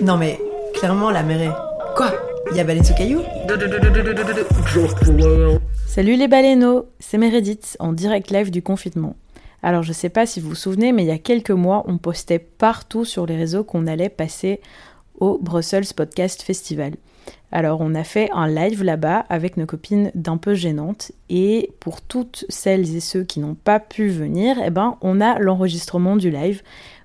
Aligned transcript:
Non 0.00 0.16
mais, 0.16 0.38
clairement, 0.74 1.10
la 1.10 1.24
mer 1.24 1.42
est... 1.42 1.94
Quoi? 1.96 2.12
Il 2.52 2.56
y 2.56 2.60
a 2.60 2.64
baleine 2.64 2.84
sous 2.84 2.94
caillou 2.94 3.20
Salut 5.86 6.14
les 6.14 6.28
baleineaux, 6.28 6.86
c'est 7.00 7.18
Meredith 7.18 7.76
en 7.80 7.92
direct 7.92 8.30
live 8.30 8.52
du 8.52 8.62
confinement. 8.62 9.16
Alors 9.60 9.82
je 9.82 9.92
sais 9.92 10.08
pas 10.08 10.24
si 10.24 10.40
vous 10.40 10.50
vous 10.50 10.54
souvenez, 10.54 10.92
mais 10.92 11.02
il 11.02 11.08
y 11.08 11.12
a 11.12 11.18
quelques 11.18 11.50
mois, 11.50 11.82
on 11.88 11.98
postait 11.98 12.38
partout 12.38 13.04
sur 13.04 13.26
les 13.26 13.36
réseaux 13.36 13.64
qu'on 13.64 13.88
allait 13.88 14.08
passer 14.08 14.60
au 15.18 15.36
Brussels 15.38 15.92
Podcast 15.96 16.42
Festival. 16.42 16.94
Alors 17.50 17.80
on 17.80 17.94
a 17.96 18.04
fait 18.04 18.30
un 18.32 18.46
live 18.46 18.84
là-bas 18.84 19.26
avec 19.28 19.56
nos 19.56 19.66
copines 19.66 20.12
d'un 20.14 20.36
peu 20.36 20.54
gênantes 20.54 21.10
et 21.28 21.72
pour 21.80 22.02
toutes 22.02 22.44
celles 22.48 22.94
et 22.94 23.00
ceux 23.00 23.24
qui 23.24 23.40
n'ont 23.40 23.56
pas 23.56 23.80
pu 23.80 24.08
venir, 24.08 24.56
eh 24.64 24.70
ben 24.70 24.96
on 25.00 25.20
a 25.20 25.40
l'enregistrement 25.40 26.14
du 26.14 26.30
live 26.30 26.62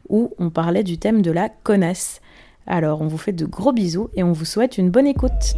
où 0.10 0.34
on 0.38 0.52
parlait 0.52 0.84
du 0.84 1.00
thème 1.00 1.24
de 1.24 1.32
la 1.32 1.50
connasse. 1.50 2.22
Alors 2.68 3.02
on 3.02 3.08
vous 3.08 3.18
fait 3.18 3.34
de 3.34 3.46
gros 3.46 3.74
bisous 3.74 4.10
et 4.14 4.24
on 4.24 4.32
vous 4.32 4.46
souhaite 4.46 4.78
une 4.78 4.90
bonne 4.90 5.08
écoute. 5.08 5.56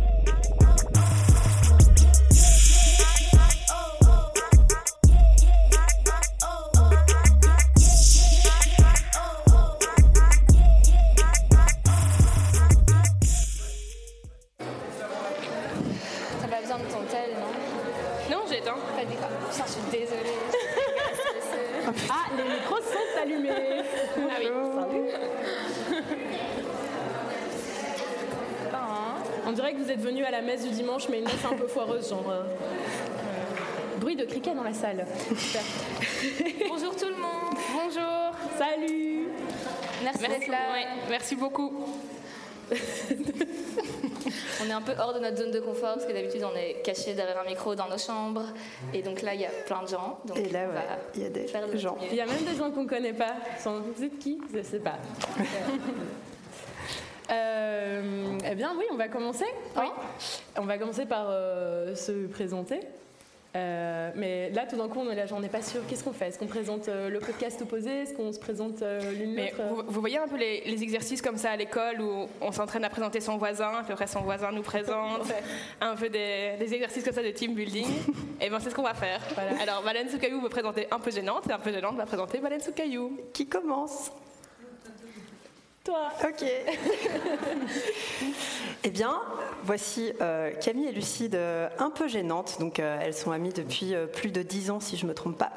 On 29.47 29.51
dirait 29.51 29.73
que 29.73 29.77
vous 29.79 29.91
êtes 29.91 29.99
venus 30.01 30.25
à 30.25 30.31
la 30.31 30.41
messe 30.41 30.63
du 30.63 30.69
dimanche, 30.71 31.07
mais 31.09 31.19
une 31.19 31.25
messe 31.25 31.45
un 31.45 31.55
peu 31.55 31.67
foireuse, 31.67 32.09
genre. 32.09 32.29
euh, 32.29 32.43
bruit 33.99 34.15
de 34.15 34.25
criquet 34.25 34.53
dans 34.53 34.63
la 34.63 34.73
salle. 34.73 35.05
Bonjour 36.67 36.95
tout 36.95 37.05
le 37.07 37.15
monde. 37.15 37.55
Bonjour. 37.73 38.31
Salut 38.57 39.27
Merci, 40.03 40.19
Merci, 40.21 40.39
d'être 40.39 40.47
là. 40.51 40.57
ouais, 40.73 40.85
merci 41.09 41.35
beaucoup. 41.35 41.71
On 44.61 44.69
est 44.69 44.71
un 44.73 44.81
peu 44.81 44.93
hors 44.99 45.13
de 45.13 45.19
notre 45.19 45.37
zone 45.37 45.51
de 45.51 45.59
confort 45.59 45.93
parce 45.95 46.05
que 46.05 46.11
d'habitude 46.13 46.43
on 46.43 46.55
est 46.57 46.81
caché 46.83 47.13
derrière 47.13 47.39
un 47.39 47.45
micro 47.45 47.75
dans 47.75 47.87
nos 47.87 47.97
chambres 47.99 48.45
et 48.93 49.03
donc 49.03 49.21
là 49.21 49.35
il 49.35 49.41
y 49.41 49.45
a 49.45 49.49
plein 49.67 49.83
de 49.83 49.87
gens. 49.87 50.17
Donc 50.25 50.37
Et 50.37 50.49
là, 50.49 50.61
ouais, 50.67 50.73
il 51.15 51.21
y 51.21 51.25
a 51.25 51.29
des 51.29 51.47
gens. 51.77 51.95
Il 52.09 52.15
y 52.15 52.21
a 52.21 52.25
même 52.25 52.43
des 52.43 52.55
gens 52.57 52.71
qu'on 52.71 52.87
connaît 52.87 53.13
pas. 53.13 53.35
Vous 53.63 54.03
êtes 54.03 54.17
qui? 54.17 54.39
Je 54.53 54.61
sais 54.63 54.79
pas. 54.79 54.97
Euh, 57.31 58.37
eh 58.49 58.55
bien, 58.55 58.73
oui, 58.77 58.85
on 58.91 58.95
va 58.97 59.07
commencer. 59.07 59.45
Oui. 59.77 59.87
On 60.57 60.65
va 60.65 60.77
commencer 60.77 61.05
par 61.05 61.27
euh, 61.29 61.95
se 61.95 62.27
présenter. 62.27 62.79
Euh, 63.55 64.11
mais 64.15 64.49
là, 64.49 64.65
tout 64.69 64.75
d'un 64.75 64.89
coup, 64.89 64.99
on 64.99 65.09
est 65.09 65.15
là, 65.15 65.25
j'en 65.25 65.41
ai 65.41 65.47
pas 65.47 65.61
sûr. 65.61 65.79
Qu'est-ce 65.87 66.03
qu'on 66.03 66.11
fait? 66.11 66.27
Est-ce 66.27 66.37
qu'on 66.37 66.45
présente 66.45 66.89
euh, 66.89 67.07
le 67.09 67.19
podcast 67.19 67.61
opposé? 67.61 68.01
Est-ce 68.01 68.13
qu'on 68.13 68.33
se 68.33 68.39
présente 68.39 68.81
euh, 68.81 68.99
l'une 69.13 69.33
Mais 69.33 69.53
l'autre? 69.57 69.63
vous, 69.85 69.93
vous 69.93 69.99
voyez 70.01 70.17
un 70.17 70.27
peu 70.27 70.35
les, 70.35 70.61
les 70.65 70.83
exercices 70.83 71.21
comme 71.21 71.37
ça 71.37 71.51
à 71.51 71.55
l'école 71.55 72.01
où 72.01 72.27
on 72.41 72.51
s'entraîne 72.51 72.83
à 72.83 72.89
présenter 72.89 73.21
son 73.21 73.37
voisin, 73.37 73.71
puis 73.85 73.93
après 73.93 74.07
son 74.07 74.19
voisin 74.21 74.51
nous 74.51 74.61
présente, 74.61 75.21
un 75.79 75.95
peu 75.95 76.09
des, 76.09 76.55
des 76.59 76.73
exercices 76.73 77.05
comme 77.05 77.13
ça 77.13 77.23
de 77.23 77.31
team 77.31 77.53
building. 77.53 77.87
Et 78.41 78.49
ben 78.49 78.59
c'est 78.59 78.71
ce 78.71 78.75
qu'on 78.75 78.83
va 78.83 78.93
faire. 78.93 79.21
Alors 79.61 79.81
Valène 79.83 80.09
Soukaïou 80.09 80.41
va 80.41 80.49
présenter 80.49 80.87
un 80.91 80.99
peu 80.99 81.09
gênante 81.09 81.47
et 81.49 81.53
un 81.53 81.59
peu 81.59 81.71
gênante 81.71 81.95
va 81.95 82.05
présenter 82.05 82.39
Valène 82.39 82.59
Soukaïou. 82.59 83.17
Qui 83.31 83.47
commence? 83.47 84.11
Toi 85.85 86.09
Ok. 86.27 86.43
eh 88.83 88.89
bien, 88.89 89.21
voici 89.63 90.13
euh, 90.19 90.51
Camille 90.59 90.87
et 90.87 90.91
Lucide, 90.91 91.35
euh, 91.35 91.69
un 91.77 91.91
peu 91.91 92.07
gênantes. 92.07 92.59
Donc, 92.59 92.79
euh, 92.79 92.97
elles 92.99 93.13
sont 93.13 93.29
amies 93.29 93.53
depuis 93.53 93.93
plus 94.11 94.31
de 94.31 94.41
10 94.41 94.71
ans, 94.71 94.79
si 94.79 94.97
je 94.97 95.03
ne 95.03 95.09
me 95.09 95.13
trompe 95.13 95.37
pas. 95.37 95.51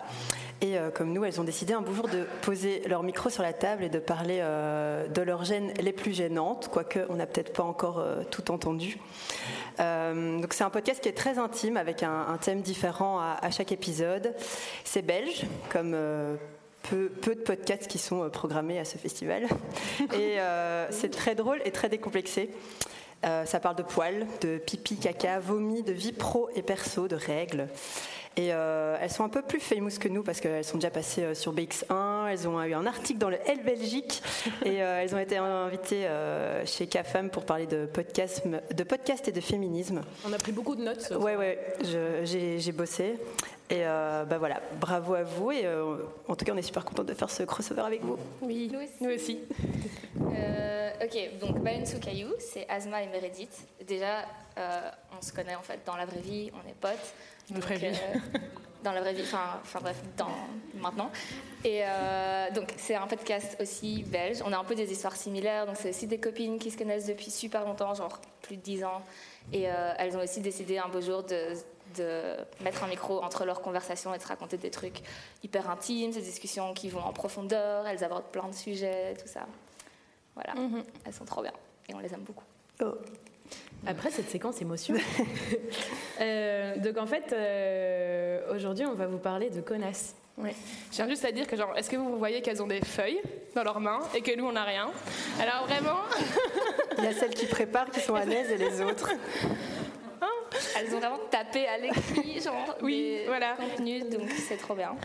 Et 0.60 0.76
comme 0.92 1.12
nous, 1.12 1.24
elles 1.24 1.40
ont 1.40 1.44
décidé 1.44 1.72
un 1.72 1.82
beau 1.82 1.92
jour 1.92 2.08
de 2.08 2.26
poser 2.42 2.82
leur 2.88 3.04
micro 3.04 3.30
sur 3.30 3.44
la 3.44 3.52
table 3.52 3.84
et 3.84 3.88
de 3.88 4.00
parler 4.00 4.40
de 4.40 5.22
leurs 5.22 5.44
gênes 5.44 5.72
les 5.80 5.92
plus 5.92 6.12
gênantes, 6.12 6.68
quoique 6.72 6.98
on 7.10 7.14
n'a 7.14 7.26
peut-être 7.26 7.52
pas 7.52 7.62
encore 7.62 8.04
tout 8.32 8.50
entendu. 8.50 8.98
C'est 9.76 10.64
un 10.64 10.70
podcast 10.72 11.00
qui 11.00 11.08
est 11.08 11.16
très 11.16 11.38
intime 11.38 11.76
avec 11.76 12.02
un, 12.02 12.36
thème 12.40 12.60
différent 12.60 13.20
à, 13.20 13.50
chaque 13.52 13.70
épisode. 13.70 14.34
C'est 14.82 15.02
belge, 15.02 15.46
comme 15.70 15.94
peu, 16.88 17.08
peu 17.08 17.34
de 17.34 17.40
podcasts 17.40 17.86
qui 17.86 17.98
sont 17.98 18.24
euh, 18.24 18.28
programmés 18.28 18.78
à 18.78 18.84
ce 18.84 18.98
festival. 18.98 19.44
Et 20.14 20.40
euh, 20.40 20.86
c'est 20.90 21.10
très 21.10 21.34
drôle 21.34 21.60
et 21.64 21.70
très 21.70 21.88
décomplexé. 21.88 22.50
Euh, 23.24 23.44
ça 23.46 23.58
parle 23.58 23.76
de 23.76 23.82
poils, 23.82 24.26
de 24.40 24.58
pipi, 24.58 24.96
caca, 24.96 25.40
vomi, 25.40 25.82
de 25.82 25.92
vie 25.92 26.12
pro 26.12 26.48
et 26.54 26.62
perso, 26.62 27.08
de 27.08 27.16
règles. 27.16 27.68
Et 28.36 28.52
euh, 28.52 28.96
elles 29.00 29.10
sont 29.10 29.24
un 29.24 29.28
peu 29.28 29.42
plus 29.42 29.58
famous 29.58 29.98
que 29.98 30.06
nous 30.06 30.22
parce 30.22 30.40
qu'elles 30.40 30.64
sont 30.64 30.76
déjà 30.76 30.90
passées 30.90 31.34
sur 31.34 31.52
BX1, 31.52 32.28
elles 32.30 32.46
ont 32.46 32.62
eu 32.62 32.72
un 32.72 32.86
article 32.86 33.18
dans 33.18 33.30
le 33.30 33.38
L 33.46 33.64
Belgique 33.64 34.22
et 34.64 34.76
elles 34.76 35.12
ont 35.12 35.18
été 35.18 35.38
invitées 35.38 36.06
chez 36.64 36.86
CAFAM 36.86 37.30
pour 37.30 37.44
parler 37.44 37.66
de 37.66 37.86
podcast, 37.86 38.44
de 38.46 38.84
podcast 38.84 39.26
et 39.26 39.32
de 39.32 39.40
féminisme. 39.40 40.02
On 40.24 40.32
a 40.32 40.38
pris 40.38 40.52
beaucoup 40.52 40.76
de 40.76 40.84
notes. 40.84 41.12
Ouais, 41.18 41.34
ouais, 41.34 41.58
j'ai 41.82 42.72
bossé. 42.72 43.16
Et 43.70 43.84
euh, 43.86 44.24
bah 44.24 44.38
voilà, 44.38 44.60
bravo 44.80 45.14
à 45.14 45.22
vous. 45.24 45.52
Et 45.52 45.66
euh, 45.66 45.96
en 46.26 46.34
tout 46.36 46.44
cas, 46.44 46.52
on 46.54 46.56
est 46.56 46.62
super 46.62 46.84
contente 46.84 47.06
de 47.06 47.14
faire 47.14 47.28
ce 47.30 47.42
crossover 47.42 47.82
avec 47.82 48.02
vous. 48.02 48.16
Oui, 48.40 48.70
Nous 48.72 48.80
aussi. 48.80 48.92
nous 49.00 49.10
aussi. 49.10 49.40
Euh, 50.34 50.90
ok, 51.02 51.38
donc 51.38 51.58
Baleine 51.62 51.86
sous 51.86 51.98
caillou, 52.00 52.28
c'est 52.38 52.66
Asma 52.68 53.02
et 53.02 53.06
Meredith. 53.08 53.66
Déjà, 53.86 54.20
euh, 54.58 54.90
on 55.16 55.22
se 55.22 55.32
connaît 55.32 55.54
en 55.54 55.62
fait 55.62 55.80
dans 55.86 55.96
la 55.96 56.06
vraie 56.06 56.20
vie, 56.20 56.50
on 56.54 56.68
est 56.68 56.74
potes. 56.74 57.12
Dans 57.50 57.56
la 57.56 57.60
vraie 57.60 57.76
vie. 57.76 57.86
euh, 57.86 58.38
dans 58.84 58.92
la 58.92 59.00
vraie 59.00 59.12
vie, 59.12 59.22
enfin, 59.22 59.60
enfin 59.62 59.80
bref, 59.82 60.00
dans, 60.16 60.28
maintenant. 60.80 61.10
Et 61.64 61.80
euh, 61.84 62.50
donc 62.54 62.72
c'est 62.76 62.94
un 62.94 63.06
podcast 63.06 63.56
aussi 63.60 64.02
belge. 64.04 64.38
On 64.46 64.52
a 64.52 64.56
un 64.58 64.64
peu 64.64 64.74
des 64.74 64.90
histoires 64.90 65.16
similaires, 65.16 65.66
donc 65.66 65.76
c'est 65.78 65.90
aussi 65.90 66.06
des 66.06 66.18
copines 66.18 66.58
qui 66.58 66.70
se 66.70 66.78
connaissent 66.78 67.06
depuis 67.06 67.30
super 67.30 67.64
longtemps, 67.64 67.94
genre 67.94 68.18
plus 68.42 68.56
de 68.56 68.62
10 68.62 68.84
ans. 68.84 69.02
Et 69.52 69.68
euh, 69.68 69.92
elles 69.98 70.16
ont 70.16 70.22
aussi 70.22 70.40
décidé 70.40 70.78
un 70.78 70.88
beau 70.88 71.00
jour 71.00 71.22
de, 71.22 71.36
de 71.96 72.36
mettre 72.62 72.84
un 72.84 72.88
micro 72.88 73.22
entre 73.22 73.44
leurs 73.44 73.60
conversations 73.60 74.14
et 74.14 74.18
de 74.18 74.22
se 74.22 74.28
raconter 74.28 74.56
des 74.56 74.70
trucs 74.70 75.00
hyper 75.42 75.70
intimes, 75.70 76.10
des 76.10 76.20
discussions 76.20 76.74
qui 76.74 76.88
vont 76.88 77.00
en 77.00 77.12
profondeur, 77.12 77.86
elles 77.86 78.04
abordent 78.04 78.30
plein 78.30 78.48
de 78.48 78.54
sujets, 78.54 79.14
tout 79.14 79.28
ça. 79.28 79.46
Voilà, 80.34 80.54
elles 81.04 81.12
sont 81.12 81.24
trop 81.24 81.42
bien 81.42 81.52
et 81.88 81.94
on 81.94 81.98
les 81.98 82.12
aime 82.14 82.22
beaucoup. 82.22 82.44
Oh. 82.82 82.94
Après 83.86 84.10
cette 84.10 84.28
séquence 84.28 84.60
émotion. 84.60 84.94
Euh, 86.20 86.76
donc 86.78 86.98
en 86.98 87.06
fait, 87.06 87.32
euh, 87.32 88.52
aujourd'hui, 88.52 88.84
on 88.84 88.94
va 88.94 89.06
vous 89.06 89.18
parler 89.18 89.50
de 89.50 89.60
connasses. 89.60 90.16
Je 90.36 90.50
tiens 90.90 91.08
juste 91.08 91.24
à 91.24 91.30
dire 91.30 91.46
que 91.46 91.56
genre, 91.56 91.72
est-ce 91.76 91.88
que 91.88 91.94
vous 91.94 92.18
voyez 92.18 92.42
qu'elles 92.42 92.60
ont 92.60 92.66
des 92.66 92.80
feuilles 92.80 93.20
dans 93.54 93.62
leurs 93.62 93.78
mains 93.78 94.00
et 94.16 94.20
que 94.20 94.36
nous 94.36 94.44
on 94.44 94.50
n'a 94.50 94.64
rien? 94.64 94.90
Alors 95.40 95.68
vraiment, 95.68 96.00
Il 96.98 97.04
y 97.04 97.06
a 97.06 97.12
celles 97.12 97.34
qui 97.34 97.46
préparent 97.46 97.90
qui 97.90 98.00
sont 98.00 98.16
à 98.16 98.24
l'aise 98.24 98.50
et 98.50 98.56
les 98.56 98.80
autres. 98.80 99.10
Elles 100.78 100.94
ont 100.94 100.98
vraiment 100.98 101.18
tapé 101.30 101.66
à 101.66 101.78
l'écrit, 101.78 102.40
genre, 102.40 102.76
Oui, 102.82 103.20
voilà. 103.26 103.56
contenus, 103.56 104.04
donc 104.08 104.28
c'est 104.30 104.56
trop 104.56 104.74
bien. 104.74 104.96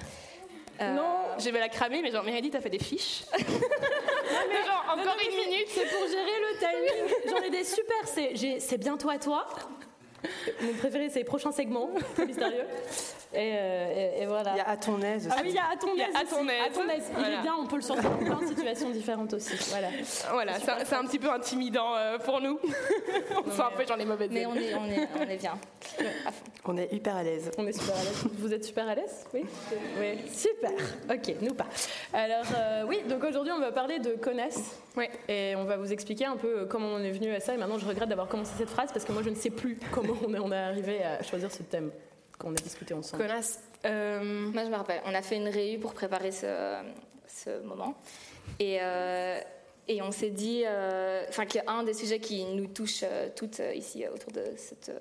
Euh, 0.82 0.94
non, 0.96 1.18
je 1.38 1.50
vais 1.50 1.60
la 1.60 1.70
cramer, 1.70 2.02
mais 2.02 2.12
genre 2.12 2.24
Meredith 2.24 2.56
a 2.56 2.62
fait 2.62 2.70
des 2.70 2.80
fiches. 2.80 3.24
genre 3.38 4.86
encore 4.98 5.18
une 5.24 5.36
minute. 5.38 5.68
C'est 5.70 5.86
pour 5.86 6.08
gérer 6.08 6.40
le 6.40 6.58
timing. 6.58 7.16
J'en 7.30 7.44
ai 7.44 7.50
des 7.52 7.64
super. 7.64 8.08
C'est 8.60 8.78
bientôt 8.80 9.10
à 9.10 9.18
toi. 9.20 9.46
Mon 10.62 10.74
préféré, 10.74 11.10
c'est 11.10 11.24
prochain 11.24 11.52
segment, 11.52 11.90
mystérieux. 12.26 12.66
Et, 13.36 13.54
euh, 13.56 14.20
et- 14.20 14.22
et 14.22 14.26
voilà. 14.28 14.52
Il 14.52 14.58
y 14.58 14.60
a 14.60 14.70
à 14.70 14.78
ton 14.78 15.02
aise 15.02 15.26
aussi. 15.26 15.36
Ah 15.36 15.42
oui, 15.42 15.50
il 15.50 15.56
y 15.56 15.58
a 15.58 15.64
à 15.72 15.76
ton 15.76 15.88
Il 15.96 16.02
aise. 16.02 16.08
à 16.14 16.20
ton 16.24 16.42
aussi. 16.42 16.50
aise. 16.50 16.62
À 16.68 16.70
ton 16.72 16.88
aise. 16.88 17.04
Il 17.10 17.16
Voilà. 17.16 17.40
est 17.40 17.42
bien, 17.42 17.56
on 17.60 17.66
peut 17.66 17.78
le 17.78 17.82
sortir 17.82 18.12
dans 18.12 18.18
plein 18.18 18.40
de 18.42 18.46
situations 18.46 18.90
différentes 18.92 19.34
aussi. 19.34 19.56
Voilà. 19.72 19.88
Voilà, 20.32 20.54
c'est 20.60 20.94
un, 20.96 21.04
petit 21.04 21.18
peu 21.18 21.32
intimidant 21.32 21.96
euh, 21.96 22.20
pour 22.20 22.42
nous. 22.42 22.60
on 23.44 23.50
sent 23.50 23.62
un 23.64 23.76
peu 23.76 23.88
genre 23.88 23.98
les 23.98 24.06
mauvaises 24.06 24.30
mais 24.32 24.46
on 24.46 24.54
est, 24.54 24.76
on 24.76 24.86
est, 24.86 25.08
on 25.20 25.28
est 25.28 25.38
bien. 25.38 25.58
On 26.66 26.78
est 26.78 26.94
hyper 26.94 27.16
à 27.16 27.24
l'aise. 27.24 27.50
On 27.58 27.66
est 27.66 27.72
super 27.74 27.96
à 27.96 28.04
l'aise. 28.04 28.24
Vous 28.38 28.54
êtes 28.54 28.66
super 28.66 28.88
à 28.88 28.94
l'aise? 28.94 29.26
Oui 29.34 29.46
Oui. 30.00 30.20
Super. 30.32 30.72
Ok, 31.10 31.36
nous 31.42 31.56
pas. 31.56 31.66
Alors, 32.14 32.46
euh, 32.56 32.84
oui, 32.88 33.02
donc 33.10 33.24
aujourd'hui, 33.24 33.52
on 33.52 33.60
va 33.60 33.72
parler 33.72 33.98
de 33.98 34.12
connasse. 34.14 34.78
Ouais. 34.96 35.10
Et 35.28 35.56
on 35.56 35.64
va 35.64 35.78
vous 35.78 35.92
expliquer 35.92 36.26
un 36.26 36.38
peu 36.38 36.68
comment 36.70 36.88
on 36.90 37.00
est 37.00 37.12
venu 37.12 37.34
à 37.34 37.40
ça. 37.40 37.56
Et 37.56 37.58
maintenant, 37.58 37.80
je 37.80 37.86
regrette 37.88 38.10
d'avoir 38.10 38.28
commencé 38.28 38.52
cette 38.60 38.70
phrase 38.70 38.92
parce 38.94 39.06
que 39.06 39.12
moi, 39.12 39.24
je 39.24 39.32
ne 39.32 39.36
sais 39.36 39.50
plus 39.50 39.80
comment 39.92 40.13
on 40.26 40.34
est, 40.34 40.40
on 40.40 40.52
est 40.52 40.58
arrivé 40.58 41.04
à 41.04 41.22
choisir 41.24 41.52
ce 41.52 41.64
thème 41.64 41.92
qu'on 42.38 42.52
a 42.52 42.56
discuté 42.56 42.94
ensemble. 42.94 43.24
Connasse. 43.24 43.60
Euh, 43.86 44.22
Moi, 44.24 44.64
je 44.64 44.70
me 44.70 44.76
rappelle, 44.76 45.02
on 45.06 45.14
a 45.14 45.22
fait 45.22 45.36
une 45.36 45.50
réu 45.50 45.78
pour 45.80 45.94
préparer 45.94 46.32
ce, 46.32 46.82
ce 47.28 47.62
moment. 47.64 47.96
Et, 48.60 48.78
euh, 48.82 49.40
et 49.88 50.02
on 50.02 50.12
s'est 50.12 50.30
dit 50.30 50.64
euh, 50.66 51.24
enfin, 51.30 51.46
qu'il 51.46 51.62
y 51.64 51.68
a 51.68 51.72
un 51.72 51.84
des 51.84 51.94
sujets 51.94 52.20
qui 52.20 52.46
nous 52.46 52.68
touche 52.68 53.02
euh, 53.04 53.30
toutes 53.36 53.62
ici 53.76 54.06
autour 54.14 54.32
de 54.32 54.44
cette 54.56 54.92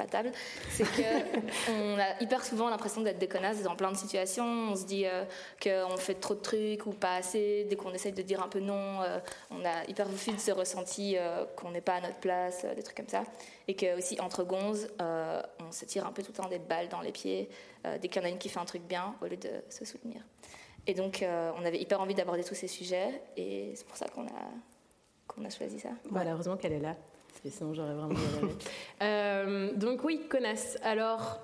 euh, 0.00 0.06
table, 0.06 0.32
c'est 0.70 0.84
qu'on 0.84 1.98
a 1.98 2.22
hyper 2.22 2.44
souvent 2.44 2.68
l'impression 2.68 3.02
d'être 3.02 3.18
des 3.18 3.28
connasses 3.28 3.62
dans 3.62 3.76
plein 3.76 3.92
de 3.92 3.96
situations. 3.96 4.44
On 4.44 4.76
se 4.76 4.84
dit 4.84 5.06
euh, 5.06 5.24
qu'on 5.62 5.96
fait 5.96 6.14
trop 6.14 6.34
de 6.34 6.40
trucs 6.40 6.86
ou 6.86 6.90
pas 6.92 7.16
assez. 7.16 7.66
Dès 7.68 7.76
qu'on 7.76 7.92
essaye 7.92 8.12
de 8.12 8.22
dire 8.22 8.42
un 8.42 8.48
peu 8.48 8.60
non, 8.60 9.02
euh, 9.02 9.18
on 9.50 9.64
a 9.64 9.84
hyper 9.88 10.08
vite 10.08 10.40
ce 10.40 10.50
ressenti 10.50 11.16
euh, 11.16 11.44
qu'on 11.56 11.70
n'est 11.70 11.80
pas 11.80 11.94
à 11.94 12.00
notre 12.00 12.18
place, 12.18 12.66
des 12.76 12.82
trucs 12.82 12.96
comme 12.96 13.08
ça. 13.08 13.24
Et 13.68 13.74
que 13.74 13.96
aussi 13.96 14.20
entre 14.20 14.44
gonzes, 14.44 14.88
on 14.98 15.70
se 15.70 15.84
tire 15.84 16.06
un 16.06 16.12
peu 16.12 16.22
tout 16.22 16.32
le 16.32 16.42
temps 16.42 16.48
des 16.48 16.58
balles 16.58 16.88
dans 16.88 17.00
les 17.00 17.12
pieds 17.12 17.48
dès 17.84 18.08
qu'il 18.08 18.20
y 18.20 18.24
en 18.24 18.28
a 18.28 18.30
une 18.30 18.38
qui 18.38 18.48
fait 18.48 18.58
un 18.58 18.64
truc 18.64 18.82
bien 18.82 19.14
au 19.22 19.26
lieu 19.26 19.36
de 19.36 19.50
se 19.70 19.84
soutenir. 19.84 20.20
Et 20.88 20.94
donc, 20.94 21.24
on 21.24 21.64
avait 21.64 21.78
hyper 21.78 22.00
envie 22.00 22.14
d'aborder 22.14 22.42
tous 22.42 22.56
ces 22.56 22.66
sujets 22.66 23.22
et 23.36 23.72
c'est 23.76 23.86
pour 23.86 23.96
ça 23.96 24.08
qu'on 24.08 24.26
a, 24.26 24.50
qu'on 25.28 25.44
a 25.44 25.50
choisi 25.50 25.78
ça. 25.78 25.90
Voilà, 26.10 26.32
heureusement 26.32 26.56
qu'elle 26.56 26.72
est 26.72 26.80
là 26.80 26.96
sinon 27.50 27.74
j'aurais 27.74 27.94
vraiment 27.94 28.14
euh, 29.02 29.72
donc 29.74 30.04
oui, 30.04 30.20
connasse. 30.28 30.78
Alors, 30.82 31.40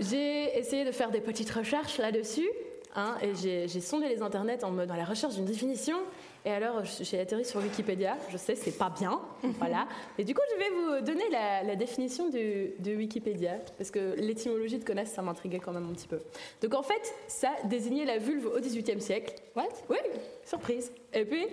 j'ai 0.00 0.58
essayé 0.58 0.84
de 0.84 0.92
faire 0.92 1.10
des 1.10 1.20
petites 1.20 1.50
recherches 1.50 1.98
là-dessus. 1.98 2.48
Hein, 2.96 3.16
et 3.22 3.34
j'ai 3.34 3.80
sondé 3.80 4.08
les 4.08 4.22
internets 4.22 4.64
en 4.64 4.70
mode 4.70 4.88
dans 4.88 4.96
la 4.96 5.04
recherche 5.04 5.34
d'une 5.34 5.44
définition 5.44 5.98
et 6.48 6.50
alors, 6.50 6.82
j'ai 6.82 7.20
atterri 7.20 7.44
sur 7.44 7.60
Wikipédia. 7.60 8.16
Je 8.30 8.38
sais, 8.38 8.56
c'est 8.56 8.78
pas 8.78 8.88
bien, 8.88 9.20
voilà. 9.58 9.86
Et 10.16 10.24
du 10.24 10.34
coup, 10.34 10.40
je 10.50 10.58
vais 10.58 10.70
vous 10.70 11.04
donner 11.04 11.28
la, 11.30 11.76
définition 11.76 12.30
de, 12.30 12.70
de, 12.78 12.96
Wikipédia, 12.96 13.58
parce 13.76 13.90
que 13.90 14.14
l'étymologie 14.16 14.78
de 14.78 14.84
connasse, 14.84 15.10
ça 15.10 15.20
m'intriguait 15.20 15.58
quand 15.58 15.72
même 15.72 15.86
un 15.86 15.92
petit 15.92 16.08
peu. 16.08 16.20
Donc, 16.62 16.72
en 16.72 16.82
fait, 16.82 17.12
ça 17.26 17.50
désignait 17.64 18.06
la 18.06 18.16
vulve 18.16 18.46
au 18.46 18.60
XVIIIe 18.60 19.02
siècle. 19.02 19.34
What? 19.54 19.68
Oui, 19.90 19.98
surprise. 20.42 20.90
Et 21.12 21.24
puis, 21.24 21.46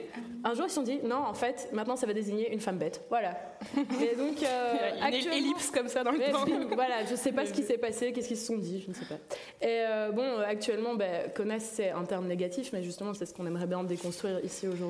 un 0.44 0.54
jour, 0.54 0.66
ils 0.66 0.70
se 0.70 0.76
sont 0.76 0.84
dit, 0.84 1.00
non, 1.04 1.18
en 1.18 1.34
fait, 1.34 1.70
maintenant, 1.74 1.96
ça 1.96 2.06
va 2.08 2.14
désigner 2.14 2.52
une 2.54 2.60
femme 2.60 2.78
bête. 2.78 3.02
Voilà. 3.10 3.32
Et 3.78 4.16
donc, 4.16 4.44
euh, 4.44 5.08
une 5.08 5.32
ellipse 5.32 5.72
comme 5.72 5.88
ça 5.88 6.04
dans 6.04 6.12
le 6.12 6.20
temps. 6.20 6.46
voilà, 6.74 7.06
je 7.10 7.16
sais 7.16 7.32
pas 7.32 7.46
ce 7.46 7.54
qui 7.54 7.64
s'est 7.64 7.78
passé, 7.78 8.12
qu'est-ce 8.12 8.28
qu'ils 8.28 8.38
se 8.38 8.46
sont 8.46 8.58
dit, 8.58 8.82
je 8.82 8.90
ne 8.90 8.94
sais 8.94 9.06
pas. 9.06 9.16
Et 9.62 9.82
euh, 9.86 10.12
bon, 10.12 10.40
actuellement, 10.40 10.96
ben, 10.96 11.32
connasse, 11.34 11.72
c'est 11.74 11.92
un 11.92 12.04
terme 12.04 12.28
négatif, 12.28 12.72
mais 12.74 12.84
justement, 12.84 13.14
c'est 13.14 13.26
ce 13.26 13.34
qu'on 13.34 13.46
aimerait 13.46 13.68
bien 13.68 13.84
déconstruire 13.84 14.44
ici 14.44 14.68
aujourd'hui. 14.68 14.85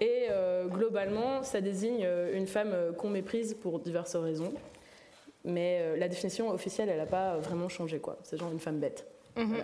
Et 0.00 0.26
euh, 0.30 0.66
globalement, 0.66 1.42
ça 1.42 1.60
désigne 1.60 2.04
euh, 2.04 2.36
une 2.36 2.46
femme 2.46 2.72
euh, 2.72 2.92
qu'on 2.92 3.10
méprise 3.10 3.54
pour 3.54 3.78
diverses 3.78 4.16
raisons. 4.16 4.52
Mais 5.44 5.96
la 5.96 6.08
définition 6.08 6.50
officielle, 6.50 6.88
elle 6.88 6.98
n'a 6.98 7.06
pas 7.06 7.38
vraiment 7.38 7.68
changé, 7.68 8.00
quoi. 8.00 8.18
C'est 8.22 8.36
genre 8.36 8.50
une 8.50 8.58
femme 8.58 8.80
bête. 8.80 9.06
Mhm. 9.36 9.62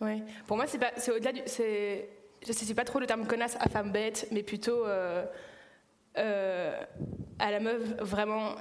Oui. 0.00 0.22
Pour 0.46 0.56
moi, 0.56 0.66
c'est 0.66 0.78
pas, 0.78 0.92
c'est 0.96 1.10
au-delà 1.10 1.32
du, 1.32 1.42
c'est, 1.46 2.08
je 2.46 2.52
sais 2.52 2.74
pas 2.74 2.84
trop 2.84 3.00
le 3.00 3.06
terme 3.06 3.26
connasse 3.26 3.56
à 3.60 3.68
femme 3.68 3.90
bête, 3.92 4.28
mais 4.30 4.42
plutôt 4.42 4.84
à 4.84 5.26
la 6.14 7.60
meuf 7.60 7.82
vraiment 7.98 8.54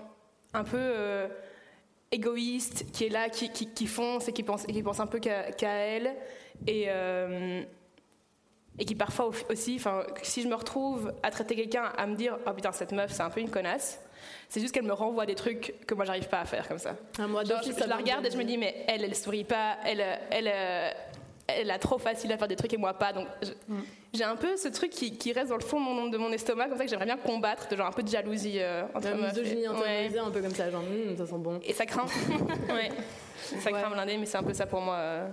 un 0.53 0.63
peu 0.63 1.29
égoïste, 2.11 2.91
qui 2.91 3.05
est 3.05 3.09
là, 3.09 3.29
qui, 3.29 3.49
qui, 3.49 3.87
fonce 3.87 4.27
et 4.27 4.33
qui 4.33 4.43
pense, 4.43 4.67
et 4.67 4.73
qui 4.73 4.83
pense 4.83 4.99
un 4.99 5.07
peu 5.07 5.19
qu'à, 5.19 5.53
elle. 5.61 6.13
Et 6.67 6.87
et 8.77 8.85
qui 8.85 8.95
parfois 8.95 9.31
aussi, 9.49 9.75
enfin, 9.77 10.03
si 10.21 10.41
je 10.41 10.47
me 10.47 10.55
retrouve 10.55 11.13
à 11.23 11.31
traiter 11.31 11.55
quelqu'un, 11.55 11.91
à 11.97 12.07
me 12.07 12.15
dire, 12.15 12.37
oh 12.45 12.51
putain, 12.51 12.71
cette 12.71 12.91
meuf, 12.91 13.11
c'est 13.11 13.23
un 13.23 13.29
peu 13.29 13.39
une 13.39 13.49
connasse, 13.49 13.99
c'est 14.49 14.59
juste 14.59 14.73
qu'elle 14.73 14.85
me 14.85 14.93
renvoie 14.93 15.25
des 15.25 15.35
trucs 15.35 15.73
que 15.85 15.93
moi, 15.93 16.05
j'arrive 16.05 16.27
pas 16.27 16.39
à 16.39 16.45
faire 16.45 16.67
comme 16.67 16.79
ça. 16.79 16.95
Un 17.19 17.27
mois 17.27 17.43
Genre, 17.43 17.61
je, 17.63 17.71
je 17.71 17.87
la 17.87 17.95
regarde 17.95 18.25
et 18.25 18.31
je 18.31 18.37
me 18.37 18.43
dis, 18.43 18.57
mais 18.57 18.85
elle, 18.87 19.03
elle 19.03 19.15
sourit 19.15 19.43
pas, 19.43 19.77
elle, 19.85 20.03
elle, 20.29 20.51
elle, 21.47 21.71
a 21.71 21.79
trop 21.79 21.97
facile 21.97 22.31
à 22.31 22.37
faire 22.37 22.47
des 22.47 22.55
trucs 22.55 22.73
et 22.73 22.77
moi 22.77 22.93
pas. 22.93 23.13
Donc, 23.13 23.27
mm. 23.67 23.79
j'ai 24.13 24.23
un 24.23 24.35
peu 24.35 24.57
ce 24.57 24.67
truc 24.67 24.91
qui, 24.91 25.17
qui, 25.17 25.31
reste 25.31 25.49
dans 25.49 25.57
le 25.57 25.63
fond 25.63 25.79
de 25.79 25.85
mon, 25.85 26.07
de 26.07 26.17
mon 26.17 26.31
estomac, 26.31 26.67
comme 26.67 26.77
ça, 26.77 26.83
que 26.83 26.89
j'aimerais 26.89 27.05
bien 27.05 27.17
combattre, 27.17 27.67
de 27.69 27.75
genre 27.75 27.87
un 27.87 27.91
peu 27.91 28.03
de 28.03 28.09
jalousie 28.09 28.59
euh, 28.59 28.83
entre 28.93 29.09
meufs. 29.15 29.33
Misogynie 29.33 29.67
intériorisée, 29.67 30.19
un 30.19 30.31
peu 30.31 30.41
comme 30.41 30.55
ça, 30.55 30.69
genre, 30.69 30.83
mm, 30.83 31.17
ça 31.17 31.25
sent 31.25 31.37
bon. 31.37 31.59
Et 31.63 31.73
ça 31.73 31.85
craint. 31.85 32.05
ouais. 32.69 32.91
Ça 33.37 33.71
craint 33.71 33.89
blindé, 33.89 34.17
mais 34.17 34.25
c'est 34.25 34.37
un 34.37 34.43
peu 34.43 34.53
ça 34.53 34.65
pour 34.65 34.81
moi. 34.81 34.95
Euh. 34.95 35.27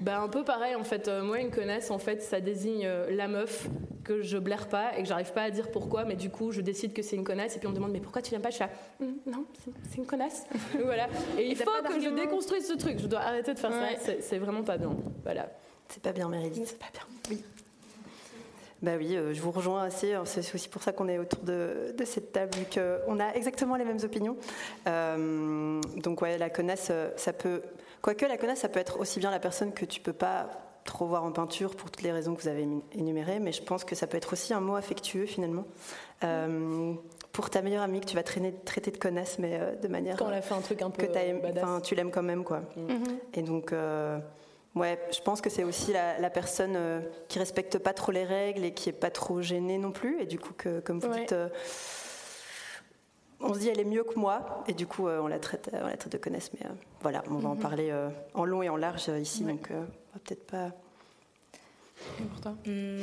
Bah, 0.00 0.20
un 0.20 0.28
peu 0.28 0.44
pareil 0.44 0.74
en 0.74 0.84
fait. 0.84 1.08
Euh, 1.08 1.22
moi, 1.22 1.40
une 1.40 1.50
connasse, 1.50 1.90
en 1.90 1.98
fait, 1.98 2.22
ça 2.22 2.40
désigne 2.40 2.86
euh, 2.86 3.10
la 3.10 3.28
meuf 3.28 3.68
que 4.02 4.22
je 4.22 4.38
blaire 4.38 4.68
pas 4.68 4.96
et 4.96 5.02
que 5.02 5.08
j'arrive 5.08 5.32
pas 5.32 5.42
à 5.42 5.50
dire 5.50 5.70
pourquoi, 5.70 6.04
mais 6.04 6.16
du 6.16 6.30
coup, 6.30 6.52
je 6.52 6.62
décide 6.62 6.92
que 6.94 7.02
c'est 7.02 7.16
une 7.16 7.24
connasse 7.24 7.56
et 7.56 7.58
puis 7.58 7.68
on 7.68 7.70
me 7.70 7.76
demande 7.76 7.92
mais 7.92 8.00
pourquoi 8.00 8.22
tu 8.22 8.30
viens 8.30 8.40
pas? 8.40 8.50
Je 8.50 8.56
fais 8.56 8.68
hum, 9.00 9.16
non, 9.26 9.44
c'est 9.90 9.98
une 9.98 10.06
connasse. 10.06 10.46
voilà. 10.84 11.06
Et, 11.38 11.48
il 11.48 11.56
faut 11.56 11.70
que 11.86 12.00
je 12.00 12.08
déconstruise 12.08 12.66
ce 12.66 12.74
truc. 12.74 12.98
Je 12.98 13.06
dois 13.06 13.20
arrêter 13.20 13.52
de 13.52 13.58
faire 13.58 13.72
ça. 13.72 14.14
C'est 14.20 14.38
vraiment 14.38 14.62
pas 14.62 14.78
bien. 14.78 14.96
Voilà. 15.22 15.50
C'est 15.88 16.02
pas 16.02 16.12
bien, 16.12 16.28
Meredith. 16.28 16.66
C'est 16.66 16.78
pas 16.78 16.86
bien. 16.92 17.02
Oui. 17.30 17.44
Bah 18.82 18.92
oui, 18.96 19.14
euh, 19.14 19.34
je 19.34 19.42
vous 19.42 19.50
rejoins 19.50 19.82
assez. 19.82 20.14
Hein. 20.14 20.22
C'est 20.24 20.54
aussi 20.54 20.68
pour 20.70 20.82
ça 20.82 20.92
qu'on 20.92 21.08
est 21.08 21.18
autour 21.18 21.42
de, 21.42 21.94
cette 22.04 22.32
table, 22.32 22.54
vu 22.56 22.64
qu'on 22.64 23.20
a 23.20 23.34
exactement 23.34 23.76
les 23.76 23.84
mêmes 23.84 24.00
opinions. 24.02 24.36
donc 24.86 26.22
ouais, 26.22 26.38
la 26.38 26.48
connasse, 26.48 26.90
ça 27.16 27.32
peut 27.34 27.60
Quoique 28.02 28.24
la 28.24 28.36
connasse, 28.36 28.60
ça 28.60 28.68
peut 28.68 28.80
être 28.80 28.98
aussi 28.98 29.20
bien 29.20 29.30
la 29.30 29.40
personne 29.40 29.72
que 29.72 29.84
tu 29.84 30.00
peux 30.00 30.12
pas 30.12 30.48
trop 30.84 31.06
voir 31.06 31.24
en 31.24 31.32
peinture 31.32 31.76
pour 31.76 31.90
toutes 31.90 32.02
les 32.02 32.12
raisons 32.12 32.34
que 32.34 32.42
vous 32.42 32.48
avez 32.48 32.66
énumérées, 32.92 33.38
mais 33.38 33.52
je 33.52 33.62
pense 33.62 33.84
que 33.84 33.94
ça 33.94 34.06
peut 34.06 34.16
être 34.16 34.32
aussi 34.32 34.54
un 34.54 34.60
mot 34.60 34.76
affectueux 34.76 35.26
finalement. 35.26 35.64
Euh, 36.24 36.94
pour 37.32 37.48
ta 37.48 37.62
meilleure 37.62 37.82
amie 37.82 38.00
que 38.00 38.06
tu 38.06 38.16
vas 38.16 38.22
traîner, 38.22 38.52
traiter 38.64 38.90
de 38.90 38.96
connasse, 38.96 39.38
mais 39.38 39.58
euh, 39.60 39.76
de 39.76 39.88
manière. 39.88 40.16
Quand 40.16 40.28
elle 40.28 40.38
a 40.38 40.42
fait 40.42 40.54
un 40.54 40.60
truc 40.60 40.82
un 40.82 40.90
peu. 40.90 41.06
Que 41.06 41.80
tu 41.80 41.94
l'aimes 41.94 42.10
quand 42.10 42.22
même, 42.22 42.44
quoi. 42.44 42.62
Mm. 42.76 43.04
Et 43.34 43.42
donc. 43.42 43.72
Euh, 43.72 44.18
ouais, 44.74 44.98
je 45.12 45.20
pense 45.20 45.40
que 45.40 45.48
c'est 45.48 45.64
aussi 45.64 45.92
la, 45.92 46.30
personne 46.30 46.76
qui 47.28 47.38
respecte 47.38 47.78
pas 47.78 47.92
trop 47.92 48.12
les 48.12 48.24
règles 48.24 48.64
et 48.64 48.72
qui 48.72 48.88
est 48.88 48.92
pas 48.92 49.10
trop 49.10 49.40
gênée 49.42 49.78
non 49.78 49.92
plus. 49.92 50.20
Et 50.20 50.26
du 50.26 50.38
coup, 50.38 50.52
que, 50.56 50.80
comme 50.80 50.98
vous 50.98 51.12
dites, 51.12 51.34
on 53.40 53.54
se 53.54 53.60
dit 53.60 53.68
elle 53.68 53.80
est 53.80 53.84
mieux 53.84 54.04
que 54.04 54.18
moi. 54.18 54.64
Et 54.68 54.72
du 54.72 54.86
coup 54.86 55.08
euh, 55.08 55.20
on 55.20 55.26
la 55.26 55.38
traite 55.38 55.70
on 55.72 55.86
la 55.86 55.96
traite 55.96 56.12
de 56.12 56.18
connaisse 56.18 56.50
mais 56.54 56.66
euh, 56.66 56.72
voilà 57.00 57.22
on 57.30 57.34
va 57.34 57.48
en 57.50 57.54
mhm. 57.54 57.60
parler 57.60 57.90
euh, 57.90 58.08
en 58.34 58.44
long 58.44 58.62
et 58.62 58.68
en 58.68 58.76
large 58.76 59.08
ici. 59.20 59.44
Donc 59.44 59.68
on 59.70 59.80
va 59.80 60.20
peut-être 60.24 60.46
pas 60.46 60.70
hmm, 62.66 63.02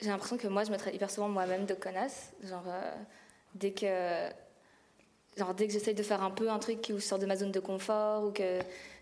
j'ai 0.00 0.08
l'impression 0.08 0.36
que 0.36 0.48
moi 0.48 0.64
je 0.64 0.70
me 0.70 0.76
traite 0.76 0.94
hyper 0.94 1.10
souvent 1.10 1.28
moi-même 1.28 1.66
de 1.66 1.74
connasse. 1.74 2.32
Genre 2.44 2.64
dès 3.54 3.72
que 3.72 4.28
genre 5.36 5.54
dès 5.54 5.66
que 5.66 5.72
j'essaye 5.72 5.94
de 5.94 6.02
faire 6.02 6.22
un 6.22 6.30
peu 6.30 6.50
un 6.50 6.58
truc 6.58 6.80
qui 6.80 6.98
sort 7.00 7.18
de 7.18 7.26
ma 7.26 7.36
zone 7.36 7.52
de 7.52 7.60
confort 7.60 8.24
ou 8.24 8.32
que 8.32 8.58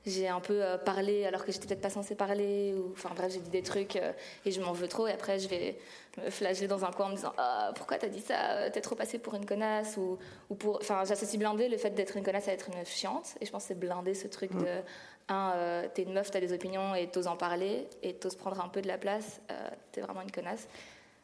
j'ai 0.07 0.29
un 0.29 0.41
peu 0.41 0.63
euh, 0.63 0.79
parlé 0.79 1.27
alors 1.27 1.45
que 1.45 1.53
j'étais 1.53 1.67
peut-être 1.67 1.83
pas 1.83 1.91
censée 1.91 2.15
parler 2.15 2.75
ou 2.75 2.93
enfin 2.93 3.11
bref 3.15 3.33
j'ai 3.33 3.41
dit 3.41 3.51
des 3.51 3.63
trucs 3.63 3.97
euh, 3.97 4.13
et 4.47 4.51
je 4.51 4.61
m'en 4.61 4.73
veux 4.73 4.89
trop. 4.89 5.07
Et 5.07 5.13
après 5.13 5.39
je 5.39 5.49
vais 5.49 5.79
me 6.19 6.31
flageller 6.31 6.69
dans 6.69 6.85
un 6.85 6.91
coin 6.91 7.07
en 7.07 7.09
me 7.11 7.17
disant 7.17 7.33
ah 7.37 7.73
pourquoi 7.75 7.99
t'as 7.99 8.09
dit 8.09 8.21
ça? 8.21 8.53
Euh, 8.53 8.71
t'es 8.73 8.81
trop 8.81 8.95
passé 8.95 9.19
pour 9.19 9.35
une 9.35 9.45
connasse 9.45 9.97
ou, 9.99 10.19
ou 10.49 10.55
pour 10.55 10.77
enfin 10.77 11.05
j'associe 11.05 11.39
blindé 11.39 11.69
le 11.69 11.77
fait 11.77 11.91
d'être 11.91 12.17
une 12.17 12.25
connasse 12.25 12.49
à 12.49 12.53
être 12.53 12.69
une 12.69 12.79
meuf 12.79 12.91
chiante. 12.91 13.35
Et 13.41 13.47
je 13.47 13.51
pense 13.51 13.65
que 13.65 13.69
c'est 13.69 13.79
blindé 13.79 14.15
ce 14.15 14.27
truc 14.27 14.53
de 14.57 14.81
un 15.29 15.87
t'es 15.95 16.03
une 16.03 16.15
meuf 16.15 16.31
t'as 16.31 16.41
des 16.41 16.53
opinions 16.53 16.95
et 16.95 17.07
t'oses 17.09 17.29
en 17.29 17.37
parler 17.37 17.87
et 18.03 18.15
t'oses 18.15 18.37
prendre 18.37 18.61
un 18.61 18.69
peu 18.69 18.81
de 18.81 18.89
la 18.89 18.99
place 18.99 19.41
t'es 19.93 20.01
vraiment 20.01 20.23
une 20.23 20.33
connasse. 20.33 20.67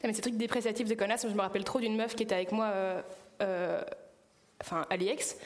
Mais 0.04 0.12
ces 0.12 0.20
trucs 0.20 0.36
dépréciatifs 0.36 0.88
de 0.88 0.94
connasse 0.94 1.26
je 1.26 1.34
me 1.34 1.40
rappelle 1.40 1.64
trop 1.64 1.80
d'une 1.80 1.96
meuf 1.96 2.14
qui 2.14 2.24
était 2.24 2.34
avec 2.34 2.52
moi 2.52 2.72
enfin 3.40 4.86
à 4.90 4.96
l'IEX 4.96 5.36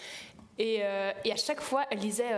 et, 0.59 0.81
et, 1.25 1.33
à 1.33 1.37
chaque 1.37 1.61
fois 1.61 1.85
elle 1.91 2.01
disait 2.01 2.35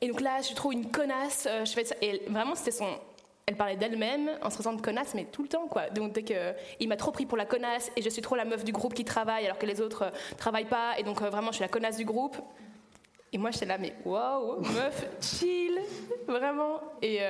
et 0.00 0.08
donc 0.08 0.20
là, 0.20 0.38
je 0.38 0.44
suis 0.44 0.54
trop 0.54 0.72
une 0.72 0.90
connasse, 0.90 1.46
euh, 1.48 1.64
je 1.64 1.72
fais 1.72 1.84
ça. 1.84 1.94
Et 2.00 2.22
vraiment, 2.28 2.54
c'était 2.54 2.70
son. 2.70 2.86
Elle 3.46 3.56
parlait 3.56 3.76
d'elle-même 3.76 4.30
en 4.42 4.50
se 4.50 4.56
faisant 4.56 4.74
de 4.74 4.80
connasse, 4.82 5.14
mais 5.14 5.24
tout 5.24 5.42
le 5.42 5.48
temps, 5.48 5.66
quoi. 5.68 5.88
Donc, 5.88 6.12
dès 6.12 6.22
que 6.22 6.52
il 6.80 6.88
m'a 6.88 6.96
trop 6.96 7.10
pris 7.10 7.24
pour 7.24 7.38
la 7.38 7.46
connasse 7.46 7.90
et 7.96 8.02
je 8.02 8.08
suis 8.10 8.20
trop 8.22 8.36
la 8.36 8.44
meuf 8.44 8.62
du 8.62 8.72
groupe 8.72 8.92
qui 8.92 9.04
travaille 9.04 9.46
alors 9.46 9.58
que 9.58 9.66
les 9.66 9.80
autres 9.80 10.02
euh, 10.02 10.10
travaillent 10.36 10.66
pas, 10.66 10.98
et 10.98 11.02
donc 11.02 11.22
euh, 11.22 11.30
vraiment, 11.30 11.48
je 11.48 11.56
suis 11.56 11.62
la 11.64 11.68
connasse 11.68 11.96
du 11.96 12.04
groupe. 12.04 12.36
Et 13.32 13.38
moi, 13.38 13.50
j'étais 13.50 13.66
là, 13.66 13.78
mais 13.78 13.94
waouh, 14.04 14.60
meuf, 14.60 15.06
chill, 15.20 15.78
vraiment. 16.28 16.80
Et. 17.02 17.20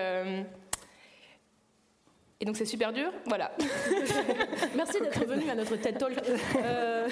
Et 2.41 2.45
donc 2.45 2.57
c'est 2.57 2.65
super 2.65 2.93
dur, 2.93 3.11
voilà. 3.27 3.51
Merci 4.77 5.01
d'être 5.01 5.27
venu 5.27 5.51
à 5.51 5.57
notre 5.57 5.75
TED 5.75 5.99
Talk. 5.99 6.13
Euh, 6.55 7.09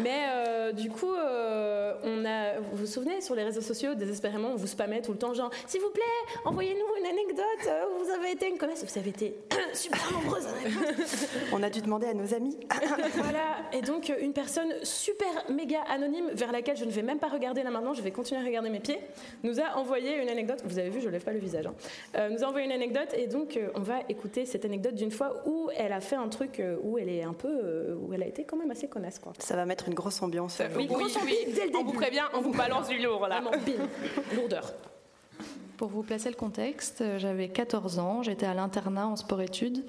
mais 0.00 0.24
euh, 0.30 0.72
du 0.72 0.88
coup, 0.88 1.12
euh, 1.12 1.92
on 2.02 2.24
a, 2.24 2.58
vous 2.58 2.78
vous 2.78 2.86
souvenez, 2.86 3.20
sur 3.20 3.34
les 3.34 3.44
réseaux 3.44 3.60
sociaux, 3.60 3.94
désespérément, 3.94 4.52
on 4.52 4.56
vous 4.56 4.66
spammait 4.66 5.02
tout 5.02 5.12
le 5.12 5.18
temps, 5.18 5.34
genre, 5.34 5.50
s'il 5.66 5.82
vous 5.82 5.90
plaît, 5.90 6.02
envoyez-nous 6.46 6.98
une 6.98 7.06
anecdote 7.06 7.90
où 7.90 8.04
vous 8.04 8.10
avez 8.10 8.30
été 8.30 8.48
une 8.48 8.56
connaisse. 8.56 8.82
Vous 8.90 8.98
avez 8.98 9.10
été 9.10 9.36
super 9.74 10.00
nombreuses. 10.14 10.48
on 11.52 11.62
a 11.62 11.68
dû 11.68 11.82
demander 11.82 12.06
à 12.06 12.14
nos 12.14 12.32
amis. 12.32 12.56
voilà, 13.16 13.58
et 13.74 13.82
donc 13.82 14.10
une 14.18 14.32
personne 14.32 14.72
super 14.82 15.28
méga 15.50 15.82
anonyme, 15.90 16.30
vers 16.32 16.52
laquelle 16.52 16.78
je 16.78 16.86
ne 16.86 16.90
vais 16.90 17.02
même 17.02 17.18
pas 17.18 17.28
regarder 17.28 17.62
là 17.62 17.70
maintenant, 17.70 17.92
je 17.92 18.00
vais 18.00 18.12
continuer 18.12 18.40
à 18.40 18.44
regarder 18.46 18.70
mes 18.70 18.80
pieds, 18.80 18.98
nous 19.42 19.60
a 19.60 19.76
envoyé 19.76 20.22
une 20.22 20.30
anecdote. 20.30 20.62
Vous 20.64 20.78
avez 20.78 20.88
vu, 20.88 21.02
je 21.02 21.10
lève 21.10 21.22
pas 21.22 21.34
le 21.34 21.38
visage. 21.38 21.66
Hein. 21.66 22.28
nous 22.30 22.42
a 22.42 22.46
envoyé 22.46 22.64
une 22.64 22.72
anecdote, 22.72 23.12
et 23.12 23.26
donc 23.26 23.58
on 23.74 23.80
va 23.80 23.98
écouter 24.08 24.37
cette 24.44 24.64
anecdote 24.64 24.94
d'une 24.94 25.10
fois 25.10 25.42
où 25.46 25.70
elle 25.76 25.92
a 25.92 26.00
fait 26.00 26.16
un 26.16 26.28
truc 26.28 26.60
euh, 26.60 26.76
où 26.82 26.98
elle 26.98 27.08
est 27.08 27.22
un 27.22 27.32
peu, 27.32 27.48
euh, 27.48 27.96
où 28.00 28.12
elle 28.12 28.22
a 28.22 28.26
été 28.26 28.44
quand 28.44 28.56
même 28.56 28.70
assez 28.70 28.88
connasse 28.88 29.18
quoi. 29.18 29.32
Ça 29.38 29.56
va 29.56 29.66
mettre 29.66 29.88
une 29.88 29.94
grosse 29.94 30.22
ambiance. 30.22 30.60
oui, 30.76 30.86
grosse 30.86 31.16
ambiance 31.16 31.54
dès 31.54 31.66
le 31.66 31.70
début. 31.70 31.76
On 31.78 31.84
vous 31.84 31.92
prévient, 31.92 32.24
on 32.34 32.40
vous 32.40 32.52
balance 32.52 32.88
du 32.88 32.98
lourd 32.98 33.26
là. 33.28 33.40
Vraiment, 33.40 33.52
lourdeur. 34.34 34.72
Pour 35.76 35.88
vous 35.88 36.02
placer 36.02 36.28
le 36.28 36.34
contexte, 36.34 37.02
euh, 37.02 37.18
j'avais 37.18 37.48
14 37.48 38.00
ans, 38.00 38.22
j'étais 38.22 38.46
à 38.46 38.54
l'internat 38.54 39.06
en 39.06 39.14
sport-études 39.14 39.84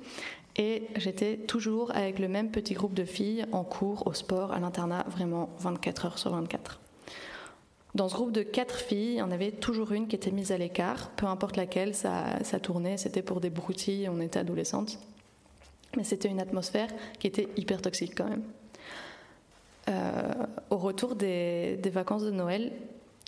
et 0.55 0.83
j'étais 0.95 1.37
toujours 1.37 1.91
avec 1.95 2.19
le 2.19 2.27
même 2.27 2.51
petit 2.51 2.75
groupe 2.75 2.93
de 2.93 3.05
filles 3.05 3.45
en 3.51 3.63
cours, 3.63 4.05
au 4.05 4.13
sport, 4.13 4.51
à 4.51 4.59
l'internat, 4.59 5.05
vraiment 5.09 5.49
24 5.59 6.05
heures 6.05 6.19
sur 6.19 6.31
24. 6.31 6.79
Dans 7.95 8.07
ce 8.07 8.13
groupe 8.13 8.31
de 8.31 8.43
quatre 8.43 8.75
filles, 8.75 9.13
il 9.13 9.17
y 9.17 9.21
en 9.21 9.31
avait 9.31 9.51
toujours 9.51 9.91
une 9.91 10.07
qui 10.07 10.15
était 10.15 10.31
mise 10.31 10.51
à 10.51 10.57
l'écart, 10.57 11.09
peu 11.11 11.25
importe 11.25 11.57
laquelle, 11.57 11.95
ça, 11.95 12.43
ça 12.43 12.59
tournait, 12.59 12.97
c'était 12.97 13.23
pour 13.23 13.41
des 13.41 13.49
broutilles, 13.49 14.07
on 14.09 14.21
était 14.21 14.39
adolescentes. 14.39 14.99
Mais 15.97 16.03
c'était 16.03 16.29
une 16.29 16.39
atmosphère 16.39 16.89
qui 17.17 17.27
était 17.27 17.47
hyper 17.57 17.81
toxique 17.81 18.13
quand 18.15 18.29
même. 18.29 18.43
Euh, 19.89 20.33
au 20.69 20.77
retour 20.77 21.15
des, 21.15 21.79
vacances 21.91 22.23
de 22.23 22.31
Noël, 22.31 22.71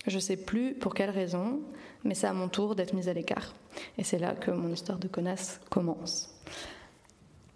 je 0.05 0.19
sais 0.19 0.37
plus 0.37 0.75
pour 0.75 0.93
quelle 0.93 1.09
raison, 1.09 1.59
mais 2.03 2.13
c'est 2.13 2.27
à 2.27 2.33
mon 2.33 2.47
tour 2.47 2.75
d'être 2.75 2.93
mise 2.93 3.09
à 3.09 3.13
l'écart. 3.13 3.53
Et 3.97 4.03
c'est 4.03 4.19
là 4.19 4.33
que 4.33 4.51
mon 4.51 4.71
histoire 4.71 4.99
de 4.99 5.07
connasse 5.07 5.59
commence. 5.69 6.29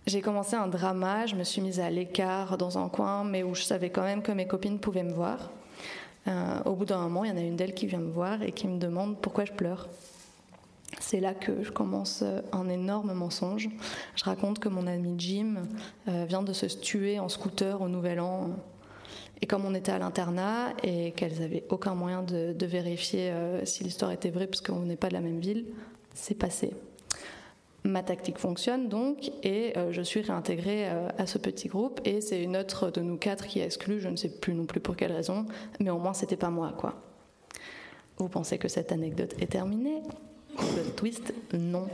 J'ai 0.08 0.22
commencé 0.22 0.56
un 0.56 0.68
drama, 0.68 1.26
je 1.26 1.36
me 1.36 1.44
suis 1.44 1.62
mise 1.62 1.80
à 1.80 1.90
l'écart 1.90 2.58
dans 2.58 2.78
un 2.78 2.90
coin, 2.90 3.24
mais 3.24 3.44
où 3.44 3.54
je 3.54 3.64
savais 3.64 3.90
quand 3.90 4.04
même 4.04 4.22
que 4.22 4.32
mes 4.32 4.48
copines 4.48 4.80
pouvaient 4.80 5.04
me 5.04 5.14
voir. 5.14 5.52
Euh, 6.28 6.60
au 6.66 6.74
bout 6.74 6.86
d'un 6.86 6.98
moment, 7.00 7.24
il 7.24 7.30
y 7.30 7.34
en 7.34 7.38
a 7.38 7.42
une 7.42 7.56
d'elles 7.56 7.74
qui 7.74 7.88
vient 7.88 8.00
me 8.00 8.12
voir 8.12 8.42
et 8.42 8.52
qui 8.52 8.68
me 8.68 8.80
demande 8.80 9.20
pourquoi 9.22 9.46
je 9.46 9.54
pleure. 9.54 9.88
C'est 11.00 11.20
là 11.20 11.34
que 11.34 11.64
je 11.64 11.72
commence 11.72 12.24
un 12.52 12.70
énorme 12.70 13.14
mensonge. 13.14 13.70
Je 14.16 14.24
raconte 14.24 14.60
que 14.60 14.70
mon 14.70 14.88
ami 14.88 15.16
Jim 15.18 15.68
euh, 16.08 16.26
vient 16.28 16.42
de 16.42 16.54
se 16.54 16.66
tuer 16.66 17.20
en 17.20 17.30
scooter 17.30 17.82
au 17.82 17.90
Nouvel 17.90 18.20
An. 18.20 18.52
Et 19.42 19.48
comme 19.48 19.66
on 19.66 19.76
était 19.76 19.92
à 19.92 20.00
l'internat 20.00 20.74
et 20.84 21.12
qu'elles 21.12 21.40
n'avaient 21.40 21.66
aucun 21.70 21.94
moyen 21.94 22.24
de, 22.24 22.66
vérifier 22.66 23.32
euh, 23.32 23.66
si 23.66 23.84
l'histoire 23.84 24.12
était 24.12 24.30
vraie, 24.30 24.48
parce 24.48 24.62
qu'on 24.62 24.80
n'est 24.80 24.96
pas 24.96 25.10
de 25.10 25.14
la 25.14 25.22
même 25.22 25.40
ville, 25.40 25.66
c'est 26.14 26.36
passé. 26.36 26.72
Ma 27.86 28.02
tactique 28.02 28.40
fonctionne 28.40 28.90
donc 28.90 29.32
et 29.44 29.78
euh, 29.78 29.92
je 29.92 30.02
suis 30.02 30.20
réintégrée 30.22 30.90
euh, 30.90 31.08
à 31.20 31.28
ce 31.28 31.38
petit 31.38 31.68
groupe 31.68 32.02
et 32.04 32.20
c'est 32.20 32.42
une 32.42 32.58
autre 32.58 32.90
de 32.90 33.00
nous 33.02 33.16
quatre 33.16 33.46
qui 33.46 33.60
est 33.60 33.66
exclue, 33.66 34.00
je 34.00 34.10
ne 34.10 34.16
sais 34.16 34.30
plus 34.30 34.56
non 34.56 34.66
plus 34.66 34.80
pour 34.80 34.96
quelle 34.96 35.12
raison, 35.12 35.46
mais 35.80 35.92
au 35.92 36.00
moins 36.00 36.16
c'était 36.16 36.36
pas 36.36 36.50
moi 36.50 36.74
quoi. 36.76 36.96
Vous 38.18 38.28
pensez 38.28 38.58
que 38.58 38.68
cette 38.68 38.92
anecdote 38.92 39.36
est 39.40 39.52
terminée? 39.52 40.02
Twist, 40.96 41.34
non. 41.54 41.88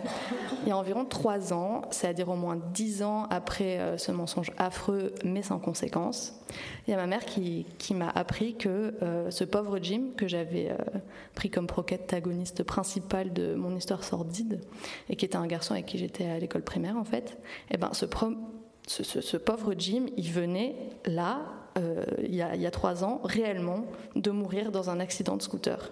Il 0.63 0.69
y 0.69 0.71
a 0.71 0.77
environ 0.77 1.05
trois 1.05 1.53
ans, 1.53 1.81
c'est-à-dire 1.91 2.29
au 2.29 2.35
moins 2.35 2.59
dix 2.73 3.03
ans 3.03 3.25
après 3.29 3.79
euh, 3.79 3.97
ce 3.97 4.11
mensonge 4.11 4.51
affreux 4.57 5.13
mais 5.23 5.41
sans 5.41 5.59
conséquence, 5.59 6.39
il 6.87 6.91
y 6.91 6.93
a 6.93 6.97
ma 6.97 7.07
mère 7.07 7.25
qui, 7.25 7.65
m'a 7.93 8.09
appris 8.09 8.55
que 8.55 8.93
euh, 9.01 9.31
ce 9.31 9.43
pauvre 9.43 9.79
Jim, 9.81 10.09
que 10.15 10.27
j'avais 10.27 10.69
euh, 10.69 10.75
pris 11.35 11.49
comme 11.49 11.67
protagoniste 11.67 12.63
principal 12.63 13.33
de 13.33 13.55
mon 13.55 13.75
histoire 13.75 14.03
sordide, 14.03 14.61
et 15.09 15.15
qui 15.15 15.25
était 15.25 15.37
un 15.37 15.47
garçon 15.47 15.73
avec 15.73 15.85
qui 15.87 15.97
j'étais 15.97 16.25
à 16.25 16.39
l'école 16.39 16.63
primaire 16.63 16.97
en 16.97 17.05
fait, 17.05 17.37
eh 17.71 17.77
ben 17.77 17.91
ce, 17.93 18.05
pauvre 19.37 19.73
Jim, 19.77 20.05
il 20.17 20.31
venait 20.31 20.75
là, 21.05 21.41
il 22.21 22.35
y, 22.35 22.41
a, 22.41 22.55
y 22.55 22.65
a 22.65 22.71
trois 22.71 23.03
ans, 23.03 23.21
réellement, 23.23 23.85
de 24.15 24.29
mourir 24.29 24.71
dans 24.71 24.89
un 24.89 24.99
accident 24.99 25.37
de 25.37 25.41
scooter. 25.41 25.91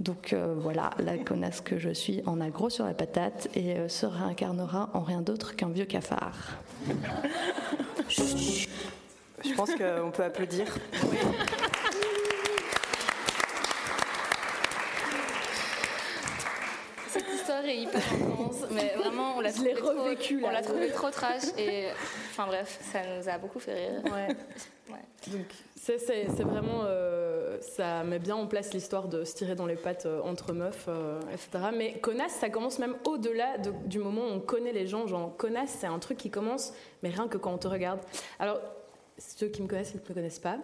Donc 0.00 0.32
euh, 0.32 0.54
voilà, 0.56 0.90
la 0.98 1.18
connasse 1.18 1.60
que 1.60 1.78
je 1.78 1.90
suis 1.90 2.22
en 2.24 2.40
a 2.40 2.50
gros 2.50 2.70
sur 2.70 2.84
la 2.84 2.94
patate 2.94 3.48
et 3.54 3.76
euh, 3.76 3.88
se 3.88 4.06
réincarnera 4.06 4.90
en 4.94 5.00
rien 5.00 5.22
d'autre 5.22 5.56
qu'un 5.56 5.70
vieux 5.70 5.86
cafard. 5.86 6.36
je 8.08 9.54
pense 9.56 9.70
qu'on 9.74 10.10
peut 10.12 10.24
applaudir. 10.24 10.66
Cette 17.18 17.34
histoire 17.34 17.64
est 17.64 17.78
hyper 17.78 18.02
intense, 18.12 18.64
mais 18.70 18.94
vraiment 18.96 19.36
on 19.36 19.40
l'a 19.40 19.52
trouvé, 19.52 19.74
revécu, 19.74 20.42
on 20.44 20.50
l'a 20.50 20.62
trouvé 20.62 20.88
trop 20.90 21.10
trash 21.10 21.42
et 21.58 21.88
enfin 22.30 22.46
bref, 22.46 22.78
ça 22.92 23.00
nous 23.16 23.28
a 23.28 23.38
beaucoup 23.38 23.58
fait 23.58 23.74
rire. 23.74 24.02
Ouais. 24.12 24.36
Donc 25.32 25.46
c'est 25.96 26.42
vraiment, 26.42 26.82
euh, 26.84 27.58
ça 27.60 28.04
met 28.04 28.18
bien 28.18 28.36
en 28.36 28.46
place 28.46 28.72
l'histoire 28.72 29.08
de 29.08 29.24
se 29.24 29.34
tirer 29.34 29.54
dans 29.54 29.66
les 29.66 29.76
pattes 29.76 30.06
euh, 30.06 30.20
entre 30.22 30.52
meufs, 30.52 30.86
euh, 30.88 31.20
etc. 31.32 31.70
Mais 31.74 31.98
connasse, 31.98 32.32
ça 32.32 32.50
commence 32.50 32.78
même 32.78 32.96
au-delà 33.04 33.56
du 33.58 33.98
moment 33.98 34.22
où 34.22 34.30
on 34.30 34.40
connaît 34.40 34.72
les 34.72 34.86
gens. 34.86 35.06
Genre 35.06 35.34
connasse, 35.36 35.76
c'est 35.80 35.86
un 35.86 35.98
truc 35.98 36.18
qui 36.18 36.30
commence, 36.30 36.72
mais 37.02 37.08
rien 37.08 37.28
que 37.28 37.38
quand 37.38 37.52
on 37.52 37.58
te 37.58 37.68
regarde. 37.68 38.00
Alors 38.38 38.60
ceux 39.18 39.48
qui 39.48 39.62
me 39.62 39.68
connaissent, 39.68 39.92
ils 39.92 40.00
ne 40.02 40.08
me 40.08 40.14
connaissent 40.14 40.38
pas. 40.38 40.58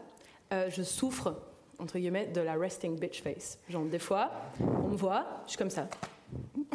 je 0.69 0.83
souffre 0.83 1.35
entre 1.79 1.99
guillemets 1.99 2.27
de 2.27 2.41
la 2.41 2.55
resting 2.55 2.99
bitch 2.99 3.23
face. 3.23 3.59
Genre 3.69 3.85
des 3.85 3.99
fois, 3.99 4.31
on 4.61 4.91
me 4.91 4.97
voit, 4.97 5.25
je 5.45 5.51
suis 5.51 5.59
comme 5.59 5.71
ça. 5.71 5.89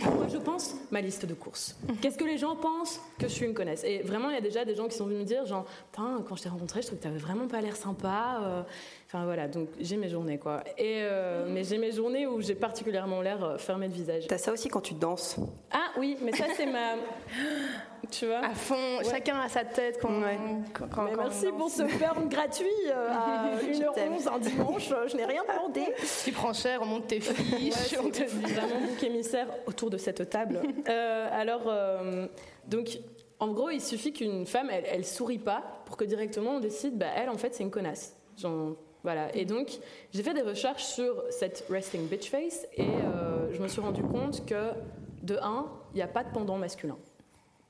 Moi, 0.01 0.27
je 0.32 0.38
pense? 0.38 0.75
Ma 0.91 1.01
liste 1.01 1.25
de 1.25 1.34
courses. 1.34 1.77
Qu'est-ce 2.01 2.18
que 2.18 2.24
les 2.24 2.38
gens 2.38 2.56
pensent 2.56 3.01
que 3.18 3.27
je 3.27 3.34
suis 3.34 3.46
une 3.46 3.53
connaisse 3.53 3.84
Et 3.84 4.00
vraiment, 4.00 4.29
il 4.29 4.36
y 4.36 4.38
a 4.38 4.41
déjà 4.41 4.63
des 4.63 4.75
gens 4.75 4.88
qui 4.88 4.96
sont 4.96 5.06
venus 5.06 5.20
me 5.20 5.25
dire, 5.25 5.46
genre, 5.46 5.65
quand 5.94 6.36
je 6.36 6.44
t'ai 6.44 6.50
rencontré, 6.50 6.82
je 6.82 6.88
trouve 6.88 7.00
que 7.00 7.03
t'avais 7.03 7.18
vraiment 7.18 7.48
pas 7.48 7.62
l'air 7.62 7.75
sympa. 7.75 8.39
Euh. 8.44 8.63
Enfin 9.11 9.25
voilà, 9.25 9.47
donc 9.47 9.69
j'ai 9.79 9.97
mes 9.97 10.07
journées 10.07 10.37
quoi. 10.37 10.61
Et 10.77 10.99
euh, 10.99 11.47
mais 11.49 11.63
j'ai 11.63 11.79
mes 11.79 11.91
journées 11.91 12.27
où 12.27 12.41
j'ai 12.41 12.53
particulièrement 12.53 13.23
l'air 13.23 13.43
euh, 13.43 13.57
fermé 13.57 13.87
de 13.87 13.93
visage. 13.93 14.27
T'as 14.27 14.37
ça 14.37 14.51
aussi 14.51 14.67
quand 14.67 14.81
tu 14.81 14.93
danses 14.93 15.37
Ah 15.71 15.87
oui, 15.97 16.15
mais 16.21 16.31
ça 16.31 16.45
c'est 16.55 16.67
ma. 16.67 16.93
Tu 18.11 18.25
vois 18.25 18.39
À 18.39 18.53
fond, 18.55 18.99
chacun 19.03 19.39
a 19.39 19.49
sa 19.49 19.63
tête 19.63 19.99
quand, 20.01 20.09
quand, 20.73 21.03
Merci 21.15 21.47
pour 21.55 21.69
ce 21.69 21.83
burn 21.83 22.27
gratuit 22.27 22.65
à 22.91 23.51
1h11 23.61 24.27
un 24.29 24.39
dimanche, 24.39 24.89
je 25.07 25.15
n'ai 25.15 25.25
rien 25.25 25.43
demandé. 25.43 25.81
Tu 26.23 26.31
prends 26.31 26.53
cher, 26.53 26.79
on 26.81 26.85
monte 26.85 27.07
tes 27.07 27.19
fiches, 27.19 27.99
on 28.03 28.09
te 28.09 28.23
dit 28.23 28.53
vraiment 28.53 28.79
bouc 28.87 29.03
émissaire 29.03 29.47
autour 29.67 29.91
de 29.91 29.97
cette 29.97 30.27
table. 30.27 30.61
alors, 30.87 31.71
donc, 32.67 32.97
en 33.39 33.49
gros, 33.49 33.69
il 33.69 33.81
suffit 33.81 34.13
qu'une 34.13 34.47
femme, 34.47 34.69
elle, 34.71 34.85
elle 34.87 35.05
sourit 35.05 35.37
pas 35.37 35.61
pour 35.85 35.95
que 35.95 36.05
directement 36.05 36.51
on 36.51 36.59
décide, 36.59 36.97
bah 36.97 37.07
elle 37.15 37.29
en 37.29 37.37
fait 37.37 37.53
c'est 37.53 37.63
une 37.63 37.71
connasse. 37.71 38.15
Genre, 38.37 38.75
voilà. 39.03 39.36
Et 39.36 39.46
donc, 39.46 39.79
j'ai 40.12 40.24
fait 40.24 40.34
des 40.34 40.41
recherches 40.41 40.84
sur 40.84 41.24
cette 41.29 41.65
resting 41.70 42.08
bitch 42.08 42.29
face 42.29 42.68
et 42.75 42.84
euh, 42.84 43.51
je 43.53 43.62
me 43.62 43.68
suis 43.68 43.82
rendu 43.82 44.01
compte 44.03 44.46
que, 44.46 44.72
de 45.24 45.38
un, 45.41 45.68
il 45.94 45.98
n'y 45.98 46.01
a 46.01 46.08
pas 46.08 46.24
de 46.24 46.32
pendant 46.32 46.58
masculin. 46.58 46.98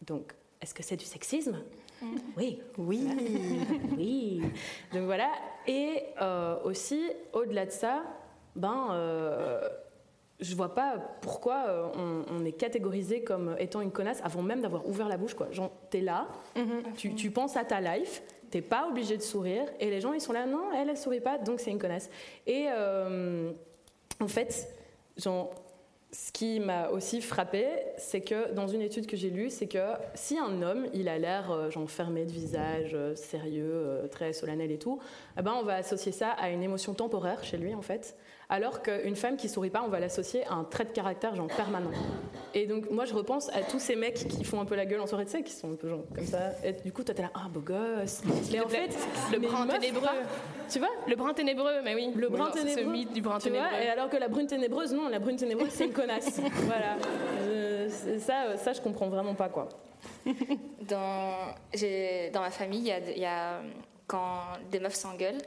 Donc, 0.01 0.33
est-ce 0.61 0.73
que 0.73 0.83
c'est 0.83 0.97
du 0.97 1.05
sexisme? 1.05 1.57
Oui. 2.37 2.59
Oui. 2.77 3.07
oui. 3.97 4.41
Donc 4.93 5.03
voilà. 5.03 5.29
Et 5.67 6.03
euh, 6.21 6.57
aussi, 6.63 7.09
au-delà 7.33 7.65
de 7.65 7.71
ça, 7.71 8.03
ben, 8.55 8.89
euh, 8.91 9.67
je 10.39 10.55
vois 10.55 10.73
pas 10.73 10.97
pourquoi 11.21 11.65
euh, 11.67 12.23
on, 12.29 12.45
est 12.45 12.53
catégorisé 12.53 13.23
comme 13.23 13.55
étant 13.59 13.81
une 13.81 13.91
connasse 13.91 14.21
avant 14.23 14.41
même 14.41 14.61
d'avoir 14.61 14.87
ouvert 14.87 15.07
la 15.07 15.17
bouche. 15.17 15.33
Quoi. 15.33 15.51
Genre, 15.51 15.71
t'es 15.89 16.01
là, 16.01 16.27
mm-hmm. 16.55 16.93
tu, 16.95 17.15
tu 17.15 17.31
penses 17.31 17.57
à 17.57 17.65
ta 17.65 17.81
life, 17.81 18.23
t'es 18.49 18.61
pas 18.61 18.87
obligé 18.87 19.17
de 19.17 19.21
sourire. 19.21 19.65
Et 19.79 19.89
les 19.89 20.01
gens, 20.01 20.13
ils 20.13 20.21
sont 20.21 20.33
là, 20.33 20.45
non, 20.45 20.71
elle, 20.73 20.89
elle 20.89 20.97
sourit 20.97 21.21
pas, 21.21 21.37
donc 21.37 21.59
c'est 21.59 21.71
une 21.71 21.79
connasse. 21.79 22.09
Et 22.47 22.67
euh, 22.69 23.51
en 24.19 24.27
fait, 24.27 24.75
ce 25.17 26.31
qui 26.31 26.59
m'a 26.59 26.89
aussi 26.89 27.21
frappé, 27.21 27.67
c'est 27.97 28.21
que 28.21 28.51
dans 28.53 28.67
une 28.67 28.81
étude 28.81 29.05
que 29.05 29.15
j'ai 29.15 29.29
lue, 29.29 29.49
c'est 29.49 29.67
que 29.67 29.93
si 30.15 30.37
un 30.37 30.61
homme, 30.61 30.87
il 30.93 31.07
a 31.07 31.17
l'air 31.17 31.51
euh, 31.51 31.69
fermé 31.87 32.25
de 32.25 32.31
visage, 32.31 32.91
euh, 32.93 33.15
sérieux, 33.15 34.07
très 34.11 34.33
solennel 34.33 34.71
et 34.71 34.79
tout, 34.79 34.99
eh 35.37 35.41
ben 35.41 35.53
on 35.53 35.63
va 35.63 35.75
associer 35.75 36.11
ça 36.11 36.29
à 36.31 36.49
une 36.49 36.63
émotion 36.63 36.93
temporaire 36.93 37.43
chez 37.43 37.57
lui 37.57 37.75
en 37.75 37.81
fait 37.81 38.17
alors 38.49 38.81
qu'une 38.81 39.15
femme 39.15 39.37
qui 39.37 39.47
sourit 39.47 39.69
pas, 39.69 39.83
on 39.85 39.89
va 39.89 39.99
l'associer 39.99 40.43
à 40.45 40.53
un 40.53 40.63
trait 40.63 40.85
de 40.85 40.89
caractère 40.89 41.35
genre 41.35 41.47
permanent. 41.47 41.91
Et 42.55 42.65
donc 42.65 42.89
moi 42.89 43.05
je 43.05 43.13
repense 43.13 43.49
à 43.49 43.61
tous 43.61 43.79
ces 43.79 43.95
mecs 43.95 44.27
qui 44.27 44.43
font 44.43 44.59
un 44.59 44.65
peu 44.65 44.75
la 44.75 44.87
gueule 44.87 45.01
en 45.01 45.07
soirée 45.07 45.25
de 45.25 45.29
sais, 45.29 45.43
qui 45.43 45.53
sont 45.53 45.71
un 45.71 45.75
peu 45.75 45.87
genre 45.87 46.03
comme 46.15 46.25
ça. 46.25 46.51
Et 46.63 46.73
du 46.73 46.91
coup 46.91 47.03
toi 47.03 47.13
t'es 47.13 47.21
là, 47.21 47.29
ah 47.35 47.47
beau 47.47 47.59
gosse. 47.59 48.21
Mais 48.51 48.59
en 48.59 48.67
fait, 48.67 48.89
le 49.31 49.39
brun 49.39 49.67
ténébreux. 49.67 50.07
Tu 50.67 50.79
vois 50.79 50.89
Le 51.07 51.15
brun 51.15 51.33
ténébreux, 51.33 51.81
mais 51.83 51.93
oui. 51.93 52.11
Le 52.15 52.27
brun 52.27 52.49
ténébreux. 52.49 52.83
Ce 52.83 52.89
mythe 52.89 53.13
du 53.13 53.21
brun 53.21 53.37
ténébreux. 53.37 53.67
et 53.83 53.89
alors 53.89 54.09
que 54.09 54.17
la 54.17 54.27
brune 54.27 54.47
ténébreuse, 54.47 54.93
non, 54.93 55.09
la 55.09 55.19
brune 55.19 55.37
ténébreuse 55.37 55.69
c'est 55.69 55.85
une 55.85 55.93
connasse. 55.93 56.39
voilà. 56.65 56.97
ça, 58.19 58.57
ça 58.57 58.73
je 58.73 58.81
comprends 58.81 59.09
vraiment 59.09 59.35
pas 59.35 59.49
quoi. 59.49 59.69
Dans, 60.25 61.53
dans 62.33 62.41
ma 62.41 62.51
famille, 62.51 62.93
il 63.15 63.19
y, 63.19 63.25
a, 63.25 63.61
quand 64.07 64.41
des 64.71 64.79
meufs 64.79 64.95
s'engueulent. 64.95 65.41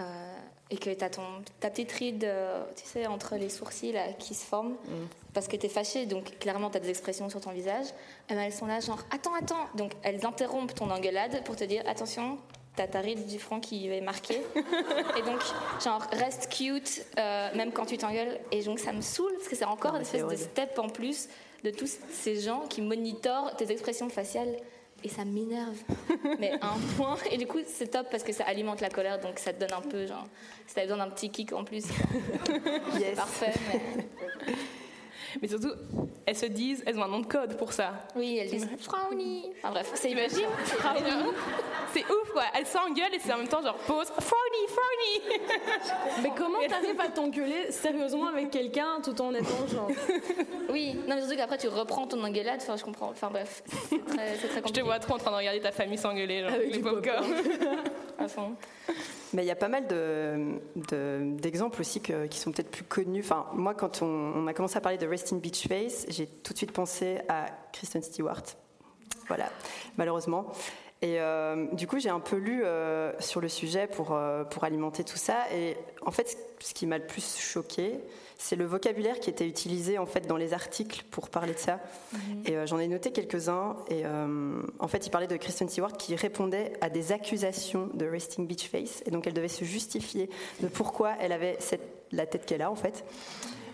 Euh, 0.00 0.32
et 0.68 0.78
que 0.78 0.90
tu 0.90 1.04
as 1.04 1.08
ta 1.08 1.70
petite 1.70 1.92
ride, 1.92 2.24
euh, 2.24 2.64
tu 2.74 2.84
sais, 2.86 3.06
entre 3.06 3.36
les 3.36 3.48
sourcils 3.48 3.92
là, 3.92 4.12
qui 4.18 4.34
se 4.34 4.44
forment, 4.44 4.72
mm. 4.72 5.06
parce 5.32 5.46
que 5.46 5.56
tu 5.56 5.66
es 5.66 5.68
fâché, 5.68 6.06
donc 6.06 6.38
clairement 6.40 6.70
tu 6.70 6.76
as 6.76 6.80
des 6.80 6.90
expressions 6.90 7.28
sur 7.28 7.40
ton 7.40 7.52
visage, 7.52 7.86
ben, 8.28 8.36
elles 8.38 8.52
sont 8.52 8.66
là 8.66 8.80
genre 8.80 8.98
attends, 9.12 9.34
attends. 9.34 9.68
Donc 9.76 9.92
elles 10.02 10.26
interrompent 10.26 10.74
ton 10.74 10.90
engueulade 10.90 11.44
pour 11.44 11.54
te 11.54 11.62
dire 11.62 11.84
attention, 11.86 12.38
t'as 12.76 12.86
ta 12.86 13.00
ride 13.00 13.26
du 13.26 13.38
front 13.38 13.58
qui 13.58 13.88
est 13.88 14.00
marquée. 14.00 14.42
et 15.18 15.22
donc, 15.22 15.40
genre, 15.82 16.02
reste 16.12 16.52
cute, 16.52 17.04
euh, 17.18 17.54
même 17.54 17.72
quand 17.72 17.86
tu 17.86 17.96
t'engueules. 17.96 18.38
Et 18.52 18.62
donc, 18.62 18.78
ça 18.78 18.92
me 18.92 19.00
saoule, 19.00 19.32
parce 19.34 19.48
que 19.48 19.56
c'est 19.56 19.64
encore 19.64 19.96
une 19.96 20.02
espèce 20.02 20.26
de 20.26 20.36
step 20.36 20.78
en 20.78 20.88
plus 20.88 21.28
de 21.64 21.70
tous 21.70 21.96
ces 22.10 22.40
gens 22.40 22.66
qui 22.68 22.82
monitorent 22.82 23.56
tes 23.56 23.70
expressions 23.72 24.08
faciales 24.08 24.56
et 25.06 25.08
ça 25.08 25.24
m'énerve. 25.24 25.78
mais 26.40 26.52
un 26.60 26.78
point. 26.96 27.16
Et 27.30 27.38
du 27.38 27.46
coup, 27.46 27.58
c'est 27.64 27.88
top 27.88 28.08
parce 28.10 28.24
que 28.24 28.32
ça 28.32 28.44
alimente 28.44 28.80
la 28.80 28.90
colère, 28.90 29.20
donc 29.20 29.38
ça 29.38 29.52
te 29.52 29.60
donne 29.60 29.72
un 29.72 29.80
peu, 29.80 30.06
genre, 30.06 30.26
si 30.66 30.74
t'as 30.74 30.82
besoin 30.82 30.98
d'un 30.98 31.10
petit 31.10 31.30
kick 31.30 31.52
en 31.52 31.64
plus, 31.64 31.84
yes. 32.98 33.16
parfait. 33.16 33.52
Mais... 33.72 34.06
surtout, 35.48 35.72
elles 36.24 36.36
se 36.36 36.46
disent, 36.46 36.82
elles 36.86 36.98
ont 36.98 37.02
un 37.04 37.08
nom 37.08 37.20
de 37.20 37.26
code 37.26 37.56
pour 37.56 37.72
ça. 37.72 37.92
Oui, 38.16 38.38
elles 38.40 38.48
disent 38.50 38.68
Frowny. 38.80 39.50
Enfin 39.62 39.70
bref, 39.72 39.90
c'est 39.94 40.10
imagine. 40.10 40.46
c'est 41.92 42.04
ouf 42.04 42.32
quoi. 42.32 42.42
Elles 42.54 42.66
s'engueulent 42.66 43.14
et 43.14 43.18
c'est 43.18 43.32
en 43.32 43.38
même 43.38 43.48
temps 43.48 43.62
genre 43.62 43.76
pause 43.86 44.08
Frowny. 44.08 44.66
Frowny 44.68 45.40
Mais 46.22 46.30
comment 46.36 46.58
t'arrives 46.68 47.00
à 47.00 47.08
t'engueuler 47.08 47.70
sérieusement 47.70 48.28
avec 48.28 48.50
quelqu'un 48.50 49.00
tout 49.02 49.20
en 49.20 49.34
étant 49.34 49.66
genre. 49.70 49.88
Oui, 50.68 50.94
non, 51.06 51.14
mais 51.14 51.20
surtout 51.20 51.36
qu'après 51.36 51.58
tu 51.58 51.68
reprends 51.68 52.06
ton 52.08 52.22
engueulade, 52.24 52.58
enfin 52.60 52.76
je 52.76 52.84
comprends. 52.84 53.08
Enfin 53.10 53.28
bref, 53.30 53.62
c'est 53.88 54.04
très, 54.04 54.34
c'est 54.34 54.48
très 54.48 54.48
Je 54.48 54.54
te 54.56 54.60
compliqué. 54.60 54.82
vois 54.82 54.98
trop 54.98 55.14
en 55.14 55.18
train 55.18 55.30
de 55.30 55.36
regarder 55.36 55.60
ta 55.60 55.70
famille 55.70 55.96
s'engueuler, 55.96 56.40
genre, 56.42 56.50
Avec 56.52 56.66
les 56.72 56.78
du 56.78 56.82
popcorn. 56.82 57.24
À 58.18 58.26
fond. 58.28 58.54
Mais 59.32 59.42
il 59.44 59.46
y 59.46 59.50
a 59.50 59.56
pas 59.56 59.68
mal 59.68 59.86
de- 59.86 60.58
de- 60.90 61.36
d'exemples 61.40 61.80
aussi 61.80 62.00
que- 62.00 62.26
qui 62.26 62.38
sont 62.38 62.50
peut-être 62.52 62.70
plus 62.70 62.84
connus. 62.84 63.20
Enfin, 63.24 63.46
moi, 63.54 63.74
quand 63.74 64.02
on, 64.02 64.06
on 64.06 64.46
a 64.48 64.52
commencé 64.54 64.76
à 64.76 64.80
parler 64.80 64.98
de 64.98 65.06
Resting 65.26 65.40
Beach 65.40 65.66
Face, 65.66 66.06
j'ai 66.08 66.28
tout 66.28 66.52
de 66.52 66.58
suite 66.58 66.70
pensé 66.70 67.18
à 67.28 67.46
Kristen 67.72 68.00
Stewart. 68.00 68.44
Voilà, 69.26 69.50
malheureusement. 69.96 70.52
Et 71.02 71.20
euh, 71.20 71.66
du 71.72 71.88
coup, 71.88 71.98
j'ai 71.98 72.10
un 72.10 72.20
peu 72.20 72.36
lu 72.36 72.62
euh, 72.64 73.12
sur 73.18 73.40
le 73.40 73.48
sujet 73.48 73.88
pour, 73.88 74.12
euh, 74.12 74.44
pour 74.44 74.62
alimenter 74.62 75.02
tout 75.02 75.16
ça. 75.16 75.38
Et 75.52 75.76
en 76.02 76.12
fait, 76.12 76.38
ce 76.60 76.72
qui 76.74 76.86
m'a 76.86 76.98
le 76.98 77.06
plus 77.08 77.36
choqué, 77.40 77.98
c'est 78.38 78.54
le 78.54 78.66
vocabulaire 78.66 79.18
qui 79.18 79.28
était 79.28 79.48
utilisé 79.48 79.98
en 79.98 80.06
fait 80.06 80.28
dans 80.28 80.36
les 80.36 80.52
articles 80.54 81.02
pour 81.10 81.28
parler 81.28 81.54
de 81.54 81.58
ça. 81.58 81.80
Et 82.44 82.56
euh, 82.56 82.64
j'en 82.66 82.78
ai 82.78 82.86
noté 82.86 83.10
quelques-uns. 83.10 83.74
Et 83.90 84.04
en 84.06 84.86
fait, 84.86 85.06
il 85.08 85.10
parlait 85.10 85.26
de 85.26 85.36
Kristen 85.36 85.68
Stewart 85.68 85.96
qui 85.96 86.14
répondait 86.14 86.74
à 86.80 86.88
des 86.88 87.10
accusations 87.10 87.90
de 87.94 88.06
resting 88.06 88.46
beach 88.46 88.68
face. 88.70 89.02
Et 89.06 89.10
donc, 89.10 89.26
elle 89.26 89.34
devait 89.34 89.48
se 89.48 89.64
justifier 89.64 90.30
de 90.60 90.68
pourquoi 90.68 91.14
elle 91.18 91.32
avait 91.32 91.56
cette- 91.58 92.06
la 92.12 92.26
tête 92.26 92.46
qu'elle 92.46 92.62
a 92.62 92.70
en 92.70 92.76
fait. 92.76 93.04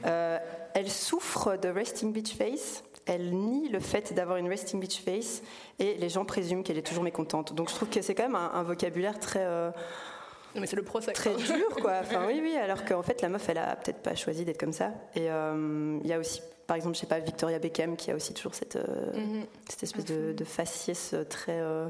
Euh, 0.07 0.39
elle 0.75 0.89
souffre 0.91 1.57
de 1.57 1.69
resting 1.69 2.13
beach 2.13 2.35
face. 2.37 2.83
Elle 3.07 3.33
nie 3.35 3.69
le 3.69 3.81
fait 3.81 4.13
d'avoir 4.15 4.37
une 4.39 4.49
resting 4.49 4.79
beach 4.81 5.03
face 5.03 5.43
et 5.81 5.95
les 5.95 6.09
gens 6.09 6.25
présument 6.25 6.63
qu'elle 6.63 6.79
est 6.79 6.87
toujours 6.87 7.03
mécontente. 7.03 7.53
Donc 7.53 7.69
je 7.69 7.75
trouve 7.75 7.89
que 7.89 8.01
c'est 8.01 8.15
quand 8.15 8.23
même 8.23 8.37
un, 8.37 8.53
un 8.55 8.63
vocabulaire 8.63 9.19
très 9.19 9.43
euh, 9.43 9.71
Non, 10.55 10.61
mais 10.61 10.67
c'est 10.69 10.77
le 10.77 10.85
procès. 10.85 11.13
très 11.13 11.35
dur, 11.35 11.69
quoi. 11.81 11.95
Enfin, 12.01 12.25
oui, 12.29 12.39
oui, 12.41 12.57
alors 12.57 12.85
qu'en 12.85 13.03
fait, 13.03 13.21
la 13.21 13.29
meuf, 13.29 13.49
elle 13.49 13.59
a 13.59 13.75
peut-être 13.75 13.99
pas 14.03 14.15
choisi 14.15 14.45
d'être 14.45 14.59
comme 14.61 14.73
ça. 14.73 14.93
Et 15.17 15.31
euh, 15.31 15.99
il 16.05 16.09
y 16.09 16.13
a 16.13 16.19
aussi, 16.21 16.43
par 16.69 16.77
exemple, 16.77 16.95
je 16.95 17.01
sais 17.01 17.07
pas, 17.09 17.19
Victoria 17.19 17.59
Beckham 17.59 17.97
qui 17.97 18.13
a 18.13 18.15
aussi 18.15 18.35
toujours 18.35 18.55
cette, 18.55 18.77
euh, 18.77 19.43
cette 19.69 19.83
espèce 19.83 20.05
de, 20.05 20.33
de 20.33 20.45
faciès 20.45 21.17
très 21.29 21.59
euh, 21.61 21.89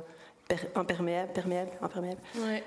per- 0.48 0.56
imperméable, 0.74 1.30
perméable, 1.34 1.70
imperméable. 1.82 2.20
Ouais. 2.38 2.64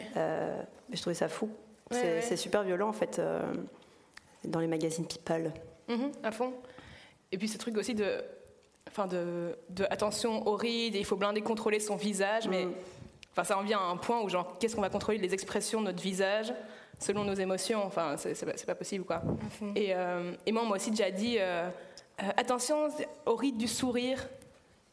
Je 0.94 1.02
trouvais 1.02 1.16
ça 1.16 1.28
fou. 1.30 1.50
Ouais, 1.92 2.20
c'est 2.22 2.30
ouais. 2.32 2.38
super 2.38 2.64
violent, 2.64 2.90
en 2.90 2.94
fait, 2.94 3.20
dans 4.48 4.60
les 4.60 4.68
magazines 4.68 5.06
People. 5.08 5.52
Mhm, 5.88 6.12
à 6.24 6.32
fond. 6.32 6.54
Et 7.32 7.38
puis 7.38 7.48
ce 7.48 7.58
truc 7.58 7.78
aussi 7.78 7.94
de, 7.96 8.24
enfin 8.88 9.08
de, 9.08 9.58
de 9.70 9.84
attention 9.90 10.48
aux 10.48 10.56
rides, 10.56 10.96
et 10.96 11.00
il 11.00 11.06
faut 11.06 11.16
blinder 11.18 11.42
contrôler 11.42 11.80
son 11.80 11.96
visage, 11.96 12.48
mais 12.48 12.66
Mm. 12.66 12.74
enfin 13.32 13.44
ça 13.44 13.58
en 13.58 13.64
vient 13.64 13.80
à 13.80 13.84
un 13.84 13.98
point 13.98 14.22
où 14.22 14.30
genre 14.30 14.58
qu'est-ce 14.60 14.76
qu'on 14.76 14.82
va 14.82 14.90
contrôler 14.90 15.18
les 15.18 15.34
expressions 15.34 15.82
de 15.82 15.86
notre 15.88 16.02
visage 16.02 16.54
selon 17.00 17.24
nos 17.24 17.34
émotions. 17.34 17.84
Enfin 17.86 18.16
c'est 18.18 18.34
c'est 18.36 18.46
pas, 18.46 18.54
c'est 18.56 18.66
pas 18.66 18.76
possible 18.76 19.04
quoi. 19.06 19.22
Et, 19.76 19.94
euh, 19.94 20.34
et 20.46 20.52
moi 20.52 20.64
on 20.64 20.68
m'a 20.68 20.76
aussi 20.76 20.92
déjà 20.92 21.12
dit 21.12 21.38
euh, 21.40 21.68
euh, 22.24 22.30
attention 22.38 22.88
aux 23.26 23.36
rides 23.36 23.58
du 23.58 23.68
sourire. 23.68 24.26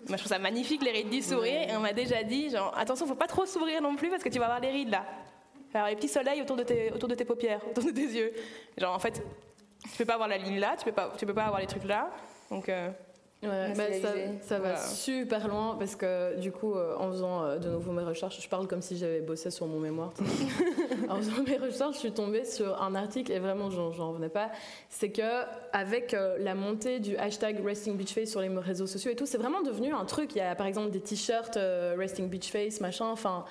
Moi 0.09 0.17
je 0.17 0.23
trouve 0.23 0.33
ça 0.33 0.41
magnifique 0.41 0.83
les 0.83 0.91
rides 0.91 1.11
du 1.11 1.23
sourire 1.23 1.71
et 1.71 1.77
on 1.77 1.81
m'a 1.81 1.93
déjà 1.93 2.25
dit 2.25 2.51
genre 2.51 2.77
attention 2.77 3.07
faut 3.07 3.15
pas 3.15 3.29
trop 3.29 3.47
sourire 3.47 3.81
non 3.81 3.95
plus 3.95 4.11
parce 4.11 4.25
que 4.25 4.29
tu 4.29 4.39
vas 4.41 4.47
avoir 4.47 4.61
les 4.61 4.71
rides 4.71 4.91
là. 4.91 5.05
Avoir 5.75 5.91
les 5.91 5.97
petits 5.97 6.09
soleils 6.09 6.43
autour 6.43 6.57
de 6.57 6.63
tes, 6.63 6.93
autour 6.93 7.09
de 7.09 7.15
tes 7.15 7.25
paupières, 7.25 7.61
autour 7.69 7.85
de 7.85 7.91
tes 7.91 8.03
yeux. 8.03 8.33
Genre 8.79 8.95
en 8.95 8.99
fait 8.99 9.23
tu 9.91 9.99
peux 9.99 10.05
pas 10.05 10.15
avoir 10.15 10.29
la 10.29 10.39
ligne 10.39 10.61
là, 10.61 10.75
tu 10.79 10.85
peux 10.85 10.93
pas, 10.93 11.13
tu 11.19 11.27
peux 11.27 11.35
pas 11.35 11.45
avoir 11.45 11.61
les 11.61 11.67
trucs 11.67 11.85
là. 11.85 12.11
Donc, 12.51 12.69
euh, 12.69 12.91
Ouais, 13.43 13.73
bah, 13.77 13.85
ça, 14.41 14.59
va 14.59 14.61
Voilà. 14.61 14.77
super 14.77 15.49
loin 15.49 15.75
parce 15.77 15.97
que 15.97 16.39
du 16.39 16.53
coup, 16.53 16.75
euh, 16.75 16.95
en 16.97 17.11
faisant 17.11 17.43
euh, 17.43 17.59
de 17.59 17.71
nouveau 17.71 17.91
mes 17.91 18.05
recherches, 18.05 18.41
je 18.41 18.49
parle 18.49 18.69
comme 18.69 18.83
si 18.83 18.97
j'avais 18.97 19.21
bossé 19.21 19.51
sur 19.51 19.67
mon 19.67 19.81
mémoire. 19.81 20.13
en 21.09 21.17
faisant 21.17 21.43
mes 21.45 21.57
recherches, 21.57 21.95
je 21.95 21.99
suis 21.99 22.13
tombée 22.13 22.45
sur 22.45 22.81
un 22.81 22.95
article 22.95 23.33
et 23.33 23.41
vraiment, 23.41 23.69
j'en 23.69 24.11
revenais 24.11 24.29
pas. 24.29 24.53
C'est 24.89 25.11
que 25.11 25.43
avec 25.73 26.15
euh, 26.15 26.37
la 26.39 26.55
montée 26.55 27.01
du 27.01 27.17
hashtag 27.17 27.65
Resting 27.65 27.97
Beach 27.97 28.15
Face 28.15 28.31
sur 28.31 28.41
les 28.41 28.49
réseaux 28.49 28.87
sociaux 28.87 29.11
et 29.11 29.17
tout, 29.17 29.27
c'est 29.27 29.39
vraiment 29.39 29.63
devenu 29.63 29.93
un 29.93 30.05
truc. 30.05 30.37
Il 30.37 30.39
y 30.39 30.43
a 30.43 30.55
par 30.55 30.69
exemple 30.69 30.91
des 30.91 31.01
t-shirts 31.01 31.59
Resting 31.99 32.29
Beach 32.29 32.49
Face, 32.53 32.81
machin. 32.81 33.07
Enfin, 33.07 33.45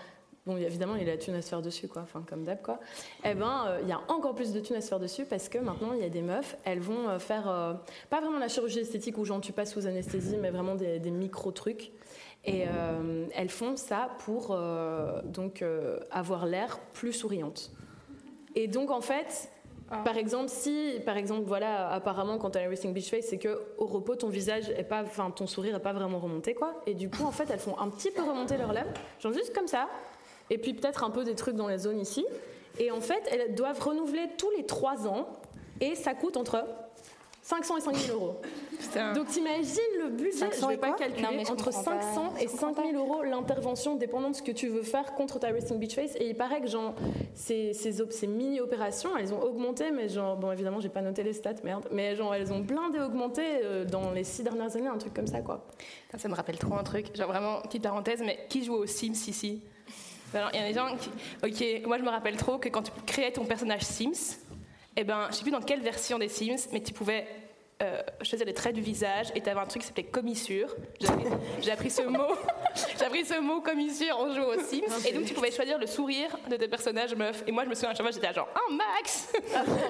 bon, 0.45 0.58
évidemment, 0.58 0.95
il 0.95 1.06
y 1.06 1.10
a 1.10 1.12
la 1.12 1.17
thune 1.17 1.36
à 1.36 1.41
se 1.41 1.49
faire 1.49 1.62
dessus, 1.62 1.88
quoi. 1.88 2.01
Enfin, 2.04 2.23
comme 2.27 2.43
d'hab, 2.43 2.62
quoi. 2.62 2.80
Eh 3.23 3.34
ben, 3.34 3.65
euh, 3.67 3.80
il 3.82 3.88
y 3.88 3.91
a 3.91 4.01
encore 4.08 4.36
plus 4.36 4.51
de 4.54 4.60
thunes 4.60 4.75
à 4.75 4.82
se 4.82 4.89
faire 4.89 4.99
dessus 4.99 5.25
parce 5.25 5.49
que 5.49 5.58
maintenant, 5.58 5.93
il 5.93 6.01
y 6.01 6.06
a 6.06 6.10
des 6.10 6.21
meufs, 6.21 6.58
elles 6.63 6.80
vont 6.80 7.10
euh, 7.10 7.19
faire 7.19 7.49
euh, 7.49 7.73
pas 8.10 8.21
vraiment 8.21 8.39
la 8.39 8.47
chirurgie 8.47 8.80
esthétique 8.80 9.17
où 9.17 9.25
genre 9.25 9.41
tu 9.41 9.54
passes 9.54 9.73
sous 9.73 9.88
anesthésie, 9.88 10.38
mais 10.38 10.49
vraiment 10.49 10.75
des, 10.75 10.99
des 10.99 11.12
micro-trucs. 11.12 11.91
Et 12.43 12.65
euh, 12.67 13.25
elles 13.36 13.51
font 13.51 13.75
ça 13.75 14.10
pour 14.19 14.58
donc 15.25 15.63
avoir 16.10 16.47
l'air 16.47 16.80
plus 16.91 17.13
souriante. 17.13 17.71
Et 18.56 18.67
donc 18.67 18.89
en 18.89 19.01
fait, 19.01 19.51
par 20.04 20.17
exemple, 20.17 20.49
si 20.49 20.99
par 21.06 21.17
exemple 21.17 21.43
voilà, 21.45 21.89
apparemment 21.89 22.38
quand 22.38 22.51
tu 22.51 22.58
as 22.58 22.62
un 22.62 22.69
resting 22.69 22.93
beach 22.93 23.12
face, 23.12 23.25
c'est 23.25 23.38
que 23.38 23.62
au 23.77 23.86
repos 23.86 24.15
ton 24.15 24.30
visage 24.30 24.69
est 24.69 24.84
pas, 24.84 25.04
enfin 25.04 25.30
ton 25.32 25.45
sourire 25.45 25.75
est 25.75 25.82
pas 25.82 25.93
vraiment 25.93 26.19
remonté 26.19 26.56
quoi. 26.56 26.82
Et 26.88 26.93
du 26.93 27.10
coup 27.10 27.23
en 27.25 27.32
fait 27.32 27.49
elles 27.51 27.60
font 27.60 27.77
un 27.77 27.89
petit 27.89 28.10
peu 28.10 28.23
remonter 28.23 28.58
leurs 28.58 28.73
lèvres, 28.73 28.91
genre 29.19 29.34
juste 29.34 29.54
comme 29.54 29.67
ça. 29.67 29.88
Et 30.52 30.60
puis 30.60 30.74
peut-être 30.76 31.04
un 31.04 31.10
peu 31.10 31.24
des 31.24 31.34
trucs 31.34 31.56
dans 31.56 31.68
les 31.68 31.80
zones 31.80 32.00
ici. 32.00 32.24
Et 32.80 32.92
en 32.92 33.02
fait 33.02 33.24
elles 33.32 33.56
doivent 33.56 33.80
renouveler 33.82 34.30
tous 34.38 34.52
les 34.58 34.66
trois 34.68 35.08
ans 35.08 35.28
et 35.80 35.96
ça 35.96 36.14
coûte 36.14 36.38
entre 36.38 36.64
500 37.44 37.78
et 37.78 37.82
5000 37.82 38.12
euros. 38.14 38.36
putain. 38.80 39.14
Donc 39.14 39.28
t'imagines 39.28 39.82
le 40.04 40.10
budget, 40.10 40.32
500 40.32 40.68
je 40.70 40.74
vais 40.76 40.78
pas 40.78 40.92
calculer, 40.92 41.24
Non, 41.38 41.44
je 41.44 41.52
entre 41.52 41.66
comprends 41.66 41.84
pas. 41.84 42.02
500 42.02 42.34
et 42.40 42.44
Je 42.44 42.48
comprends 42.52 42.74
5000 42.76 42.96
euros 42.96 43.24
l'intervention 43.24 43.96
dépendant 43.96 44.30
de 44.30 44.36
ce 44.36 44.44
que 44.44 44.52
tu 44.52 44.68
veux 44.68 44.84
faire 44.84 45.16
contre 45.16 45.40
ta 45.40 45.48
resting 45.48 45.80
beach 45.80 45.96
face. 45.96 46.16
Et 46.18 46.28
il 46.30 46.36
paraît 46.36 46.62
que 46.62 46.68
genre, 46.68 46.94
ces, 47.34 47.74
ces, 47.74 48.00
op- 48.00 48.12
ces 48.12 48.28
mini-opérations, 48.28 49.18
elles 49.18 49.34
ont 49.34 49.42
augmenté, 49.42 49.90
mais 49.90 50.08
genre, 50.08 50.38
bon 50.38 50.52
évidemment 50.52 50.80
j'ai 50.80 50.90
pas 50.90 51.02
noté 51.02 51.24
les 51.24 51.34
stats, 51.34 51.56
merde, 51.64 51.88
mais 51.92 52.16
genre 52.16 52.34
elles 52.36 52.54
ont 52.54 52.60
blindé 52.60 53.00
augmenté 53.00 53.42
euh, 53.64 53.86
dans 53.86 54.12
les 54.12 54.24
six 54.24 54.44
dernières 54.44 54.76
années, 54.76 54.88
un 54.88 54.98
truc 55.00 55.14
comme 55.16 55.28
ça 55.28 55.42
quoi. 55.42 55.66
Ça, 56.12 56.20
ça 56.20 56.28
me 56.30 56.36
rappelle 56.36 56.60
trop 56.60 56.76
un 56.76 56.84
truc. 56.84 57.16
Genre 57.18 57.28
vraiment, 57.28 57.60
petite 57.62 57.82
parenthèse, 57.84 58.22
mais 58.24 58.46
qui 58.50 58.64
joue 58.64 58.76
aux 58.76 58.86
Sims 58.86 59.14
ici? 59.28 59.64
Il 60.34 60.60
y 60.60 60.63
a 60.63 60.67
des 60.67 60.74
gens 60.74 60.96
qui. 60.96 61.10
Ok, 61.44 61.88
moi 61.88 61.98
je 61.98 62.04
me 62.04 62.10
rappelle 62.10 62.38
trop 62.38 62.58
que 62.58 62.70
quand 62.70 62.84
tu 62.84 62.91
créais 63.06 63.32
ton 63.32 63.46
personnage 63.46 63.82
Sims, 63.82 64.38
eh 64.96 65.04
ben, 65.04 65.28
je 65.30 65.36
sais 65.36 65.44
plus 65.44 65.52
dans 65.52 65.62
quelle 65.62 65.82
version 65.82 66.17
des 66.20 66.28
Sims, 66.30 66.70
mais 66.72 66.82
tu 66.82 66.94
pouvais. 66.94 67.28
Euh, 67.82 68.00
choisir 68.22 68.46
les 68.46 68.54
traits 68.54 68.76
du 68.76 68.82
visage 68.82 69.30
et 69.34 69.41
tu 69.41 69.50
avais 69.50 69.60
un 69.60 69.65
truc 69.65 69.82
qui 69.82 69.88
s'appelait 69.88 70.04
commissure. 70.04 70.76
J'ai 71.62 71.72
appris, 71.72 71.89
ce 71.89 72.04
mot. 72.04 72.36
J'ai 73.00 73.06
appris 73.06 73.26
ce 73.26 73.39
mot 73.39 73.60
commissure 73.62 74.20
en 74.20 74.32
jouant 74.32 74.50
aux 74.50 74.60
Sims. 74.60 75.08
Et 75.08 75.13
donc 75.13 75.26
tu 75.26 75.34
pouvais 75.34 75.50
choisir 75.50 75.80
le 75.80 75.88
sourire 75.88 76.30
de 76.48 76.58
tes 76.58 76.67
personnages 76.67 77.15
meufs. 77.15 77.44
Et 77.48 77.52
moi 77.52 77.63
je 77.63 77.70
me 77.70 77.74
souviens 77.74 77.89
à 77.89 77.96
chaque 77.96 78.06
fois 78.06 78.12
j'étais 78.12 78.32
genre 78.32 78.50
un 78.54 78.76
max. 78.76 79.34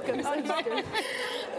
comme 0.05 0.23
ça, 0.23 0.35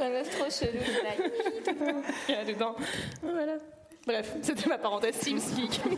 La 0.00 0.08
meuf 0.08 0.30
trop 0.30 0.48
chelou. 0.48 0.82
Il 2.30 2.34
y 2.34 2.38
a 2.38 2.44
dedans. 2.46 2.76
Voilà. 3.22 3.58
Bref, 4.06 4.36
c'était 4.42 4.68
ma 4.68 4.78
parenthèse 4.78 5.14
Sims 5.16 5.56
geek. 5.56 5.80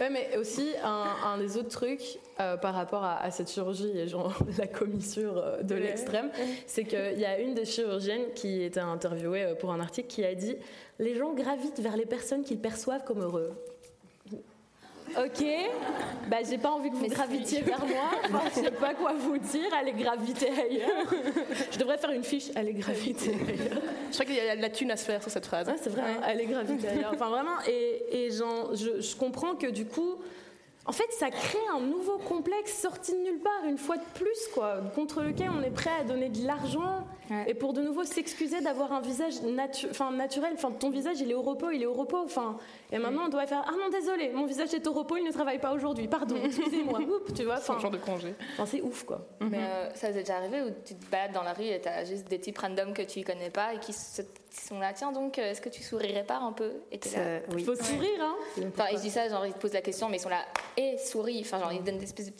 Ouais, 0.00 0.10
mais 0.10 0.36
aussi 0.38 0.70
un, 0.82 1.04
un 1.24 1.38
des 1.38 1.56
autres 1.56 1.68
trucs 1.68 2.18
euh, 2.40 2.56
par 2.56 2.74
rapport 2.74 3.04
à, 3.04 3.16
à 3.22 3.30
cette 3.30 3.48
chirurgie 3.48 3.96
et 3.96 4.08
genre 4.08 4.36
la 4.58 4.66
commissure 4.66 5.38
euh, 5.38 5.62
de 5.62 5.74
Ouais. 5.76 5.82
l'extrême, 5.82 6.32
c'est 6.66 6.82
qu'il 6.82 7.16
y 7.20 7.24
a 7.24 7.38
une 7.38 7.54
des 7.54 7.64
chirurgiennes 7.64 8.32
qui 8.34 8.64
était 8.64 8.80
interviewée 8.80 9.44
euh, 9.44 9.54
pour 9.54 9.70
un 9.70 9.78
article 9.78 10.08
qui 10.08 10.24
a 10.24 10.34
dit 10.34 10.56
les 10.98 11.14
gens 11.14 11.32
gravitent 11.32 11.78
vers 11.78 11.96
les 11.96 12.06
personnes 12.06 12.42
qu'ils 12.42 12.58
perçoivent 12.58 13.04
comme 13.04 13.20
heureux. 13.22 13.52
Ok, 15.10 15.44
bah 16.28 16.38
j'ai 16.48 16.58
pas 16.58 16.70
envie 16.70 16.90
que 16.90 16.96
vous 16.96 17.02
Mais 17.02 17.08
si. 17.08 17.14
gravitiez 17.14 17.60
vers 17.62 17.84
moi. 17.84 18.10
Enfin, 18.24 18.40
je 18.56 18.60
sais 18.62 18.70
pas 18.70 18.94
quoi 18.94 19.12
vous 19.12 19.38
dire. 19.38 19.72
Allez 19.78 19.92
graviter 19.92 20.48
ailleurs. 20.48 21.06
Je 21.70 21.78
devrais 21.78 21.98
faire 21.98 22.10
une 22.10 22.24
fiche. 22.24 22.50
Allez 22.56 22.72
graviter 22.72 23.30
ailleurs. 23.30 23.82
Je 24.08 24.14
crois 24.14 24.24
qu'il 24.24 24.34
y 24.34 24.40
a 24.40 24.56
de 24.56 24.62
la 24.62 24.70
thune 24.70 24.90
à 24.90 24.96
se 24.96 25.04
faire 25.04 25.22
sur 25.22 25.30
cette 25.30 25.46
phrase. 25.46 25.68
Ouais, 25.68 25.76
c'est 25.80 25.90
vrai, 25.90 26.02
hein, 26.02 26.20
elle 26.26 26.40
est 26.40 26.46
gravité 26.46 26.88
ailleurs. 26.88 27.12
Enfin, 27.14 27.28
vraiment, 27.28 27.56
et, 27.68 28.24
et 28.26 28.30
genre, 28.30 28.74
je, 28.74 29.00
je 29.00 29.16
comprends 29.16 29.54
que 29.54 29.66
du 29.68 29.84
coup, 29.86 30.16
en 30.86 30.92
fait, 30.92 31.10
ça 31.12 31.30
crée 31.30 31.58
un 31.74 31.80
nouveau 31.80 32.18
complexe 32.18 32.72
sorti 32.80 33.12
de 33.12 33.18
nulle 33.18 33.38
part, 33.40 33.64
une 33.68 33.78
fois 33.78 33.96
de 33.96 34.02
plus, 34.14 34.48
quoi, 34.52 34.78
contre 34.94 35.22
lequel 35.22 35.50
on 35.56 35.62
est 35.62 35.70
prêt 35.70 35.90
à 36.00 36.04
donner 36.04 36.28
de 36.28 36.46
l'argent 36.46 37.06
Ouais. 37.30 37.44
et 37.48 37.54
pour 37.54 37.72
de 37.72 37.80
nouveau 37.80 38.04
s'excuser 38.04 38.60
d'avoir 38.60 38.92
un 38.92 39.00
visage 39.00 39.34
natu- 39.42 39.88
enfin, 39.90 40.10
naturel. 40.10 40.52
Enfin, 40.54 40.70
ton 40.72 40.90
visage, 40.90 41.20
il 41.20 41.30
est 41.30 41.34
au 41.34 41.42
repos, 41.42 41.70
il 41.70 41.82
est 41.82 41.86
au 41.86 41.94
repos. 41.94 42.18
Enfin, 42.24 42.58
et 42.92 42.98
maintenant, 42.98 43.22
on 43.26 43.28
doit 43.28 43.46
faire 43.46 43.64
Ah 43.66 43.72
non, 43.72 43.88
désolé, 43.90 44.30
mon 44.34 44.44
visage 44.46 44.74
est 44.74 44.86
au 44.86 44.92
repos, 44.92 45.16
il 45.16 45.24
ne 45.24 45.32
travaille 45.32 45.58
pas 45.58 45.72
aujourd'hui. 45.72 46.06
Pardon, 46.08 46.36
excusez-moi. 46.44 47.00
Oups, 47.00 47.32
tu 47.34 47.44
vois, 47.44 47.56
C'est 47.58 47.70
un 47.70 47.74
enfin, 47.74 47.82
genre 47.82 47.90
de 47.90 47.96
congé. 47.98 48.34
enfin, 48.52 48.66
c'est 48.66 48.82
ouf, 48.82 49.04
quoi. 49.04 49.26
Mais 49.40 49.58
euh, 49.60 49.90
ça 49.94 50.10
vous 50.10 50.18
est 50.18 50.20
déjà 50.20 50.36
arrivé 50.36 50.62
où 50.62 50.68
tu 50.84 50.94
te 50.94 51.06
balades 51.10 51.32
dans 51.32 51.42
la 51.42 51.52
rue 51.54 51.64
et 51.64 51.80
t'as 51.80 52.04
juste 52.04 52.28
des 52.28 52.38
types 52.38 52.58
random 52.58 52.92
que 52.92 53.02
tu 53.02 53.22
connais 53.22 53.50
pas 53.50 53.74
et 53.74 53.78
qui, 53.78 53.92
se- 53.92 54.22
qui 54.22 54.60
sont 54.60 54.78
là, 54.78 54.92
tiens 54.92 55.10
donc, 55.12 55.38
euh, 55.38 55.50
est-ce 55.50 55.60
que 55.60 55.68
tu 55.70 55.82
sourirais 55.82 56.24
pas 56.24 56.36
un 56.38 56.52
peu? 56.52 56.72
Et 56.92 56.98
là. 57.16 57.40
Oui. 57.54 57.64
Faut 57.64 57.74
sourire, 57.74 58.20
hein. 58.20 58.34
Enfin, 58.68 58.84
et 58.92 58.96
je 58.96 59.00
dis 59.02 59.10
ça, 59.10 59.28
genre, 59.28 59.46
ils 59.46 59.52
te 59.54 59.58
posent 59.58 59.72
la 59.72 59.80
question, 59.82 60.08
mais 60.08 60.18
ils 60.18 60.20
sont 60.20 60.28
là, 60.28 60.44
et 60.76 60.98
souris. 60.98 61.40
Enfin, 61.40 61.58
genre, 61.58 61.72
ils 61.72 61.82
donnent 61.82 61.98
des 61.98 62.04
espèces 62.04 62.32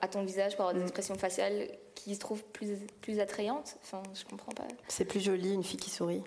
à 0.00 0.08
ton 0.08 0.22
visage 0.22 0.56
pour 0.56 0.66
avoir 0.66 0.74
des 0.74 0.82
expressions 0.82 1.14
faciales 1.14 1.68
qui 1.94 2.14
se 2.14 2.20
trouvent 2.20 2.44
plus, 2.44 2.78
plus 3.00 3.20
attrayantes. 3.20 3.76
Enfin, 3.82 4.02
je 4.14 4.24
comprends 4.24 4.52
pas. 4.52 4.64
C'est 4.88 5.04
plus 5.04 5.20
joli 5.20 5.52
une 5.52 5.62
fille 5.62 5.78
qui 5.78 5.90
sourit. 5.90 6.22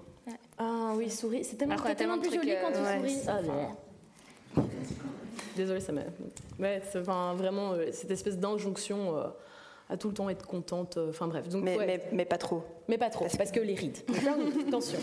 Ah 0.58 0.94
oui, 0.96 1.10
souris. 1.10 1.44
C'est 1.44 1.58
tellement, 1.58 1.76
plus 1.76 2.34
joli 2.34 2.54
quand 2.62 2.72
tu 2.72 2.78
euh, 2.78 2.98
souris. 2.98 3.16
ouais, 3.16 3.24
Ah, 3.28 3.42
non. 3.42 4.64
Désolée, 5.56 5.80
ça 5.80 5.92
m'a. 5.92 6.02
Ouais, 6.60 6.82
c'est 6.92 7.00
enfin, 7.00 7.34
vraiment 7.36 7.74
euh, 7.74 7.92
cette 7.92 8.12
espèce 8.12 8.38
d'injonction 8.38 9.18
euh, 9.18 9.24
à 9.90 9.98
tout 9.98 10.08
le 10.10 10.14
temps 10.14 10.30
être 10.30 10.46
contente. 10.48 10.98
Enfin 11.10 11.28
bref. 11.28 11.50
Donc, 11.50 11.64
mais, 11.64 11.78
mais, 11.78 12.04
mais, 12.12 12.26
pas 12.26 12.38
trop. 12.38 12.64
Mais 12.88 12.98
pas 12.98 13.10
trop, 13.10 13.26
parce, 13.38 13.52
que, 13.52 13.60
les 13.60 13.76
rides. 13.76 13.98
Attention. 14.68 15.00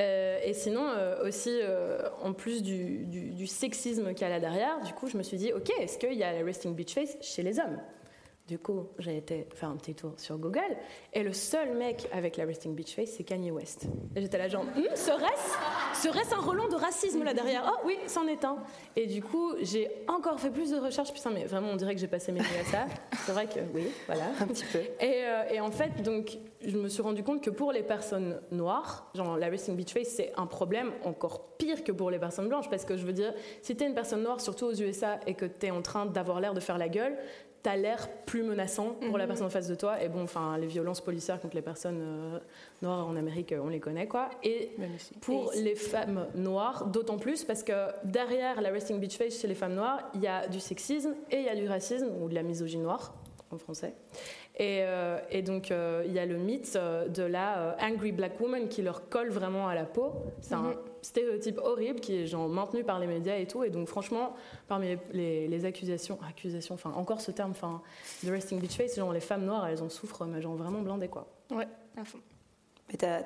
Euh, 0.00 0.38
et 0.42 0.54
sinon, 0.54 0.86
euh, 0.88 1.28
aussi, 1.28 1.50
euh, 1.52 2.00
en 2.22 2.32
plus 2.32 2.62
du, 2.62 3.04
du, 3.04 3.30
du 3.30 3.46
sexisme 3.46 4.14
qu'il 4.14 4.22
y 4.22 4.24
a 4.24 4.30
là 4.30 4.40
derrière, 4.40 4.80
du 4.80 4.92
coup, 4.94 5.08
je 5.08 5.16
me 5.16 5.22
suis 5.22 5.36
dit, 5.36 5.52
ok, 5.52 5.70
est-ce 5.78 5.98
qu'il 5.98 6.14
y 6.14 6.24
a 6.24 6.32
la 6.32 6.44
resting 6.44 6.74
bitch 6.74 6.94
face 6.94 7.16
chez 7.20 7.42
les 7.42 7.58
hommes? 7.58 7.78
Du 8.50 8.58
coup, 8.58 8.88
j'ai 8.98 9.16
été 9.16 9.46
faire 9.54 9.68
un 9.68 9.76
petit 9.76 9.94
tour 9.94 10.14
sur 10.16 10.36
Google 10.36 10.76
et 11.12 11.22
le 11.22 11.32
seul 11.32 11.76
mec 11.76 12.08
avec 12.12 12.36
la 12.36 12.44
resting 12.44 12.74
beach 12.74 12.96
face, 12.96 13.10
c'est 13.10 13.22
Kanye 13.22 13.52
West. 13.52 13.86
Et 14.16 14.20
j'étais 14.20 14.38
là 14.38 14.48
genre, 14.48 14.64
hm, 14.74 14.96
serait-ce 14.96 16.02
serait 16.02 16.34
un 16.34 16.40
relent 16.40 16.66
de 16.66 16.74
racisme 16.74 17.22
là 17.22 17.32
derrière? 17.32 17.72
Oh 17.72 17.82
oui, 17.86 17.96
c'en 18.08 18.26
est 18.26 18.44
un. 18.44 18.56
Et 18.96 19.06
du 19.06 19.22
coup, 19.22 19.52
j'ai 19.60 19.88
encore 20.08 20.40
fait 20.40 20.50
plus 20.50 20.72
de 20.72 20.78
recherches. 20.78 21.12
Putain, 21.12 21.30
mais 21.30 21.44
vraiment, 21.44 21.68
on 21.68 21.76
dirait 21.76 21.94
que 21.94 22.00
j'ai 22.00 22.08
passé 22.08 22.32
mes 22.32 22.40
nuits 22.40 22.58
à 22.60 22.64
ça. 22.64 22.86
C'est 23.24 23.30
vrai 23.30 23.46
que 23.46 23.60
oui, 23.72 23.86
voilà. 24.06 24.24
Un 24.40 24.48
petit 24.48 24.64
peu. 24.64 24.80
Et, 24.80 25.22
euh, 25.24 25.44
et, 25.52 25.60
en 25.60 25.70
fait, 25.70 26.02
donc, 26.02 26.36
je 26.62 26.76
me 26.76 26.88
suis 26.88 27.02
rendu 27.02 27.22
compte 27.22 27.42
que 27.42 27.50
pour 27.50 27.72
les 27.72 27.82
personnes 27.82 28.40
noires, 28.50 29.10
genre 29.14 29.36
la 29.38 29.48
resting 29.48 29.76
beach 29.76 29.92
face, 29.92 30.08
c'est 30.08 30.32
un 30.36 30.46
problème 30.46 30.92
encore 31.04 31.56
pire 31.56 31.82
que 31.84 31.92
pour 31.92 32.10
les 32.10 32.18
personnes 32.18 32.48
blanches. 32.48 32.68
Parce 32.68 32.84
que 32.84 32.96
je 32.96 33.06
veux 33.06 33.12
dire, 33.12 33.32
si 33.62 33.76
t'es 33.76 33.86
une 33.86 33.94
personne 33.94 34.22
noire, 34.22 34.40
surtout 34.40 34.66
aux 34.66 34.74
USA, 34.74 35.18
et 35.26 35.34
que 35.34 35.46
t'es 35.46 35.70
en 35.70 35.82
train 35.82 36.06
d'avoir 36.06 36.40
l'air 36.40 36.52
de 36.52 36.60
faire 36.60 36.76
la 36.76 36.88
gueule, 36.88 37.16
t'as 37.62 37.76
l'air 37.76 38.08
plus 38.26 38.42
menaçant 38.42 38.94
pour 39.06 39.18
la 39.18 39.24
mhm. 39.24 39.28
personne 39.28 39.46
en 39.46 39.50
face 39.50 39.68
de 39.68 39.74
toi. 39.74 40.02
Et 40.02 40.08
bon, 40.08 40.22
enfin, 40.22 40.56
les 40.58 40.66
violences 40.66 41.00
policières 41.00 41.40
contre 41.40 41.56
les 41.56 41.62
personnes 41.62 42.00
euh, 42.00 42.38
noires 42.82 43.06
en 43.06 43.16
Amérique, 43.16 43.54
on 43.58 43.68
les 43.68 43.80
connaît, 43.80 44.06
quoi. 44.06 44.30
Et 44.42 44.72
pour 45.20 45.52
les 45.56 45.74
femmes 45.74 46.26
noires, 46.34 46.86
d'autant 46.86 47.18
plus 47.18 47.44
parce 47.44 47.62
que 47.62 47.72
derrière 48.04 48.60
la 48.60 48.70
resting 48.70 48.98
beach 48.98 49.16
face 49.16 49.40
chez 49.40 49.48
les 49.48 49.54
femmes 49.54 49.74
noires, 49.74 50.10
il 50.14 50.22
y 50.22 50.26
a 50.26 50.46
du 50.48 50.60
sexisme 50.60 51.14
et 51.30 51.38
il 51.38 51.44
y 51.44 51.48
a 51.48 51.56
du 51.56 51.68
racisme 51.68 52.08
ou 52.20 52.28
de 52.28 52.34
la 52.34 52.42
misogynie 52.42 52.82
noire 52.82 53.14
en 53.50 53.58
français. 53.58 53.94
Et, 54.56 54.80
euh, 54.82 55.18
et 55.30 55.42
donc, 55.42 55.70
euh, 55.70 56.04
il 56.06 56.12
y 56.12 56.18
a 56.18 56.26
le 56.26 56.36
mythe 56.36 56.76
de 56.76 57.22
la 57.22 57.76
angry 57.80 58.12
black 58.12 58.40
woman 58.40 58.68
qui 58.68 58.82
leur 58.82 59.08
colle 59.08 59.30
vraiment 59.30 59.68
à 59.68 59.74
la 59.74 59.84
peau. 59.84 60.12
C'est 60.40 60.54
un 60.54 60.62
mhm. 60.62 60.76
stéréotype 61.02 61.58
horrible 61.58 62.00
qui 62.00 62.16
est 62.16 62.26
genre 62.26 62.48
maintenu 62.48 62.84
par 62.84 62.98
les 62.98 63.06
médias 63.06 63.36
et 63.36 63.46
tout. 63.46 63.64
Et 63.64 63.70
donc, 63.70 63.88
franchement, 63.88 64.34
parmi 64.68 64.96
les, 65.12 65.64
accusations, 65.64 66.18
accusations, 66.28 66.74
enfin, 66.74 66.92
encore 66.96 67.20
ce 67.20 67.30
terme, 67.30 67.50
enfin, 67.52 67.82
de 68.22 68.30
resting 68.30 68.60
bitch 68.60 68.76
face, 68.76 68.96
genre 68.96 69.12
les 69.12 69.20
femmes 69.20 69.44
noires, 69.44 69.66
elles 69.66 69.82
en 69.82 69.88
souffrent, 69.88 70.24
mais 70.26 70.40
genre 70.40 70.56
vraiment 70.56 70.80
blindées, 70.80 71.08
quoi. 71.08 71.26
Ouais, 71.50 71.68
à 71.96 72.04
fond. 72.04 72.18
Mais 72.90 72.96
t'as 72.96 73.22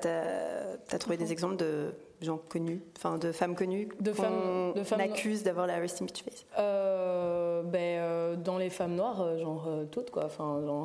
as, 0.91 0.99
trouvé 0.99 1.17
des 1.17 1.31
exemples 1.31 1.55
de 1.55 1.91
gens 2.21 2.37
connus, 2.37 2.81
enfin 2.97 3.17
de 3.17 3.31
femmes 3.31 3.55
connues 3.55 3.89
de 3.99 4.13
femmes, 4.13 4.73
de 4.75 4.83
femmes 4.83 5.01
accuse 5.01 5.43
d'avoir 5.43 5.67
la 5.67 5.77
resting 5.77 6.07
bitch 6.07 6.23
face 6.23 6.45
euh, 6.57 7.63
ben, 7.63 7.99
euh, 7.99 8.35
Dans 8.35 8.57
les 8.57 8.69
femmes 8.69 8.95
noires, 8.95 9.21
euh, 9.21 9.37
genre 9.37 9.69
toutes 9.91 10.11
quoi. 10.11 10.25
Enfin, 10.25 10.61
genre, 10.65 10.83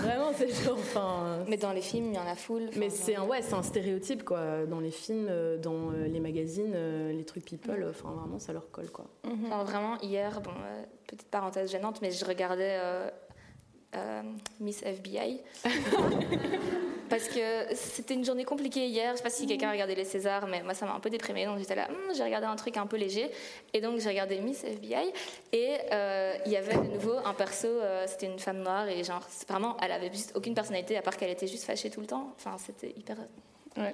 vraiment, 0.00 0.32
c'est 0.36 0.48
genre. 0.64 0.78
Mais 1.48 1.56
dans 1.56 1.72
les 1.72 1.80
films, 1.80 2.10
il 2.12 2.14
y 2.14 2.18
en 2.18 2.26
a 2.26 2.34
full. 2.34 2.70
Mais 2.76 2.90
c'est 2.90 3.16
un, 3.16 3.24
ouais, 3.24 3.40
un 3.52 3.62
stéréotype 3.62 4.24
quoi. 4.24 4.66
Dans 4.66 4.80
les 4.80 4.90
films, 4.90 5.30
dans 5.62 5.90
les 5.90 6.20
magazines, 6.20 6.74
les 7.10 7.24
trucs 7.24 7.44
people, 7.44 7.86
enfin 7.88 8.10
vraiment, 8.10 8.38
ça 8.38 8.52
leur 8.52 8.70
colle 8.70 8.90
quoi. 8.90 9.06
Mhm. 9.24 9.64
vraiment, 9.64 9.98
hier, 10.00 10.40
bon, 10.40 10.52
petite 11.06 11.28
parenthèse 11.28 11.70
gênante, 11.70 12.00
mais 12.02 12.10
je 12.10 12.24
regardais 12.24 12.78
Miss 14.60 14.82
FBI. 14.82 15.40
parce 17.10 17.26
que 17.26 17.74
c'était 17.74 18.14
une 18.14 18.24
journée 18.24 18.44
compliquée 18.44 18.86
hier. 18.86 19.12
Je 19.12 19.16
sais 19.16 19.22
pas 19.22 19.30
si 19.30 19.46
quelqu'un 19.46 19.68
a 19.68 19.72
regardé 19.72 19.96
les 19.96 20.04
Césars, 20.04 20.46
mais 20.46 20.62
moi 20.62 20.74
ça 20.74 20.86
m'a 20.86 20.94
un 20.94 21.00
peu 21.00 21.10
déprimée. 21.10 21.44
Donc 21.44 21.58
j'étais 21.58 21.74
là, 21.74 21.88
hmm, 21.88 22.14
j'ai 22.14 22.22
regardé 22.22 22.46
un 22.46 22.56
truc 22.56 22.76
un 22.76 22.86
peu 22.86 22.96
léger. 22.96 23.30
Et 23.74 23.80
donc 23.80 23.98
j'ai 23.98 24.08
regardé 24.08 24.40
Miss 24.40 24.62
FBI. 24.64 25.12
Et 25.52 25.76
euh, 25.92 26.36
il 26.46 26.52
y 26.52 26.56
avait 26.56 26.74
de 26.74 26.94
nouveau 26.94 27.16
un 27.24 27.34
perso, 27.34 27.66
euh, 27.66 28.06
c'était 28.06 28.26
une 28.26 28.38
femme 28.38 28.62
noire. 28.62 28.88
Et 28.88 29.02
genre, 29.02 29.26
vraiment, 29.48 29.76
elle 29.82 29.92
avait 29.92 30.12
juste 30.12 30.32
aucune 30.36 30.54
personnalité 30.54 30.96
à 30.96 31.02
part 31.02 31.16
qu'elle 31.16 31.30
était 31.30 31.48
juste 31.48 31.64
fâchée 31.64 31.90
tout 31.90 32.00
le 32.00 32.06
temps. 32.06 32.32
Enfin, 32.36 32.56
c'était 32.58 32.94
hyper 32.96 33.16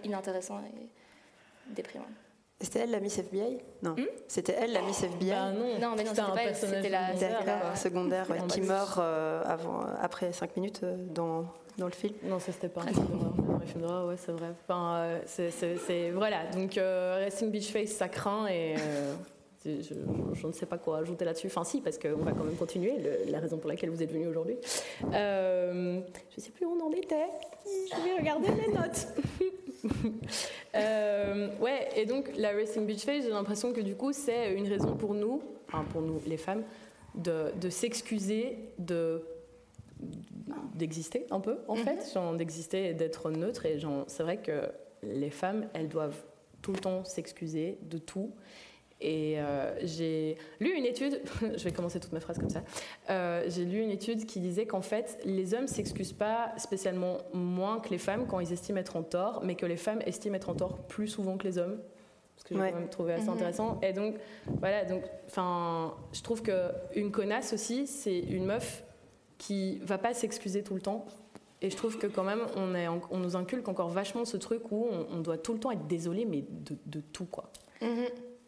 inintéressant 0.04 0.60
et 0.60 1.72
déprimant. 1.74 2.06
C'était 2.60 2.80
elle 2.80 2.90
la 2.90 3.00
Miss 3.00 3.18
FBI 3.18 3.58
Non. 3.82 3.92
Hmm 3.92 4.06
c'était 4.28 4.56
elle 4.58 4.72
la 4.72 4.82
Miss 4.82 5.02
FBI 5.02 5.30
bah 5.30 5.52
non. 5.52 5.78
non, 5.78 5.94
mais 5.96 6.04
non, 6.04 6.10
c'était 6.10 6.22
pas 6.22 6.42
elle, 6.44 6.54
c'était 6.54 6.88
la 6.88 7.76
secondaire, 7.76 8.26
qui 8.48 8.60
meurt 8.62 8.98
euh, 8.98 9.42
avant, 9.44 9.80
après 10.00 10.32
5 10.32 10.56
minutes 10.56 10.84
dans 11.14 11.46
dans 11.78 11.86
le 11.86 11.92
film 11.92 12.14
Non, 12.22 12.38
ça 12.38 12.52
c'était 12.52 12.68
pas 12.68 12.82
un 12.82 12.86
film 12.86 13.06
d'horreur. 13.06 13.34
Un 13.62 13.66
film 13.66 13.82
d'horreur, 13.82 14.06
ouais, 14.06 14.16
c'est 14.16 14.32
vrai. 14.32 14.48
Enfin, 14.64 14.96
euh, 14.96 15.20
c'est, 15.26 16.10
voilà. 16.10 16.46
Donc, 16.46 16.78
euh, 16.78 17.20
Racing 17.24 17.50
Beach 17.50 17.70
Face, 17.70 17.90
ça 17.90 18.08
craint 18.08 18.46
et 18.46 18.76
euh, 19.66 20.34
je, 20.34 20.46
ne 20.46 20.52
sais 20.52 20.66
pas 20.66 20.78
quoi 20.78 20.98
ajouter 20.98 21.24
là-dessus. 21.24 21.48
Enfin, 21.48 21.64
si, 21.64 21.80
parce 21.80 21.98
qu'on 21.98 22.16
va 22.16 22.32
quand 22.32 22.44
même 22.44 22.56
continuer. 22.56 22.94
la 23.28 23.40
raison 23.40 23.58
pour 23.58 23.68
laquelle 23.68 23.90
vous 23.90 24.02
êtes 24.02 24.12
venu 24.12 24.26
aujourd'hui. 24.26 24.56
je 25.02 25.98
ne 25.98 26.40
sais 26.40 26.50
plus 26.50 26.66
où 26.66 26.76
on 26.80 26.86
en 26.86 26.92
était. 26.92 27.28
Je 27.64 28.04
vais 28.04 28.16
regarder 28.18 28.48
mes 28.50 28.72
notes. 28.74 29.08
ouais, 31.60 31.88
et 31.96 32.06
donc 32.06 32.30
la 32.36 32.52
Racing 32.52 32.86
Beach 32.86 33.04
Face, 33.04 33.24
j'ai 33.24 33.30
l'impression 33.30 33.72
que 33.72 33.80
du 33.80 33.94
coup, 33.94 34.12
c'est 34.12 34.52
une 34.54 34.68
raison 34.68 34.96
pour 34.96 35.14
nous, 35.14 35.42
enfin 35.68 35.84
pour 35.84 36.02
nous 36.02 36.20
les 36.26 36.36
femmes, 36.36 36.62
de, 37.14 37.52
de 37.60 37.70
s'excuser 37.70 38.58
de 38.78 39.22
d'exister 40.74 41.26
un 41.30 41.40
peu, 41.40 41.58
en 41.68 41.76
fait, 41.76 41.96
mhm. 41.96 42.12
genre 42.12 42.34
d'exister 42.34 42.90
et 42.90 42.94
d'être 42.94 43.30
neutre. 43.30 43.66
Et 43.66 43.78
c'est 44.06 44.22
vrai 44.22 44.36
que 44.38 44.70
les 45.02 45.30
femmes, 45.30 45.68
elles 45.72 45.88
doivent 45.88 46.22
tout 46.62 46.72
le 46.72 46.78
temps 46.78 47.04
s'excuser 47.04 47.78
de 47.82 47.98
tout. 47.98 48.30
Et 49.00 49.38
euh, 49.38 49.74
j'ai 49.82 50.38
lu 50.58 50.72
une 50.72 50.86
étude, 50.86 51.20
je 51.42 51.64
vais 51.64 51.72
commencer 51.72 52.00
toute 52.00 52.12
ma 52.12 52.20
phrase 52.20 52.38
comme 52.38 52.48
ça, 52.48 52.62
euh, 53.10 53.44
j'ai 53.46 53.64
lu 53.64 53.80
une 53.80 53.90
étude 53.90 54.24
qui 54.24 54.40
disait 54.40 54.66
qu'en 54.66 54.80
fait, 54.80 55.18
les 55.24 55.52
hommes 55.52 55.66
s'excusent 55.66 56.14
pas 56.14 56.52
spécialement 56.56 57.18
moins 57.34 57.78
que 57.80 57.90
les 57.90 57.98
femmes 57.98 58.26
quand 58.26 58.40
ils 58.40 58.52
estiment 58.52 58.80
être 58.80 58.96
en 58.96 59.02
tort, 59.02 59.42
mais 59.44 59.54
que 59.54 59.66
les 59.66 59.76
femmes 59.76 60.00
estiment 60.06 60.36
être 60.36 60.48
en 60.48 60.54
tort 60.54 60.78
plus 60.78 61.08
souvent 61.08 61.36
que 61.36 61.46
les 61.46 61.58
hommes. 61.58 61.78
Ce 62.38 62.44
que 62.44 62.54
j'ai 62.54 62.60
quand 62.70 62.78
même 62.78 62.88
trouvé 62.90 63.14
assez 63.14 63.24
mhm. 63.24 63.34
intéressant. 63.34 63.80
Et 63.82 63.94
donc, 63.94 64.16
voilà, 64.60 64.84
donc, 64.84 65.04
je 66.12 66.22
trouve 66.22 66.42
qu'une 66.42 67.10
connasse 67.10 67.54
aussi, 67.54 67.86
c'est 67.86 68.18
une 68.18 68.44
meuf 68.44 68.84
qui 69.38 69.78
va 69.78 69.96
pas 69.96 70.12
s'excuser 70.12 70.62
tout 70.62 70.74
le 70.74 70.82
temps. 70.82 71.06
Et 71.62 71.70
je 71.70 71.76
trouve 71.76 71.98
que 71.98 72.06
quand 72.06 72.24
même, 72.24 72.42
on, 72.56 72.74
est, 72.74 72.88
on 72.88 73.18
nous 73.18 73.36
inculque 73.36 73.68
encore 73.68 73.88
vachement 73.88 74.26
ce 74.26 74.36
truc 74.36 74.70
où 74.70 74.86
on, 75.10 75.20
doit 75.20 75.38
tout 75.38 75.54
le 75.54 75.58
temps 75.58 75.70
être 75.70 75.86
désolé, 75.86 76.26
mais 76.26 76.44
de, 76.48 76.76
de 76.84 77.00
tout, 77.00 77.24
quoi. 77.24 77.50
Mhm. 77.80 78.06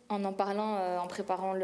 En 0.09 0.25
en 0.25 0.33
parlant, 0.33 0.77
euh, 0.77 0.99
en 0.99 1.07
préparant 1.07 1.55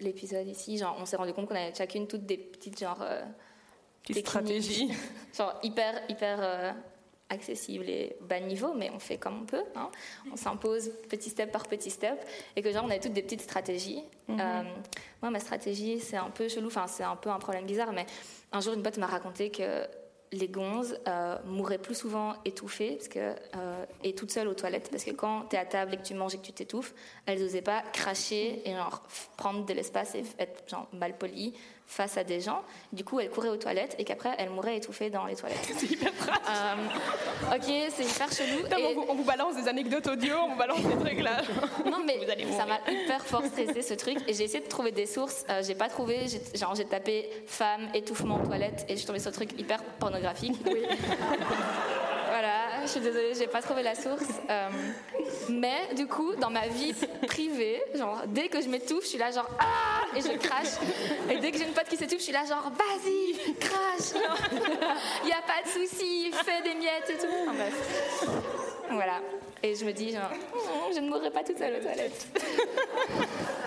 l'épisode 0.00 0.46
ici, 0.46 0.78
genre, 0.78 0.96
on 0.98 1.04
s'est 1.04 1.16
rendu 1.16 1.32
compte 1.32 1.48
qu'on 1.48 1.54
avait 1.54 1.74
chacune 1.74 2.06
toutes 2.06 2.26
des 2.26 2.38
petites, 2.38 2.78
genre... 2.78 3.02
Euh, 3.02 3.22
stratégies. 4.10 4.90
genre, 5.36 5.58
hyper, 5.62 6.00
hyper... 6.08 6.38
Euh, 6.40 6.72
accessible 7.30 7.88
et 7.88 8.16
bas 8.22 8.40
niveau, 8.40 8.72
mais 8.74 8.90
on 8.94 8.98
fait 8.98 9.18
comme 9.18 9.42
on 9.42 9.44
peut. 9.44 9.64
Hein. 9.74 9.90
On 10.32 10.36
s'impose 10.36 10.90
petit 11.08 11.30
step 11.30 11.52
par 11.52 11.66
petit 11.66 11.90
step 11.90 12.18
et 12.56 12.62
que 12.62 12.72
genre 12.72 12.84
on 12.86 12.90
a 12.90 12.98
toutes 12.98 13.12
des 13.12 13.22
petites 13.22 13.42
stratégies. 13.42 14.02
Mhm. 14.28 14.40
Euh, 14.40 14.62
moi, 15.22 15.30
ma 15.30 15.40
stratégie, 15.40 16.00
c'est 16.00 16.16
un 16.16 16.30
peu 16.30 16.48
chelou, 16.48 16.68
enfin 16.68 16.86
c'est 16.86 17.02
un 17.02 17.16
peu 17.16 17.30
un 17.30 17.38
problème 17.38 17.66
bizarre, 17.66 17.92
mais 17.92 18.06
un 18.52 18.60
jour 18.60 18.74
une 18.74 18.82
pote 18.82 18.98
m'a 18.98 19.06
raconté 19.06 19.50
que 19.50 19.86
les 20.32 20.48
gonzes 20.48 20.98
euh, 21.08 21.36
mouraient 21.46 21.78
plus 21.78 21.94
souvent 21.94 22.34
étouffées 22.44 22.96
parce 22.96 23.08
que, 23.08 23.18
euh, 23.18 23.84
et 24.04 24.14
toutes 24.14 24.30
seules 24.30 24.48
aux 24.48 24.54
toilettes. 24.54 24.90
Parce 24.90 25.04
que 25.04 25.10
quand 25.10 25.46
tu 25.50 25.56
es 25.56 25.58
à 25.58 25.64
table 25.64 25.94
et 25.94 25.96
que 25.96 26.02
tu 26.02 26.14
manges 26.14 26.34
et 26.34 26.38
que 26.38 26.46
tu 26.46 26.52
t'étouffes, 26.52 26.94
elles 27.26 27.40
n'osaient 27.40 27.62
pas 27.62 27.82
cracher 27.92 28.68
et 28.68 28.74
genre, 28.74 29.02
prendre 29.36 29.64
de 29.64 29.72
l'espace 29.72 30.14
et 30.14 30.24
être 30.38 30.68
genre, 30.68 30.88
mal 30.92 31.16
polies 31.16 31.54
face 31.88 32.18
à 32.18 32.22
des 32.22 32.40
gens. 32.40 32.62
Du 32.92 33.02
coup, 33.02 33.18
elles 33.18 33.30
couraient 33.30 33.48
aux 33.48 33.56
toilettes 33.56 33.96
et 33.98 34.04
qu'après, 34.04 34.34
elles 34.38 34.50
mouraient 34.50 34.76
étouffées 34.76 35.10
dans 35.10 35.24
les 35.24 35.34
toilettes. 35.34 35.72
c'est 35.76 35.90
hyper 35.90 36.12
euh, 36.12 37.54
Ok, 37.56 37.64
c'est 37.64 38.04
hyper 38.04 38.30
chelou. 38.30 38.62
on, 39.08 39.14
vous, 39.14 39.24
balance 39.24 39.56
des 39.56 39.66
anecdotes 39.66 40.06
audio, 40.06 40.34
on 40.44 40.50
vous 40.50 40.58
balance 40.58 40.82
des 40.82 40.96
trucs 40.96 41.20
là. 41.20 41.40
non, 41.86 42.04
mais 42.06 42.20
ça 42.52 42.66
m'a 42.66 42.78
hyper 42.92 43.24
fort 43.24 43.44
stressé 43.46 43.82
ce 43.82 43.94
truc 43.94 44.18
et 44.28 44.34
j'ai 44.34 44.44
essayé 44.44 44.62
de 44.62 44.68
trouver 44.68 44.92
des 44.92 45.06
sources. 45.06 45.44
Euh, 45.48 45.62
j'ai 45.66 45.74
pas 45.74 45.88
trouvé, 45.88 46.26
genre 46.54 46.74
j'ai 46.74 46.84
tapé 46.84 47.30
femme, 47.46 47.88
étouffement 47.94 48.36
aux 48.36 48.46
toilettes 48.46 48.84
et 48.88 48.92
je 48.92 48.98
suis 48.98 49.06
tombée 49.06 49.18
sur 49.18 49.30
un 49.30 49.32
truc 49.32 49.58
hyper 49.58 49.82
pornographique. 49.98 50.56
Oui. 50.66 50.82
je 52.88 52.92
suis 52.92 53.00
désolée, 53.00 53.34
j'ai 53.34 53.46
pas 53.46 53.60
trouvé 53.60 53.82
la 53.82 53.94
source. 53.94 54.24
Euh, 54.48 54.68
mais 55.50 55.94
du 55.94 56.06
coup, 56.06 56.34
dans 56.36 56.48
ma 56.48 56.68
vie 56.68 56.94
privée, 57.26 57.82
genre 57.94 58.22
dès 58.26 58.48
que 58.48 58.62
je 58.62 58.68
m'étouffe, 58.68 59.04
je 59.04 59.08
suis 59.08 59.18
là 59.18 59.30
genre 59.30 59.48
ah 59.58 60.16
et 60.16 60.22
je 60.22 60.38
crache. 60.38 60.78
Et 61.30 61.36
dès 61.36 61.52
que 61.52 61.58
j'ai 61.58 61.64
une 61.64 61.74
pote 61.74 61.88
qui 61.88 61.96
s'étouffe, 61.96 62.18
je 62.18 62.24
suis 62.24 62.32
là 62.32 62.44
genre 62.46 62.70
vas-y, 62.70 63.54
crache. 63.56 64.22
Il 65.22 65.26
n'y 65.26 65.32
a 65.32 65.42
pas 65.42 65.62
de 65.64 65.68
souci, 65.68 66.32
fais 66.32 66.62
des 66.62 66.74
miettes 66.74 67.10
et 67.10 67.18
tout. 67.18 68.30
Voilà. 68.90 69.20
Et 69.62 69.74
je 69.74 69.84
me 69.84 69.92
dis 69.92 70.12
genre 70.12 70.30
hmm, 70.30 70.94
je 70.94 71.00
ne 71.00 71.08
mourrai 71.08 71.30
pas 71.30 71.44
toute 71.44 71.58
seule 71.58 71.76
aux 71.76 71.82
toilettes. 71.82 72.26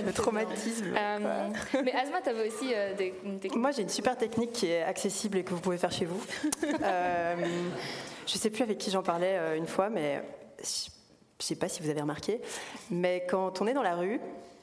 le 0.00 0.12
traumatisme. 0.12 0.94
Euh, 0.96 1.48
mais 1.84 1.92
Asma, 1.92 2.20
tu 2.22 2.28
avais 2.30 2.48
aussi 2.48 2.72
euh, 2.74 2.94
des, 2.94 3.14
une 3.24 3.38
technique. 3.38 3.60
Moi, 3.60 3.70
j'ai 3.72 3.82
une 3.82 3.88
super 3.88 4.16
technique 4.16 4.52
qui 4.52 4.66
est 4.66 4.82
accessible 4.82 5.38
et 5.38 5.44
que 5.44 5.50
vous 5.50 5.60
pouvez 5.60 5.78
faire 5.78 5.92
chez 5.92 6.04
vous. 6.04 6.20
euh, 6.82 7.36
je 8.26 8.38
sais 8.38 8.50
plus 8.50 8.62
avec 8.62 8.78
qui 8.78 8.90
j'en 8.90 9.02
parlais 9.02 9.56
une 9.56 9.66
fois, 9.66 9.90
mais 9.90 10.22
je 10.62 11.44
sais 11.44 11.56
pas 11.56 11.68
si 11.68 11.82
vous 11.82 11.90
avez 11.90 12.00
remarqué, 12.00 12.40
mais 12.90 13.26
quand 13.28 13.60
on 13.60 13.66
est 13.66 13.74
dans 13.74 13.82
la 13.82 13.96
rue, 13.96 14.20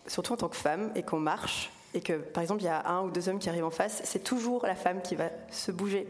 surtout 0.08 0.34
en 0.34 0.38
tant 0.38 0.50
que 0.50 0.56
femme, 0.56 0.92
et 0.96 1.04
qu'on 1.04 1.20
marche, 1.20 1.72
et 1.94 2.02
que 2.02 2.14
par 2.14 2.42
exemple 2.42 2.62
il 2.62 2.66
y 2.66 2.70
a 2.70 2.88
un 2.88 3.02
ou 3.02 3.12
deux 3.12 3.28
hommes 3.30 3.40
qui 3.40 3.50
arrivent 3.50 3.66
en 3.66 3.72
face, 3.72 4.02
c'est 4.06 4.24
toujours 4.24 4.66
la 4.66 4.76
femme 4.76 5.02
qui 5.02 5.16
va 5.16 5.30
se 5.52 5.72
bouger. 5.72 6.08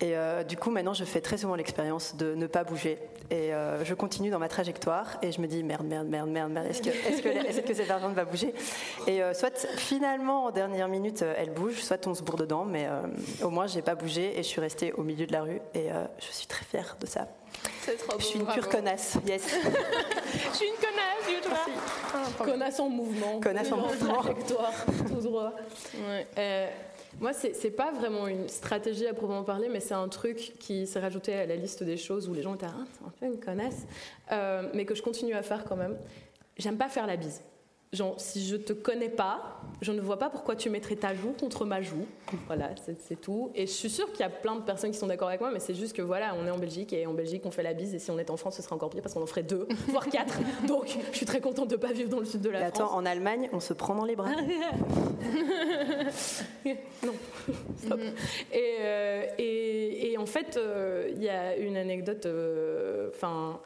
Et 0.00 0.16
euh, 0.16 0.42
du 0.42 0.56
coup, 0.56 0.70
maintenant, 0.70 0.94
je 0.94 1.04
fais 1.04 1.20
très 1.20 1.36
souvent 1.36 1.54
l'expérience 1.54 2.16
de 2.16 2.34
ne 2.34 2.46
pas 2.46 2.64
bouger. 2.64 2.98
Et 3.30 3.54
euh, 3.54 3.84
je 3.84 3.94
continue 3.94 4.30
dans 4.30 4.38
ma 4.38 4.48
trajectoire 4.48 5.18
et 5.22 5.30
je 5.30 5.40
me 5.40 5.46
dis 5.46 5.62
merde, 5.62 5.84
merde, 5.84 6.08
merde, 6.08 6.30
merde, 6.30 6.50
merde. 6.50 6.66
Est-ce 6.66 6.82
que, 6.82 6.88
est-ce 7.08 7.22
que, 7.22 7.28
est-ce 7.28 7.60
que 7.60 7.74
cette 7.74 7.86
personne 7.86 8.14
va 8.14 8.24
bouger? 8.24 8.54
Et 9.06 9.22
euh, 9.22 9.34
soit 9.34 9.68
finalement, 9.76 10.46
en 10.46 10.50
dernière 10.50 10.88
minute, 10.88 11.22
elle 11.22 11.50
bouge, 11.50 11.82
soit 11.82 12.06
on 12.06 12.14
se 12.14 12.22
bourre 12.22 12.38
dedans. 12.38 12.64
Mais 12.64 12.88
au 13.42 13.50
moins, 13.50 13.66
j'ai 13.66 13.82
pas 13.82 13.94
bougé 13.94 14.38
et 14.38 14.42
je 14.42 14.48
suis 14.48 14.60
restée 14.60 14.92
au 14.92 15.02
milieu 15.02 15.26
de 15.26 15.32
la 15.32 15.42
rue. 15.42 15.60
Et 15.74 15.88
je 16.18 16.32
suis 16.32 16.46
très 16.46 16.64
fière 16.64 16.96
de 16.98 17.06
ça. 17.06 17.28
C'est 17.82 17.96
trop 17.96 18.12
beau, 18.12 18.20
Je 18.20 18.24
suis 18.24 18.38
une 18.38 18.46
pure 18.46 18.68
connasse. 18.68 19.18
Yes. 19.26 19.42
je 19.52 20.56
suis 20.56 20.66
une 20.66 20.76
connasse, 20.76 21.42
tu 21.42 21.48
vois. 21.48 21.58
Ah, 22.14 22.44
connasse 22.44 22.80
en 22.80 22.88
mouvement. 22.88 23.40
Connasse 23.40 23.72
en 23.72 23.76
mouvement. 23.76 24.22
Trajectoire, 24.22 24.72
tout 25.08 25.20
droit. 25.20 25.52
Ouais. 26.08 26.26
Moi, 27.18 27.32
c'est 27.32 27.70
pas 27.70 27.90
vraiment 27.90 28.28
une 28.28 28.48
stratégie 28.48 29.06
à 29.06 29.14
proprement 29.14 29.42
parler, 29.42 29.68
mais 29.68 29.80
c'est 29.80 29.94
un 29.94 30.08
truc 30.08 30.54
qui 30.58 30.86
s'est 30.86 31.00
rajouté 31.00 31.34
à 31.34 31.46
la 31.46 31.56
liste 31.56 31.82
des 31.82 31.96
choses 31.96 32.28
où 32.28 32.34
les 32.34 32.42
gens 32.42 32.54
étaient 32.54 32.66
ah, 32.66 33.06
un 33.06 33.10
peu 33.10 33.26
une 33.26 33.40
connasse, 33.40 33.86
euh, 34.32 34.68
mais 34.74 34.84
que 34.84 34.94
je 34.94 35.02
continue 35.02 35.34
à 35.34 35.42
faire 35.42 35.64
quand 35.64 35.76
même. 35.76 35.96
J'aime 36.56 36.78
pas 36.78 36.88
faire 36.88 37.06
la 37.06 37.16
bise. 37.16 37.42
Genre, 37.92 38.14
si 38.20 38.46
je 38.46 38.54
te 38.54 38.72
connais 38.72 39.08
pas, 39.08 39.60
je 39.82 39.90
ne 39.90 40.00
vois 40.00 40.16
pas 40.16 40.30
pourquoi 40.30 40.54
tu 40.54 40.70
mettrais 40.70 40.94
ta 40.94 41.12
joue 41.12 41.32
contre 41.32 41.64
ma 41.64 41.82
joue. 41.82 42.06
Voilà, 42.46 42.70
c'est 43.00 43.20
tout. 43.20 43.50
Et 43.56 43.66
je 43.66 43.72
suis 43.72 43.90
sûre 43.90 44.12
qu'il 44.12 44.20
y 44.20 44.22
a 44.22 44.30
plein 44.30 44.54
de 44.54 44.60
personnes 44.60 44.92
qui 44.92 44.98
sont 44.98 45.08
d'accord 45.08 45.26
avec 45.26 45.40
moi, 45.40 45.50
mais 45.52 45.58
c'est 45.58 45.74
juste 45.74 45.96
que 45.96 46.02
voilà, 46.02 46.36
on 46.40 46.46
est 46.46 46.52
en 46.52 46.58
Belgique 46.58 46.92
et 46.92 47.04
en 47.06 47.14
Belgique 47.14 47.42
on 47.46 47.50
fait 47.50 47.64
la 47.64 47.74
bise. 47.74 47.92
Et 47.92 47.98
si 47.98 48.12
on 48.12 48.18
est 48.20 48.30
en 48.30 48.36
France, 48.36 48.58
ce 48.58 48.62
sera 48.62 48.76
encore 48.76 48.90
pire 48.90 49.02
parce 49.02 49.14
qu'on 49.14 49.22
en 49.22 49.26
ferait 49.26 49.42
deux, 49.42 49.66
voire 49.88 50.06
quatre. 50.06 50.38
Donc, 50.68 50.96
je 51.10 51.16
suis 51.16 51.26
très 51.26 51.40
contente 51.40 51.68
de 51.68 51.74
pas 51.74 51.92
vivre 51.92 52.10
dans 52.10 52.20
le 52.20 52.26
sud 52.26 52.42
de 52.42 52.50
la 52.50 52.60
France. 52.60 52.80
Attends, 52.80 52.94
en 52.94 53.04
Allemagne, 53.04 53.50
on 53.52 53.58
se 53.58 53.72
prend 53.72 53.96
dans 53.96 54.04
les 54.04 54.14
bras. 54.14 54.30
non. 56.64 57.14
Stop. 57.76 57.98
Et, 58.52 58.76
euh, 58.82 59.26
et, 59.36 60.12
et, 60.12 60.18
en 60.18 60.26
fait, 60.26 60.56
euh, 60.56 61.10
il 61.10 61.20
y 61.20 61.28
a 61.28 61.56
une 61.56 61.76
anecdote. 61.76 62.26
Euh, 62.26 63.10
enfin 63.12 63.58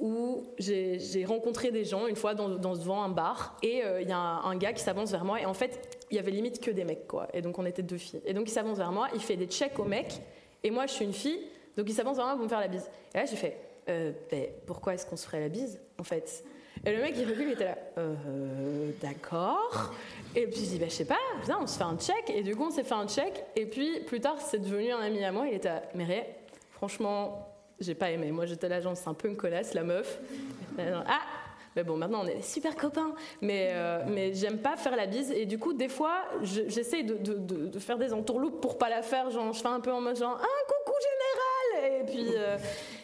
où 0.00 0.44
j'ai 0.58 1.24
rencontré 1.26 1.70
des 1.70 1.84
gens 1.84 2.06
une 2.06 2.16
fois 2.16 2.34
dans, 2.34 2.48
devant 2.48 3.02
un 3.02 3.10
bar 3.10 3.56
et 3.62 3.84
euh, 3.84 4.00
il 4.00 4.08
y 4.08 4.12
a 4.12 4.18
un, 4.18 4.56
gars 4.56 4.72
qui 4.72 4.82
s'avance 4.82 5.10
vers 5.10 5.24
moi 5.24 5.40
et 5.40 5.44
en 5.44 5.52
fait 5.52 5.98
il 6.10 6.16
y 6.16 6.18
avait 6.18 6.30
limite 6.30 6.60
que 6.60 6.70
des 6.70 6.84
mecs 6.84 7.06
quoi. 7.06 7.28
Et 7.34 7.42
donc 7.42 7.58
on 7.58 7.66
était 7.66 7.82
deux 7.82 7.98
filles. 7.98 8.22
Et 8.24 8.32
donc 8.32 8.48
il 8.48 8.52
s'avance 8.52 8.78
vers 8.78 8.92
moi 8.92 9.08
il 9.14 9.20
fait 9.20 9.36
des 9.36 9.46
checks 9.46 9.78
aux 9.78 9.84
mecs 9.84 10.20
et 10.64 10.70
moi 10.70 10.86
je 10.86 10.92
suis 10.92 11.04
une 11.04 11.12
fille 11.12 11.40
donc 11.76 11.86
il 11.88 11.94
s'avance 11.94 12.16
vers 12.16 12.24
moi 12.24 12.34
pour 12.34 12.44
me 12.44 12.48
faire 12.48 12.60
la 12.60 12.68
bise. 12.68 12.88
Et 13.14 13.18
là 13.18 13.26
j'ai 13.26 13.36
fait 13.36 13.58
euh, 13.90 14.12
ben, 14.30 14.46
pourquoi 14.66 14.94
est-ce 14.94 15.04
qu'on 15.04 15.16
se 15.16 15.26
ferait 15.26 15.40
la 15.40 15.48
bise 15.48 15.78
en 15.98 16.04
fait? 16.04 16.44
Et 16.86 16.92
le 16.92 17.02
mec 17.02 17.14
il 17.18 17.28
recule 17.28 17.48
il 17.48 17.52
était 17.52 17.66
là 17.66 17.78
euh, 17.98 18.90
d'accord. 19.02 19.92
Et 20.34 20.46
puis 20.46 20.60
je 20.60 20.70
dis 20.70 20.78
ben, 20.78 20.88
je 20.88 20.94
sais 20.94 21.04
pas 21.04 21.18
on 21.60 21.66
se 21.66 21.76
fait 21.76 21.84
un 21.84 21.98
check. 21.98 22.30
Et 22.34 22.42
du 22.42 22.56
coup 22.56 22.64
on 22.64 22.70
s'est 22.70 22.84
fait 22.84 22.94
un 22.94 23.06
check 23.06 23.44
et 23.54 23.66
puis 23.66 24.00
plus 24.00 24.20
tard 24.20 24.40
c'est 24.40 24.60
devenu 24.60 24.92
un 24.92 25.00
ami 25.00 25.22
à 25.22 25.30
moi 25.30 25.46
il 25.46 25.54
était 25.54 25.68
à 25.68 25.82
mais 25.94 26.26
franchement 26.70 27.49
j'ai 27.80 27.94
pas 27.94 28.10
aimé. 28.10 28.30
Moi, 28.30 28.46
j'étais 28.46 28.68
là, 28.68 28.80
c'est 28.94 29.08
un 29.08 29.14
peu 29.14 29.28
une 29.28 29.36
connasse, 29.36 29.74
la 29.74 29.82
meuf. 29.82 30.20
Ah 30.78 31.20
mais 31.76 31.84
bon, 31.84 31.96
maintenant 31.96 32.22
on 32.24 32.26
est 32.26 32.42
super 32.42 32.74
copains, 32.74 33.14
mais, 33.40 33.70
euh, 33.72 34.02
mais 34.08 34.34
j'aime 34.34 34.58
pas 34.58 34.76
faire 34.76 34.96
la 34.96 35.06
bise. 35.06 35.30
Et 35.30 35.46
du 35.46 35.58
coup, 35.58 35.72
des 35.72 35.88
fois, 35.88 36.24
j'essaye 36.42 37.04
de, 37.04 37.14
de, 37.14 37.34
de, 37.36 37.78
faire 37.78 37.96
des 37.96 38.12
entourloupes 38.12 38.60
pour 38.60 38.76
pas 38.76 38.88
la 38.88 39.02
faire. 39.02 39.30
Genre, 39.30 39.52
je 39.52 39.60
fais 39.60 39.68
un 39.68 39.80
peu 39.80 39.92
en 39.92 40.00
mode 40.00 40.16
genre, 40.16 40.36
ah, 40.40 40.46
coucou 40.66 40.98
général 41.78 42.00
Et 42.00 42.04
puis, 42.06 42.34
euh, 42.36 42.56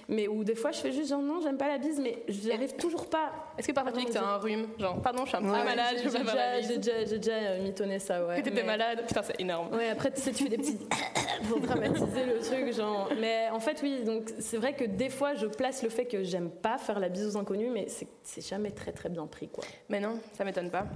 mais 0.08 0.28
ou 0.28 0.44
des 0.44 0.54
fois 0.54 0.70
je 0.70 0.78
fais 0.78 0.92
juste 0.92 1.10
genre 1.10 1.22
non 1.22 1.40
j'aime 1.40 1.56
pas 1.56 1.66
la 1.68 1.78
bise 1.78 1.98
mais 2.00 2.22
j'y 2.28 2.52
arrive 2.52 2.76
toujours 2.76 3.08
pas 3.10 3.32
est-ce 3.58 3.66
que 3.66 3.72
parfois 3.72 3.92
tu 3.92 3.98
dis 3.98 4.04
que 4.04 4.12
t'as 4.12 4.24
un 4.24 4.36
rhume? 4.36 4.68
Genre 4.78 5.00
pardon 5.02 5.24
je 5.24 5.30
suis 5.30 5.36
un 5.36 5.40
peu 5.40 5.46
malade 5.48 5.96
j'ai 5.96 6.04
déjà, 6.04 6.60
j'ai 6.60 6.76
déjà, 6.76 7.16
déjà 7.16 7.58
mitonné 7.58 7.98
ça 7.98 8.24
ouais 8.24 8.36
que 8.36 8.48
t'étais 8.48 8.62
malade 8.62 9.02
putain 9.06 9.22
c'est 9.22 9.40
énorme 9.40 9.74
ouais 9.74 9.88
après 9.88 10.12
tu 10.12 10.20
sais 10.20 10.30
tu 10.30 10.44
fais 10.44 10.50
des 10.50 10.58
petits 10.58 10.78
pour 11.48 11.60
dramatiser 11.60 12.24
le 12.26 12.38
truc 12.40 12.72
genre. 12.72 13.10
Mais 13.20 13.48
en 13.50 13.60
fait 13.60 13.80
oui 13.82 14.04
donc 14.04 14.30
c'est 14.38 14.56
vrai 14.56 14.74
que 14.74 14.84
des 14.84 15.10
fois 15.10 15.34
je 15.34 15.46
place 15.46 15.82
le 15.82 15.88
fait 15.88 16.06
que 16.06 16.22
j'aime 16.22 16.50
pas 16.50 16.78
faire 16.78 16.98
la 17.00 17.08
bise 17.08 17.34
aux 17.34 17.38
inconnus 17.38 17.70
mais 17.72 17.86
c'est 18.22 18.46
jamais 18.46 18.70
très 18.70 18.92
très 18.92 19.08
bien 19.08 19.26
pris 19.26 19.48
quoi. 19.48 19.64
Mais 19.88 20.00
non 20.00 20.18
ça 20.32 20.44
m'étonne 20.44 20.70
pas. 20.70 20.86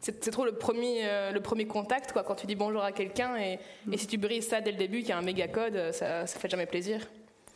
C'est 0.00 0.30
trop 0.30 0.44
le 0.44 0.52
premier 0.52 1.02
euh, 1.04 1.32
le 1.32 1.40
premier 1.40 1.66
contact 1.66 2.12
quoi 2.12 2.22
quand 2.22 2.34
tu 2.34 2.46
dis 2.46 2.56
bonjour 2.56 2.82
à 2.82 2.92
quelqu'un 2.92 3.36
et, 3.36 3.58
et 3.90 3.96
si 3.98 4.06
tu 4.06 4.18
brises 4.18 4.48
ça 4.48 4.60
dès 4.60 4.72
le 4.72 4.78
début 4.78 5.00
qu'il 5.00 5.08
y 5.10 5.12
a 5.12 5.18
un 5.18 5.22
méga 5.22 5.48
code 5.48 5.92
ça 5.92 6.26
ça 6.26 6.38
fait 6.38 6.48
jamais 6.48 6.66
plaisir 6.66 7.08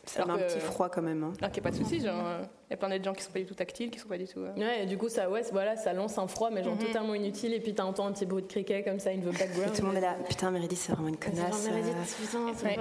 ça 0.04 0.24
met 0.24 0.32
un 0.32 0.38
petit 0.38 0.58
froid 0.58 0.88
quand 0.88 1.02
même. 1.02 1.22
Hein. 1.22 1.32
Non, 1.40 1.48
qu'il 1.48 1.62
n'y 1.62 1.68
a 1.68 1.70
pas 1.70 1.76
de 1.76 1.82
souci. 1.82 1.98
Il 1.98 2.04
y 2.04 2.08
a 2.08 2.76
plein 2.76 2.98
de 2.98 3.04
gens 3.04 3.12
qui 3.12 3.22
sont 3.22 3.30
pas 3.30 3.38
du 3.38 3.46
tout 3.46 3.54
tactiles, 3.54 3.90
qui 3.90 3.98
sont 3.98 4.08
pas 4.08 4.18
du 4.18 4.26
tout. 4.26 4.40
Euh. 4.40 4.52
Ouais, 4.56 4.82
et 4.82 4.86
du 4.86 4.98
coup, 4.98 5.08
ça, 5.08 5.30
ouais, 5.30 5.42
voilà, 5.52 5.76
ça 5.76 5.92
lance 5.92 6.18
un 6.18 6.26
froid, 6.26 6.50
mais 6.50 6.64
genre 6.64 6.74
mhm. 6.74 6.86
totalement 6.86 7.14
inutile. 7.14 7.54
Et 7.54 7.60
puis 7.60 7.74
t'entends 7.74 8.06
un 8.06 8.12
petit 8.12 8.26
bruit 8.26 8.42
de 8.42 8.48
criquet 8.48 8.82
comme 8.82 8.98
ça, 8.98 9.12
une 9.12 9.22
veut 9.22 9.30
background. 9.30 9.72
Et 9.72 9.76
tout 9.76 9.82
le 9.82 9.88
monde 9.88 9.96
est 9.96 10.00
là. 10.00 10.16
Putain, 10.28 10.50
Meredith, 10.50 10.78
c'est 10.78 10.92
vraiment 10.92 11.08
une 11.08 11.18
connasse. 11.18 11.68
Meredith, 11.68 12.16
putain, 12.20 12.52
c'est 12.56 12.78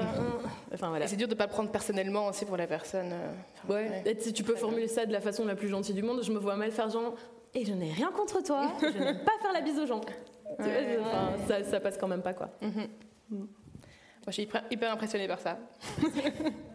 Enfin, 0.74 0.90
voilà. 0.90 1.08
C'est 1.08 1.16
dur 1.16 1.28
de 1.28 1.36
pas 1.36 1.46
le 1.46 1.52
prendre 1.52 1.70
personnellement 1.70 2.28
aussi 2.28 2.46
pour 2.46 2.58
la 2.58 2.66
personne. 2.66 3.12
Euh. 3.12 3.74
ouais. 3.74 4.04
Et 4.06 4.20
si 4.20 4.34
tu 4.34 4.44
peux 4.44 4.56
formuler 4.56 4.88
ça 4.88 5.06
de 5.06 5.12
la 5.12 5.22
façon 5.22 5.46
la 5.46 5.56
plus 5.56 5.68
gentille 5.68 5.96
du 5.96 6.04
monde, 6.04 6.24
je 6.24 6.32
me 6.32 6.40
vois 6.40 6.56
mal 6.56 6.72
faire 6.72 6.90
genre. 6.90 7.14
Et 7.54 7.66
je 7.66 7.74
n'ai 7.74 7.92
rien 7.92 8.12
contre 8.12 8.42
toi. 8.42 8.72
je 8.82 8.88
n'aime 8.98 9.24
pas 9.24 9.38
faire 9.42 9.54
la 9.54 9.62
bise 9.62 9.78
aux 9.78 9.86
gens. 9.86 10.00
Tu 10.00 10.64
vois, 10.64 11.06
enfin, 11.06 11.34
ça, 11.48 11.64
ça, 11.64 11.80
passe 11.80 11.98
quand 11.98 12.08
même 12.08 12.22
pas 12.22 12.34
quoi. 12.34 12.50
Mhm. 12.62 12.88
Mm. 13.30 13.38
Moi, 13.38 13.48
je 14.28 14.32
suis 14.32 14.50
hyper 14.70 14.92
impressionnée 14.92 15.28
par 15.28 15.40
ça. 15.40 15.58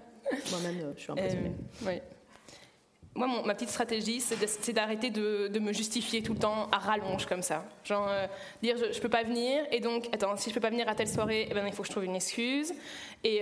Moi-même, 0.50 0.80
euh, 0.80 0.92
je 0.96 1.02
suis 1.02 1.12
impressionnée. 1.12 1.52
Euh, 1.52 1.86
oui. 1.86 2.00
Moi, 3.14 3.28
ma 3.46 3.54
petite 3.54 3.70
stratégie, 3.70 4.20
c'est 4.20 4.72
d'arrêter 4.74 5.08
de, 5.08 5.58
me 5.58 5.72
justifier 5.72 6.22
tout 6.22 6.34
le 6.34 6.38
temps 6.38 6.68
à 6.70 6.76
rallonge 6.76 7.24
comme 7.24 7.40
ça. 7.40 7.64
Genre, 7.82 8.06
euh, 8.10 8.26
dire 8.62 8.76
je, 8.76 8.92
je, 8.92 9.00
peux 9.00 9.08
pas 9.08 9.22
venir, 9.22 9.64
et 9.72 9.80
donc, 9.80 10.06
attends, 10.12 10.36
si 10.36 10.50
je 10.50 10.54
peux 10.54 10.60
pas 10.60 10.68
venir 10.68 10.86
à 10.86 10.94
telle 10.94 11.08
soirée, 11.08 11.48
eh 11.50 11.54
ben, 11.54 11.66
il 11.66 11.72
faut 11.72 11.80
que 11.80 11.88
je 11.88 11.92
trouve 11.92 12.04
une 12.04 12.14
excuse. 12.14 12.74
Et, 13.24 13.40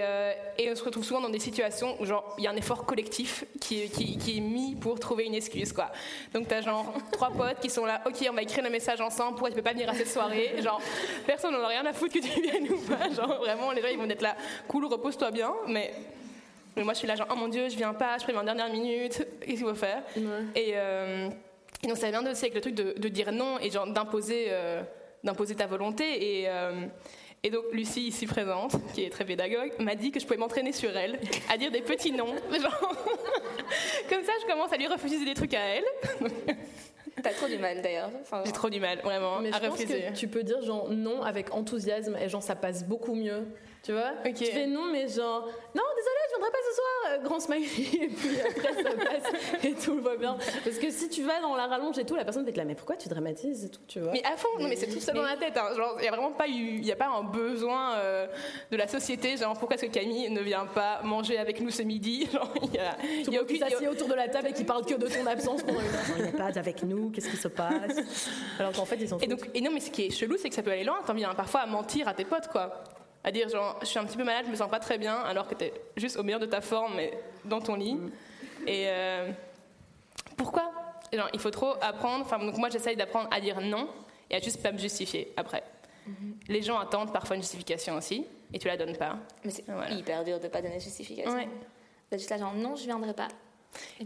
et 0.58 0.70
on 0.70 0.76
se 0.76 0.84
retrouve 0.84 1.04
souvent 1.04 1.20
dans 1.20 1.28
des 1.28 1.40
situations 1.40 2.00
où, 2.00 2.06
genre, 2.06 2.36
il 2.38 2.44
y 2.44 2.46
a 2.46 2.50
un 2.52 2.56
effort 2.56 2.86
collectif 2.86 3.44
qui, 3.60 3.90
qui, 3.90 4.16
qui, 4.16 4.38
est 4.38 4.40
mis 4.40 4.76
pour 4.76 4.98
trouver 5.00 5.24
une 5.24 5.34
excuse, 5.34 5.72
quoi. 5.72 5.90
Donc, 6.32 6.46
t'as 6.46 6.60
genre 6.62 6.94
trois 7.10 7.30
potes 7.30 7.58
qui 7.60 7.68
sont 7.68 7.84
là, 7.84 8.00
ok, 8.06 8.26
on 8.30 8.34
va 8.34 8.42
écrire 8.42 8.62
le 8.62 8.70
message 8.70 9.00
ensemble, 9.00 9.32
pourquoi 9.32 9.50
tu 9.50 9.56
peux 9.56 9.62
pas 9.62 9.72
venir 9.72 9.90
à 9.90 9.94
cette 9.94 10.08
soirée? 10.08 10.54
Genre, 10.62 10.80
personne 11.26 11.52
n'en 11.52 11.64
a 11.64 11.68
rien 11.68 11.84
à 11.84 11.92
foutre 11.92 12.14
que 12.14 12.20
tu 12.20 12.40
viennes 12.40 12.70
ou 12.70 12.78
pas. 12.78 13.10
Genre, 13.10 13.38
vraiment, 13.40 13.72
les 13.72 13.82
gens, 13.82 13.88
ils 13.88 13.98
vont 13.98 14.08
être 14.08 14.22
là, 14.22 14.36
cool, 14.68 14.86
repose-toi 14.86 15.32
bien, 15.32 15.52
mais 15.66 15.92
mais 16.76 16.82
moi, 16.82 16.92
je 16.92 16.98
suis 16.98 17.08
là, 17.08 17.14
genre, 17.14 17.28
oh 17.30 17.36
mon 17.36 17.48
Dieu, 17.48 17.68
je 17.68 17.76
viens 17.76 17.94
pas, 17.94 18.18
je 18.18 18.24
préviens 18.24 18.42
en 18.42 18.44
dernière 18.44 18.70
minute, 18.70 19.26
qu'est-ce 19.40 19.46
qu'il 19.46 19.58
faut 19.58 19.74
faire 19.74 20.02
et, 20.54 20.72
euh, 20.74 21.28
et, 21.82 21.86
donc, 21.86 21.96
ça 21.96 22.10
vient 22.10 22.26
aussi 22.26 22.44
avec 22.44 22.54
le 22.54 22.60
truc 22.60 22.74
de, 22.74 23.08
dire 23.08 23.32
non 23.32 23.58
et 23.60 23.70
genre 23.70 23.86
d'imposer, 23.86 24.46
euh, 24.48 24.82
d'imposer 25.22 25.54
ta 25.54 25.66
volonté. 25.66 26.40
Et, 26.40 26.48
euh, 26.48 26.86
et 27.42 27.50
donc, 27.50 27.64
Lucie, 27.72 28.08
ici 28.08 28.26
présente, 28.26 28.76
qui 28.94 29.04
est 29.04 29.10
très 29.10 29.24
pédagogue, 29.24 29.72
m'a 29.78 29.94
dit 29.94 30.10
que 30.10 30.18
je 30.18 30.24
pouvais 30.24 30.38
m'entraîner 30.38 30.72
sur 30.72 30.96
elle, 30.96 31.20
à 31.50 31.58
dire 31.58 31.70
des 31.70 31.82
petits 31.82 32.10
noms. 32.10 32.26
Genre, 32.50 32.78
comme 34.08 34.24
ça, 34.24 34.32
je 34.40 34.46
commence 34.50 34.72
à 34.72 34.76
lui 34.76 34.86
refuser 34.86 35.24
des 35.24 35.34
trucs 35.34 35.54
à 35.54 35.60
elle. 35.60 35.84
T'as 37.22 37.32
trop 37.32 37.46
du 37.46 37.58
mal 37.58 37.80
d'ailleurs. 37.80 38.10
J'ai 38.44 38.52
trop 38.52 38.70
du 38.70 38.80
mal, 38.80 38.98
vraiment, 39.00 39.40
Mais 39.40 39.54
à 39.54 39.60
je 39.60 39.68
pense 39.68 39.84
que 39.84 40.14
tu 40.14 40.28
peux 40.28 40.42
dire 40.42 40.60
genre 40.62 40.90
non 40.90 41.22
avec 41.22 41.54
enthousiasme 41.54 42.16
et 42.20 42.28
genre 42.28 42.42
ça 42.42 42.56
passe 42.56 42.84
beaucoup 42.84 43.14
mieux 43.14 43.46
tu 43.84 43.92
vois 43.92 44.12
Tu 44.34 44.46
fais 44.46 44.66
non, 44.66 44.86
mais 44.90 45.06
genre, 45.08 45.46
non, 45.74 45.82
désolé, 45.94 46.20
je 46.24 46.30
viendrai 46.30 46.50
pas 46.50 46.58
ce 46.70 46.74
soir, 46.74 46.86
euh, 47.10 47.18
grand 47.18 47.38
smiley, 47.38 47.66
et 48.04 48.08
puis 48.08 48.40
après 48.40 48.82
ça 48.82 48.90
passe 48.96 49.62
et 49.62 49.74
tout 49.74 50.00
va 50.00 50.16
bien. 50.16 50.38
Parce 50.64 50.78
que 50.78 50.90
si 50.90 51.10
tu 51.10 51.22
vas 51.22 51.38
dans 51.42 51.54
la 51.54 51.66
rallonge 51.66 51.98
et 51.98 52.06
tout, 52.06 52.16
la 52.16 52.24
personne 52.24 52.44
va 52.44 52.48
être 52.48 52.56
là, 52.56 52.64
mais 52.64 52.74
pourquoi 52.74 52.96
tu 52.96 53.10
dramatises 53.10 53.66
et 53.66 53.68
tout, 53.68 53.82
tu 53.86 54.00
vois 54.00 54.12
Mais 54.12 54.24
à 54.24 54.38
fond, 54.38 54.48
non, 54.58 54.68
mais 54.68 54.76
c'est 54.76 54.86
tout 54.86 55.00
ça 55.00 55.12
dans 55.12 55.22
la 55.22 55.36
tête. 55.36 55.58
Hein. 55.58 55.74
Genre, 55.76 55.96
il 55.98 56.02
n'y 56.02 56.08
a 56.08 56.12
vraiment 56.12 56.32
pas 56.32 56.48
eu, 56.48 56.78
il 56.78 56.86
y 56.86 56.92
a 56.92 56.96
pas 56.96 57.08
un 57.08 57.24
besoin 57.24 57.96
euh, 57.96 58.26
de 58.70 58.76
la 58.78 58.88
société, 58.88 59.36
genre, 59.36 59.52
pourquoi 59.58 59.76
est-ce 59.76 59.84
que 59.84 59.90
Camille 59.90 60.30
ne 60.30 60.40
vient 60.40 60.64
pas 60.64 61.02
manger 61.02 61.36
avec 61.36 61.60
nous 61.60 61.70
ce 61.70 61.82
midi 61.82 62.26
Genre, 62.32 62.54
il 62.62 62.74
y 62.74 62.78
a, 62.78 62.96
y 63.30 63.36
a 63.36 63.42
aucune. 63.42 63.58
s'assied 63.58 63.88
autour 63.88 64.08
de 64.08 64.14
la 64.14 64.28
table 64.28 64.48
et 64.48 64.52
qui 64.54 64.64
parle 64.64 64.86
que 64.86 64.94
de 64.94 65.06
ton 65.06 65.26
absence 65.26 65.62
pendant 65.62 65.80
une 65.80 65.86
heure. 65.88 66.16
Il 66.16 66.24
n'est 66.24 66.32
pas 66.32 66.58
avec 66.58 66.82
nous, 66.84 67.10
qu'est-ce 67.10 67.28
qui 67.28 67.36
se 67.36 67.48
passe? 67.48 68.00
Alors 68.58 68.72
qu'en 68.72 68.86
fait, 68.86 68.96
ils 68.98 69.10
sont. 69.10 69.18
Et 69.18 69.26
donc, 69.26 69.50
et 69.52 69.60
non, 69.60 69.70
mais 69.74 69.80
ce 69.80 69.90
qui 69.90 70.06
est 70.06 70.10
chelou, 70.10 70.36
c'est 70.38 70.48
que 70.48 70.54
ça 70.54 70.62
peut 70.62 70.70
aller 70.70 70.84
loin. 70.84 71.00
T'en 71.06 71.12
viens 71.12 71.34
parfois 71.34 71.60
à 71.60 71.66
mentir 71.66 72.08
à 72.08 72.14
tes 72.14 72.24
potes, 72.24 72.48
quoi 72.48 72.82
à 73.24 73.32
dire 73.32 73.48
genre 73.48 73.78
je 73.80 73.86
suis 73.86 73.98
un 73.98 74.04
petit 74.04 74.16
peu 74.16 74.24
malade, 74.24 74.44
je 74.46 74.50
me 74.50 74.56
sens 74.56 74.70
pas 74.70 74.78
très 74.78 74.98
bien, 74.98 75.16
alors 75.16 75.48
que 75.48 75.54
tu 75.54 75.64
es 75.64 75.72
juste 75.96 76.18
au 76.18 76.22
meilleur 76.22 76.40
de 76.40 76.46
ta 76.46 76.60
forme, 76.60 76.94
mais 76.96 77.12
dans 77.44 77.60
ton 77.60 77.74
lit. 77.74 77.94
Mm. 77.94 78.10
Et 78.66 78.84
euh, 78.88 79.30
pourquoi? 80.36 80.70
Genre, 81.12 81.28
Il 81.32 81.40
faut 81.40 81.50
trop 81.50 81.74
apprendre. 81.80 82.24
Enfin, 82.24 82.38
donc 82.38 82.56
moi 82.58 82.68
j'essaye 82.68 82.96
d'apprendre 82.96 83.28
à 83.30 83.40
dire 83.40 83.60
non 83.60 83.88
et 84.30 84.36
à 84.36 84.40
juste 84.40 84.62
pas 84.62 84.72
me 84.72 84.78
justifier 84.78 85.32
après. 85.36 85.62
Mm-hmm. 86.08 86.32
Les 86.48 86.62
gens 86.62 86.78
attendent 86.78 87.12
parfois 87.12 87.36
une 87.36 87.42
justification 87.42 87.96
aussi, 87.96 88.26
et 88.52 88.58
tu 88.58 88.68
la 88.68 88.76
donnes 88.76 88.96
pas. 88.96 89.16
Mais 89.44 89.50
c'est 89.50 89.64
hyper 89.90 90.22
dur 90.22 90.38
de 90.38 90.48
pas 90.48 90.60
donner 90.60 90.76
de 90.76 90.82
justification. 90.82 91.32
Ouais. 91.32 91.48
juste 92.12 92.30
là 92.30 92.38
genre 92.38 92.54
non, 92.54 92.76
je 92.76 92.84
viendrai 92.84 93.14
pas. 93.14 93.28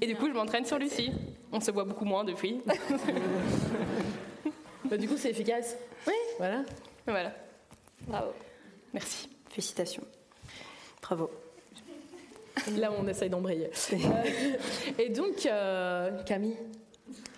Et, 0.01 0.07
du 0.07 0.17
coup, 0.17 0.29
je 0.29 0.33
m'entraîne 0.33 0.65
sur 0.65 0.79
Lucie. 0.79 1.13
On 1.53 1.61
se 1.61 1.71
voit 1.71 1.85
beaucoup 1.85 2.07
moins 2.07 2.25
depuis. 2.25 2.63
bah, 4.85 4.97
du 4.97 5.07
coup, 5.07 5.19
c'est 5.19 5.31
efficace. 5.31 5.77
Oui. 6.07 6.15
Voilà. 6.39 6.63
Voilà. 7.07 7.33
Bravo. 8.07 8.33
Merci. 8.95 9.29
Félicitations. 9.51 10.05
Bravo. 11.03 11.31
Là, 12.77 12.91
on 12.99 13.07
essaye 13.07 13.31
d'embrayer. 13.31 13.71
Et 14.99 15.09
donc, 15.11 15.47
euh, 15.47 16.23
Camille, 16.25 16.57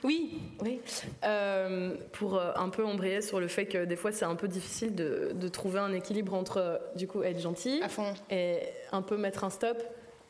Oui. 0.03 0.41
Oui. 0.63 0.81
Euh, 1.25 1.95
pour 2.13 2.37
euh, 2.37 2.53
un 2.57 2.69
peu 2.71 2.85
embrayer 2.85 3.21
sur 3.21 3.39
le 3.39 3.47
fait 3.49 3.67
que 3.67 3.85
des 3.85 3.97
fois 3.97 4.13
c'est 4.13 4.25
un 4.25 4.35
peu 4.35 4.49
difficile 4.49 4.95
de, 4.95 5.33
de 5.35 5.49
trouver 5.49 5.79
un 5.79 5.93
équilibre 5.93 6.35
entre 6.35 6.81
du 6.97 7.07
coup 7.07 7.23
être 7.23 7.39
gentil 7.39 7.81
À 7.83 7.89
fond. 7.89 8.13
et 8.31 8.61
un 8.93 9.03
peu 9.03 9.17
mettre 9.19 9.45
un 9.45 9.51
stop. 9.51 9.83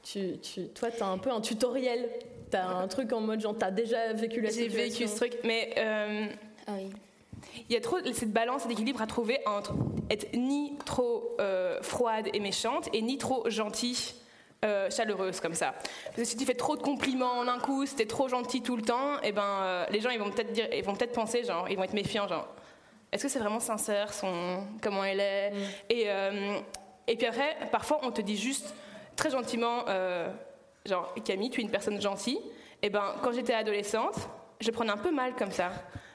Tu, 0.03 0.39
tu, 0.39 0.69
toi, 0.69 0.91
tu 0.91 1.03
as 1.03 1.07
un 1.07 1.19
peu 1.19 1.31
un 1.31 1.41
tutoriel. 1.41 2.09
Tu 2.51 2.57
as 2.57 2.69
un 2.69 2.89
truc 2.89 3.13
en 3.13 3.21
mode 3.21 3.41
genre, 3.41 3.57
tu 3.57 3.65
as 3.65 3.71
déjà 3.71 4.13
vécu 4.13 4.41
la 4.41 4.49
J'ai 4.51 4.69
situation. 4.69 4.83
vécu 4.99 5.09
ce 5.09 5.17
truc, 5.17 5.39
mais 5.45 5.73
euh, 5.79 6.27
Ah 6.67 6.73
oui. 6.77 6.91
Il 7.69 7.73
y 7.75 7.77
a 7.77 7.81
trop 7.81 7.99
cette 8.13 8.33
balance, 8.33 8.63
cet 8.63 8.71
équilibre 8.73 9.01
à 9.03 9.07
trouver 9.07 9.39
entre 9.47 9.75
être 10.11 10.33
ni 10.35 10.77
trop 10.85 11.37
euh, 11.41 11.81
froide 11.83 12.29
et 12.33 12.41
méchante 12.41 12.89
et 12.93 13.03
ni 13.03 13.19
trop 13.19 13.49
gentille. 13.49 14.15
euh, 14.65 14.91
chaleureuse 14.91 15.41
comme 15.41 15.55
ça. 15.55 15.73
Parce 16.05 16.17
que 16.17 16.25
si 16.25 16.37
tu 16.37 16.45
fais 16.45 16.55
trop 16.55 16.77
de 16.77 16.83
compliments 16.83 17.39
en 17.39 17.49
un 17.49 17.59
coup, 17.59 17.87
si 17.87 17.95
t'es 17.97 18.07
trop 18.07 18.29
gentil 18.29 18.63
tout 18.63 18.77
le 18.77 18.83
temps, 18.83 19.19
et 19.23 19.33
ben 19.33 19.43
euh, 19.43 19.87
les 19.91 20.01
gens 20.01 20.11
ils 20.11 20.19
vont 20.19 20.31
peut-être 20.31 20.53
dire, 20.53 20.69
ils 20.73 20.85
vont 20.85 20.95
peut-être 20.95 21.15
penser 21.15 21.45
genre, 21.45 21.67
ils 21.71 21.77
vont 21.77 21.85
être 21.85 21.95
méfiants 21.95 22.29
genre, 22.29 22.47
est-ce 23.11 23.23
que 23.23 23.29
c'est 23.29 23.39
vraiment 23.39 23.61
sincère 23.61 24.13
son 24.13 24.65
comment 24.83 25.03
elle 25.03 25.21
est? 25.21 25.53
Et 25.89 26.05
euh, 26.09 26.59
et 27.07 27.17
puis 27.17 27.27
après 27.27 27.57
parfois 27.73 28.01
on 28.03 28.11
te 28.11 28.21
dit 28.21 28.37
juste 28.37 28.75
très 29.17 29.31
gentiment 29.31 29.85
genre 30.87 31.15
Camille 31.25 31.51
tu 31.51 31.61
es 31.61 31.65
une 31.65 31.71
personne 31.71 32.01
gentille. 32.01 32.41
Et 32.83 32.91
ben 32.91 33.15
quand 33.23 33.33
j'étais 33.33 33.55
adolescente, 33.55 34.17
je 34.61 34.71
prenais 34.71 34.91
un 34.91 34.97
peu 34.99 35.11
mal 35.11 35.35
comme 35.37 35.53
ça. 35.53 35.71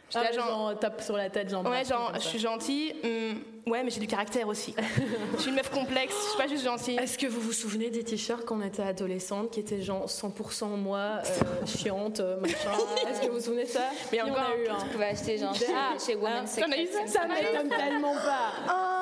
J'étais 0.10 0.28
Ah, 0.30 0.32
genre, 0.34 0.48
genre, 0.48 0.80
tape 0.80 1.02
sur 1.02 1.18
la 1.18 1.30
tête, 1.30 1.50
genre. 1.50 1.66
Ouais, 1.66 1.84
genre, 1.84 2.12
je 2.16 2.20
suis 2.20 2.40
gentille, 2.40 2.94
hum, 3.04 3.42
ouais, 3.72 3.84
mais 3.84 3.90
j'ai 3.90 4.00
du 4.00 4.08
caractère 4.08 4.48
aussi. 4.48 4.76
je 5.36 5.42
suis 5.42 5.50
une 5.50 5.56
meuf 5.56 5.70
complexe, 5.72 6.14
je 6.16 6.30
suis 6.30 6.38
pas 6.38 6.48
juste 6.48 6.64
gentille. 6.64 6.98
Est-ce 6.98 7.18
que 7.18 7.26
vous 7.28 7.42
vous 7.42 7.52
souvenez 7.54 7.90
des 7.90 8.04
t-shirts 8.04 8.46
quand 8.46 8.58
on 8.58 8.62
était 8.66 8.84
adolescente 8.84 9.52
qui 9.52 9.60
étaient 9.62 9.82
genre 9.82 10.06
100% 10.06 10.68
moi, 10.78 11.20
euh, 11.26 11.66
chiante, 11.66 12.20
euh, 12.20 12.40
machin 12.40 12.56
Est-ce 13.10 13.22
que 13.22 13.28
vous 13.28 13.34
vous 13.38 13.42
souvenez 13.44 13.64
de 13.64 13.70
ça? 13.70 13.90
Mais 14.12 14.22
encore 14.22 14.38
a 14.38 14.58
eu 14.58 14.68
un. 14.68 14.76
un 14.76 14.82
Tu 14.84 14.90
pouvais 14.90 15.06
acheter 15.06 15.38
genre 15.40 15.56
chez, 15.56 15.66
Ah, 15.76 15.94
chez 16.04 16.16
Women's 16.16 16.56
T'en 16.56 16.62
as 16.62 16.66
Secret. 16.66 16.84
eu 16.84 16.88
ça, 16.88 17.08
Ça 17.22 17.28
m'étonne 17.28 17.70
tellement 17.70 18.14
pas 18.14 18.52
Oh, 18.70 18.95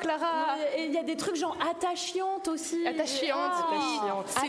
Clara 0.00 0.56
Et 0.76 0.84
il 0.86 0.92
y 0.92 0.98
a 0.98 1.02
des 1.02 1.16
trucs 1.16 1.36
genre 1.36 1.56
attachantes 1.70 2.48
aussi. 2.48 2.86
Attachante, 2.86 3.52
Ah. 4.36 4.40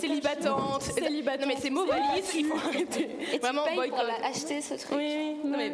Célibatante. 0.00 0.82
Célibatante. 0.82 1.40
Non, 1.40 1.46
mais 1.46 1.56
ces 1.56 1.70
mots 1.70 1.86
valises, 1.86 2.34
il 2.34 2.46
faut 2.46 2.56
arrêter. 2.56 3.16
Et 3.32 3.34
tu 3.34 3.38
Vraiment, 3.40 3.64
payes 3.64 3.90
pour 3.90 3.98
la- 4.02 4.26
acheter 4.26 4.60
ce 4.60 4.74
truc. 4.74 4.96
Oui. 4.98 5.36
Non, 5.44 5.56
mais 5.58 5.72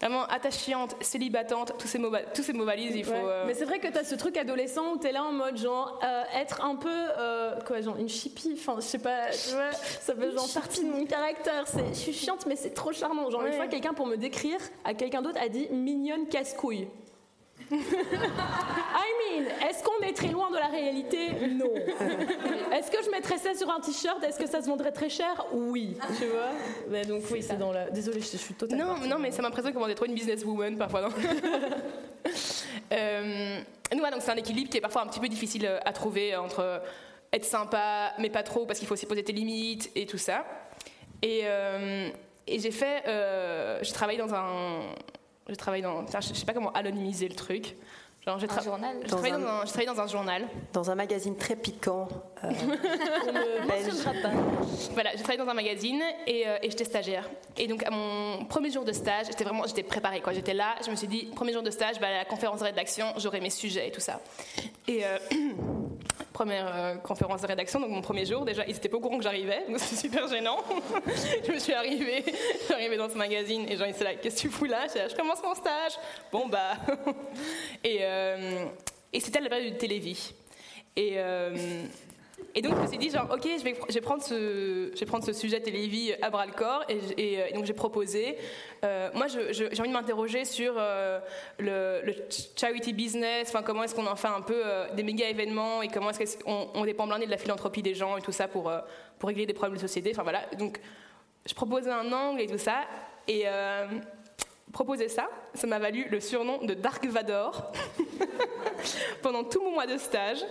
vraiment, 0.00 0.24
attachante, 0.26 0.96
célibatante, 1.00 1.72
tous 1.78 1.86
ces 1.88 1.98
mots, 1.98 2.10
tous 2.34 2.42
ces 2.42 2.52
mots 2.52 2.64
valises, 2.64 2.94
il 2.94 3.04
faut. 3.04 3.12
Ouais. 3.12 3.20
euh, 3.24 3.44
Mais 3.46 3.54
c'est 3.54 3.64
vrai 3.64 3.78
que 3.78 3.88
t'as 3.88 4.04
ce 4.04 4.14
truc 4.14 4.36
adolescent 4.36 4.92
où 4.92 4.96
t'es 4.98 5.12
là 5.12 5.24
en 5.24 5.32
mode 5.32 5.56
genre 5.56 5.98
euh, 6.04 6.22
être 6.34 6.64
un 6.64 6.76
peu 6.76 6.90
euh, 6.90 7.58
quoi 7.66 7.80
genre 7.80 7.96
une 7.96 8.08
chippie 8.08 8.52
enfin 8.54 8.74
je 8.76 8.82
sais 8.84 8.98
pas 8.98 9.30
tu 9.30 9.54
vois 9.54 9.72
ça 9.72 10.14
fait 10.14 10.30
genre 10.32 10.48
partie 10.52 10.84
de 10.84 10.90
mon 10.90 11.06
caractère 11.06 11.64
c'est 11.66 11.88
je 11.88 11.94
suis 11.98 12.12
chiante 12.12 12.44
mais 12.46 12.56
c'est 12.56 12.74
trop 12.74 12.92
charmant 12.92 13.30
genre 13.30 13.42
une 13.42 13.48
Ouais. 13.48 13.56
fois 13.56 13.66
quelqu'un 13.66 13.94
pour 13.94 14.06
me 14.06 14.16
décrire 14.16 14.58
à 14.84 14.92
quelqu'un 14.94 15.22
d'autre 15.22 15.40
a 15.40 15.48
dit 15.48 15.68
mignonne 15.70 16.26
casse-couille 16.28 16.88
I 17.72 19.08
mean, 19.20 19.46
est-ce 19.68 19.82
qu'on 19.82 20.00
est 20.04 20.12
très 20.12 20.28
loin 20.28 20.50
de 20.50 20.56
la 20.56 20.66
réalité? 20.66 21.30
Non. 21.50 21.70
Est-ce 22.72 22.90
que 22.90 23.02
je 23.04 23.10
mettrais 23.10 23.38
ça 23.38 23.54
sur 23.54 23.70
un 23.70 23.80
t-shirt? 23.80 24.22
Est-ce 24.22 24.38
que 24.38 24.46
ça 24.46 24.60
se 24.60 24.66
vendrait 24.66 24.92
très 24.92 25.08
cher? 25.08 25.46
Oui. 25.52 25.96
Tu 26.18 26.26
vois? 26.26 26.50
Mais 26.90 27.04
donc 27.04 27.22
oui, 27.30 27.42
c'est 27.42 27.56
dans 27.56 27.72
la. 27.72 27.90
Désolée, 27.90 28.20
je, 28.20 28.32
je 28.32 28.36
suis 28.36 28.54
totalement. 28.54 28.98
Non, 28.98 29.06
non, 29.06 29.18
mais 29.18 29.30
ça 29.30 29.42
m'impressionne 29.42 29.72
comment 29.72 29.86
t'es 29.86 29.94
trop 29.94 30.06
une 30.06 30.14
businesswoman 30.14 30.76
parfois. 30.76 31.02
Non? 31.02 31.08
Euh, 32.92 33.60
donc 33.90 34.02
c'est 34.20 34.30
un 34.30 34.36
équilibre 34.36 34.70
qui 34.70 34.76
est 34.76 34.80
parfois 34.80 35.02
un 35.02 35.06
petit 35.06 35.18
peu 35.20 35.28
difficile 35.28 35.66
euh, 35.66 35.78
à 35.84 35.92
trouver 35.92 36.36
entre 36.36 36.60
euh, 36.60 36.78
être 37.32 37.44
sympa, 37.44 38.12
mais 38.18 38.30
pas 38.30 38.42
trop, 38.42 38.66
parce 38.66 38.78
qu'il 38.78 38.86
faut 38.86 38.94
aussi 38.94 39.06
poser 39.06 39.24
tes 39.24 39.32
limites 39.32 39.90
et 39.94 40.06
tout 40.06 40.18
ça. 40.18 40.44
Et, 41.22 41.40
euh, 41.44 42.08
et 42.46 42.58
j'ai 42.58 42.70
fait, 42.70 43.02
euh, 43.08 43.78
j'ai 43.82 43.92
travaillé 43.92 44.18
dans 44.18 44.32
un, 44.34 44.80
je 45.48 45.54
travaille 45.54 45.82
dans, 45.82 46.06
je 46.06 46.28
je 46.28 46.34
sais 46.34 46.46
pas 46.46 46.52
comment 46.54 46.72
anonymiser 46.72 47.28
le 47.28 47.34
truc. 47.34 47.76
Genre, 48.26 48.38
j'ai 48.38 48.46
Un 48.46 48.48
tra- 48.48 48.64
Dans 49.02 49.06
travaillé 49.06 49.34
un- 49.34 49.38
dans 49.38 49.46
un- 49.60 49.64
travaillé 49.66 49.86
dans 49.86 50.00
un 50.00 50.06
journal. 50.06 50.48
Dans 50.72 50.90
un 50.90 50.94
magazine 50.94 51.36
très 51.36 51.56
piquant. 51.56 52.08
euh, 52.42 52.48
pas. 54.22 54.30
Voilà, 54.92 55.10
j'ai 55.12 55.18
travaillé 55.22 55.38
dans 55.44 55.50
un 55.50 55.54
magazine 55.54 56.00
et, 56.26 56.48
euh, 56.48 56.56
et 56.62 56.70
j'étais 56.70 56.84
stagiaire. 56.84 57.28
Et 57.58 57.66
donc 57.66 57.84
à 57.84 57.90
mon 57.90 58.46
premier 58.46 58.70
jour 58.70 58.84
de 58.86 58.92
stage, 58.92 59.26
j'étais 59.26 59.44
vraiment, 59.44 59.66
j'étais 59.66 59.82
préparée 59.82 60.22
quoi. 60.22 60.32
J'étais 60.32 60.54
là, 60.54 60.74
je 60.84 60.90
me 60.90 60.96
suis 60.96 61.06
dit 61.08 61.26
premier 61.36 61.52
jour 61.52 61.62
de 61.62 61.70
stage, 61.70 62.00
bah, 62.00 62.06
à 62.06 62.12
la 62.12 62.24
conférence 62.24 62.60
de 62.60 62.64
rédaction, 62.64 63.06
j'aurai 63.18 63.40
mes 63.40 63.50
sujets 63.50 63.88
et 63.88 63.90
tout 63.90 64.00
ça. 64.00 64.20
Et 64.88 65.04
euh, 65.04 65.18
première 66.34 66.66
euh, 66.74 66.96
conférence 66.96 67.40
de 67.42 67.46
rédaction, 67.46 67.80
donc 67.80 67.90
mon 67.90 68.02
premier 68.02 68.26
jour, 68.26 68.44
déjà 68.44 68.66
ils 68.66 68.76
étaient 68.76 68.88
pas 68.88 68.96
au 68.96 69.00
courant 69.00 69.16
que 69.18 69.22
j'arrivais, 69.22 69.64
donc 69.68 69.78
c'est 69.78 69.96
super 69.96 70.26
gênant. 70.28 70.58
je 71.46 71.52
me 71.52 71.58
suis 71.58 71.72
arrivée, 71.72 72.24
je 72.26 72.64
suis 72.64 72.74
arrivée 72.74 72.96
dans 72.96 73.08
ce 73.08 73.16
magazine 73.16 73.64
et 73.68 73.76
genre 73.76 73.86
ils 73.86 73.94
étaient 73.94 74.04
là, 74.04 74.14
qu'est-ce 74.16 74.36
que 74.36 74.40
tu 74.48 74.50
fous 74.50 74.64
là? 74.64 74.86
Je 74.92 75.14
commence 75.14 75.42
mon 75.42 75.54
stage. 75.54 75.92
Bon 76.32 76.48
bah. 76.48 76.72
et 77.84 77.98
euh, 78.00 78.66
et 79.12 79.20
c'était 79.20 79.38
à 79.38 79.42
la 79.42 79.48
période 79.48 79.72
du 79.72 79.78
télévie. 79.78 80.34
Et 80.96 81.12
euh, 81.16 81.86
et 82.54 82.62
donc 82.62 82.76
je 82.76 82.80
me 82.82 82.86
suis 82.86 82.98
dit 82.98 83.10
genre 83.10 83.28
ok 83.32 83.46
je 83.58 83.64
vais, 83.64 84.00
prendre 84.00 84.22
ce 84.22 84.90
je 84.94 85.00
vais 85.00 85.06
prendre 85.06 85.24
sujet 85.32 85.60
télévis 85.60 86.12
à 86.22 86.30
bras 86.30 86.46
le 86.46 86.52
corps 86.52 86.84
et, 86.88 87.52
donc 87.54 87.64
j'ai 87.64 87.72
proposé 87.72 88.36
euh, 88.84 89.10
moi 89.14 89.26
j'ai 89.28 89.66
envie 89.80 89.88
de 89.88 89.92
m'interroger 89.92 90.44
sur 90.44 90.74
euh, 90.76 91.18
le, 91.58 92.00
le 92.04 92.12
ch- 92.12 92.50
charity 92.56 92.92
business 92.92 93.48
enfin 93.48 93.62
comment 93.62 93.82
est-ce 93.82 93.94
qu'on 93.94 94.06
en 94.06 94.16
fait 94.16 94.28
un 94.28 94.40
peu 94.42 94.62
euh, 94.64 94.92
des 94.94 95.02
méga 95.02 95.28
événements 95.28 95.82
et 95.82 95.88
comment 95.88 96.10
est-ce 96.10 96.38
qu'on 96.38 96.68
on 96.74 96.84
dépend 96.84 97.06
blindé 97.06 97.26
de 97.26 97.30
la 97.30 97.38
philanthropie 97.38 97.82
des 97.82 97.94
gens 97.94 98.16
et 98.16 98.22
tout 98.22 98.32
ça 98.32 98.48
pour 98.48 98.72
pour 99.18 99.28
régler 99.28 99.46
des 99.46 99.54
problèmes 99.54 99.76
de 99.76 99.80
société 99.80 100.10
enfin 100.12 100.22
voilà. 100.22 100.42
Donc 100.58 100.78
je 101.46 101.54
proposais 101.54 101.90
un 101.90 102.10
angle 102.12 102.40
et 102.40 102.46
tout 102.46 102.58
ça 102.58 102.80
et 103.28 103.44
proposer 104.74 105.08
ça 105.08 105.28
ça 105.54 105.66
m'a 105.66 105.78
valu 105.78 106.06
le 106.10 106.20
surnom 106.20 106.58
de 106.64 106.74
Dark 106.74 107.06
Vador 107.06 107.72
pendant 109.22 109.44
tout 109.44 109.62
mon 109.62 109.70
mois 109.72 109.86
de 109.86 109.96
stage 109.96 110.44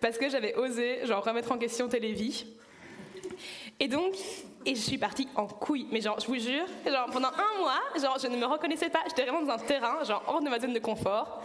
parce 0.00 0.18
que 0.18 0.28
j'avais 0.28 0.54
osé 0.56 1.06
genre 1.06 1.24
remettre 1.24 1.52
en 1.52 1.56
question 1.58 1.88
Télévie. 1.88 2.46
Et 3.78 3.88
donc, 3.88 4.14
et 4.66 4.74
je 4.74 4.80
suis 4.80 4.98
partie 4.98 5.26
en 5.36 5.46
couille. 5.46 5.86
Mais 5.90 6.02
genre, 6.02 6.20
je 6.20 6.26
vous 6.26 6.34
jure, 6.38 6.66
genre 6.86 7.08
pendant 7.10 7.28
un 7.30 7.58
mois, 7.60 7.80
genre 7.98 8.18
je 8.22 8.26
ne 8.26 8.36
me 8.36 8.44
reconnaissais 8.44 8.90
pas. 8.90 8.98
J'étais 9.08 9.22
vraiment 9.22 9.40
dans 9.42 9.52
un 9.54 9.58
terrain, 9.58 10.04
genre 10.04 10.22
hors 10.26 10.42
de 10.42 10.50
ma 10.50 10.58
zone 10.60 10.74
de 10.74 10.78
confort. 10.80 11.42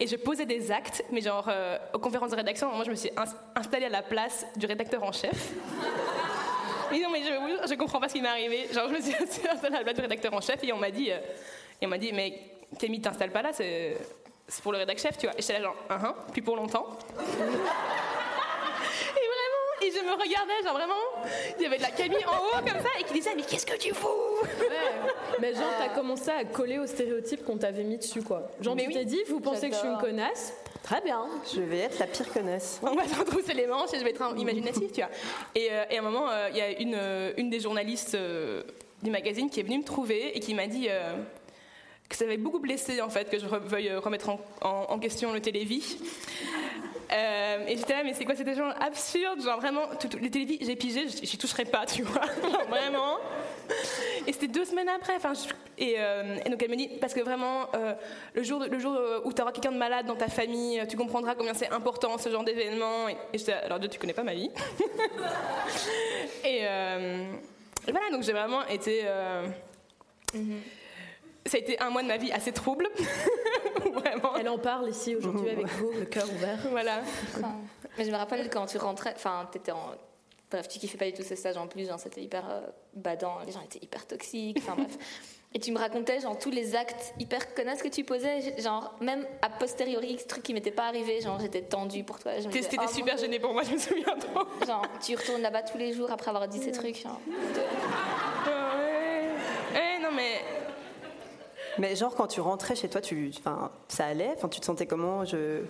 Et 0.00 0.06
je 0.06 0.16
posais 0.16 0.46
des 0.46 0.70
actes, 0.72 1.04
mais 1.12 1.20
genre 1.20 1.44
euh, 1.48 1.76
aux 1.92 1.98
conférences 1.98 2.30
de 2.30 2.36
rédaction, 2.36 2.72
moi 2.72 2.84
je 2.84 2.90
me 2.90 2.94
suis 2.96 3.10
ins- 3.16 3.36
installée 3.54 3.86
à 3.86 3.90
la 3.90 4.02
place 4.02 4.46
du 4.56 4.64
rédacteur 4.66 5.02
en 5.02 5.12
chef. 5.12 5.52
Mais 6.90 7.00
non, 7.00 7.08
mais 7.10 7.22
je 7.22 7.74
comprends 7.74 7.98
pas 7.98 8.08
ce 8.08 8.14
qui 8.14 8.20
m'est 8.22 8.28
arrivé. 8.28 8.68
Genre, 8.72 8.88
je 8.88 8.94
me 8.94 9.00
suis 9.00 9.14
installée 9.50 9.74
à 9.74 9.78
la 9.78 9.82
place 9.84 9.96
du 9.96 10.02
rédacteur 10.02 10.32
en 10.32 10.40
chef 10.40 10.62
et 10.62 10.72
on 10.72 10.76
m'a 10.76 10.90
dit, 10.92 11.10
euh, 11.10 11.18
et 11.80 11.86
on 11.86 11.88
m'a 11.88 11.98
dit, 11.98 12.12
mais 12.12 12.38
Camille, 12.78 13.00
t'installes 13.00 13.32
pas 13.32 13.42
là, 13.42 13.52
c'est 13.52 13.96
c'est 14.46 14.62
pour 14.62 14.72
le 14.72 14.78
rédac 14.78 14.98
chef, 14.98 15.16
tu 15.16 15.26
vois. 15.26 15.34
Et 15.38 15.40
j'étais 15.40 15.54
là 15.54 15.62
genre, 15.62 15.76
ah 15.88 15.98
ah, 16.02 16.14
puis 16.32 16.42
pour 16.42 16.56
longtemps. 16.56 16.86
et 17.18 17.22
vraiment, 19.26 19.82
et 19.82 19.90
je 19.90 20.00
me 20.04 20.12
regardais, 20.12 20.62
genre 20.64 20.74
vraiment, 20.74 20.94
il 21.58 21.62
y 21.62 21.66
avait 21.66 21.78
de 21.78 21.82
la 21.82 21.90
Camille 21.90 22.24
en 22.26 22.36
haut 22.38 22.58
comme 22.60 22.80
ça 22.82 22.88
et 22.98 23.04
qui 23.04 23.14
disait, 23.14 23.34
mais 23.34 23.42
qu'est-ce 23.42 23.66
que 23.66 23.76
tu 23.76 23.92
fous? 23.94 24.08
Mais 25.40 25.54
genre, 25.54 25.64
t'as 25.78 25.88
commencé 25.94 26.30
à 26.30 26.44
coller 26.44 26.78
aux 26.78 26.86
stéréotypes 26.86 27.44
qu'on 27.44 27.56
t'avait 27.56 27.84
mis 27.84 27.98
dessus, 27.98 28.22
quoi. 28.22 28.48
Genre, 28.60 28.74
Mais 28.76 28.82
tu 28.82 28.88
oui. 28.88 28.94
t'es 28.94 29.04
dit, 29.04 29.22
vous 29.28 29.40
pensez 29.40 29.68
que 29.68 29.74
je 29.74 29.80
suis 29.80 29.88
une 29.88 29.98
connasse? 29.98 30.52
Très 30.82 31.00
bien. 31.00 31.26
Je 31.54 31.60
vais 31.62 31.78
être 31.78 31.98
la 31.98 32.06
pire 32.06 32.30
connasse. 32.32 32.78
On 32.82 32.94
va 32.94 33.08
se 33.08 33.18
retrousser 33.18 33.54
les 33.54 33.66
manches 33.66 33.94
et 33.94 33.98
je 33.98 34.04
vais 34.04 34.10
être 34.10 34.20
un- 34.22 34.36
imaginatif, 34.36 34.92
tu 34.92 35.00
vois. 35.00 35.10
Et, 35.54 35.68
euh, 35.72 35.84
et 35.90 35.96
à 35.96 36.00
un 36.00 36.04
moment, 36.04 36.28
euh, 36.28 36.48
il 36.50 36.58
y 36.58 36.60
a 36.60 36.78
une, 36.78 36.94
euh, 36.94 37.32
une 37.38 37.48
des 37.48 37.60
journalistes 37.60 38.14
euh, 38.14 38.62
du 39.02 39.10
magazine 39.10 39.48
qui 39.48 39.60
est 39.60 39.62
venue 39.62 39.78
me 39.78 39.84
trouver 39.84 40.36
et 40.36 40.40
qui 40.40 40.52
m'a 40.52 40.66
dit 40.66 40.88
euh, 40.90 41.14
que 42.08 42.16
ça 42.16 42.24
avait 42.24 42.36
beaucoup 42.36 42.58
blessé 42.58 43.00
en 43.00 43.08
fait 43.08 43.30
que 43.30 43.38
je 43.38 43.46
veuille 43.46 43.88
euh, 43.88 44.00
remettre 44.00 44.30
en, 44.62 44.98
question 44.98 45.32
le 45.32 45.40
télévis. 45.40 45.98
Euh, 47.12 47.66
et 47.68 47.76
j'étais 47.76 47.92
là, 47.92 48.02
mais 48.02 48.14
c'est 48.14 48.24
quoi 48.24 48.34
C'était 48.34 48.54
genre 48.54 48.72
absurde, 48.80 49.42
genre 49.42 49.60
vraiment, 49.60 49.86
tout, 50.00 50.08
tout- 50.08 50.18
les 50.18 50.30
télévis, 50.30 50.58
j'ai 50.62 50.74
pigé, 50.74 51.06
j'y 51.22 51.38
toucherai 51.38 51.64
pas, 51.64 51.84
tu 51.86 52.02
vois, 52.02 52.24
vraiment. 52.68 53.18
Et 54.26 54.32
c'était 54.32 54.48
deux 54.48 54.64
semaines 54.64 54.88
après. 54.88 55.14
Enfin, 55.16 55.32
euh, 55.80 56.38
et 56.44 56.48
donc 56.48 56.62
elle 56.62 56.70
me 56.70 56.76
dit 56.76 56.88
parce 57.00 57.12
que 57.14 57.20
vraiment 57.20 57.68
le 58.34 58.42
jour 58.42 58.64
le 58.70 58.78
jour 58.78 58.98
où 59.24 59.32
tu 59.32 59.42
auras 59.42 59.52
quelqu'un 59.52 59.72
de 59.72 59.76
malade 59.78 60.06
dans 60.06 60.16
ta 60.16 60.28
famille, 60.28 60.82
tu 60.88 60.96
comprendras 60.96 61.34
combien 61.34 61.54
c'est 61.54 61.70
important 61.70 62.16
ce 62.18 62.30
genre 62.30 62.44
d'événement. 62.44 63.08
Et, 63.08 63.16
et 63.32 63.38
j'étais 63.38 63.52
alors 63.52 63.78
Dieu, 63.78 63.88
tu 63.88 63.98
connais 63.98 64.14
pas 64.14 64.22
ma 64.24 64.34
vie. 64.34 64.50
et, 66.44 66.60
voilà, 67.84 68.10
donc 68.10 68.22
j'ai 68.22 68.32
vraiment 68.32 68.66
été. 68.66 69.02
euh, 69.04 69.46
Ça 71.46 71.58
a 71.58 71.60
été 71.60 71.78
un 71.80 71.90
mois 71.90 72.02
de 72.02 72.08
ma 72.08 72.16
vie 72.16 72.32
assez 72.32 72.52
trouble, 72.52 72.88
vraiment. 73.92 74.36
Elle 74.36 74.48
en 74.48 74.58
parle 74.58 74.88
ici 74.88 75.14
aujourd'hui 75.14 75.50
avec 75.50 75.66
vous, 75.66 75.90
le 75.92 76.06
cœur 76.06 76.24
ouvert. 76.32 76.58
Voilà. 76.70 77.02
Enfin, 77.36 77.56
mais 77.98 78.04
je 78.04 78.10
me 78.10 78.16
rappelle 78.16 78.48
quand 78.48 78.66
tu 78.66 78.78
rentrais, 78.78 79.12
enfin, 79.14 79.48
t'étais 79.52 79.72
en. 79.72 79.92
Bref, 80.50 80.68
tu 80.68 80.78
kiffais 80.78 80.96
pas 80.96 81.06
du 81.06 81.12
tout 81.12 81.22
ce 81.22 81.34
stage 81.34 81.56
en 81.56 81.66
plus, 81.66 81.88
genre, 81.88 81.98
c'était 81.98 82.22
hyper 82.22 82.48
euh, 82.48 82.60
badant, 82.94 83.40
les 83.44 83.52
gens 83.52 83.60
étaient 83.62 83.82
hyper 83.82 84.06
toxiques, 84.06 84.58
enfin 84.60 84.74
bref. 84.76 84.96
Et 85.52 85.60
tu 85.60 85.70
me 85.70 85.78
racontais, 85.78 86.20
genre, 86.20 86.36
tous 86.38 86.50
les 86.50 86.74
actes 86.74 87.14
hyper 87.18 87.54
connasses 87.54 87.82
que 87.82 87.88
tu 87.88 88.04
posais, 88.04 88.60
genre, 88.60 88.94
même 89.00 89.26
a 89.40 89.48
posteriori, 89.48 90.18
ce 90.18 90.26
truc 90.26 90.42
qui 90.42 90.52
m'était 90.52 90.70
pas 90.70 90.86
arrivé, 90.86 91.20
genre, 91.20 91.38
j'étais 91.40 91.62
tendue 91.62 92.04
pour 92.04 92.18
toi. 92.18 92.32
C'était 92.40 92.76
oh, 92.80 92.88
super 92.92 93.14
mon 93.14 93.20
gêné 93.20 93.38
pour 93.38 93.52
moi, 93.52 93.62
je 93.62 93.72
me 93.72 93.78
souviens 93.78 94.16
trop. 94.18 94.44
Genre, 94.66 94.86
tu 95.00 95.14
retournes 95.14 95.42
là-bas 95.42 95.62
tous 95.62 95.78
les 95.78 95.92
jours 95.92 96.10
après 96.10 96.30
avoir 96.30 96.48
dit 96.48 96.58
ces 96.58 96.72
trucs. 96.72 97.00
genre. 97.02 97.20
Ouais, 99.76 100.04
Mais 101.78 101.96
genre, 101.96 102.14
quand 102.14 102.26
tu 102.26 102.40
rentrais 102.40 102.76
chez 102.76 102.88
toi, 102.88 103.00
tu, 103.00 103.30
ça 103.88 104.06
allait? 104.06 104.34
Tu 104.50 104.60
te 104.60 104.64
sentais 104.64 104.86
comment? 104.86 105.24
Je... 105.24 105.62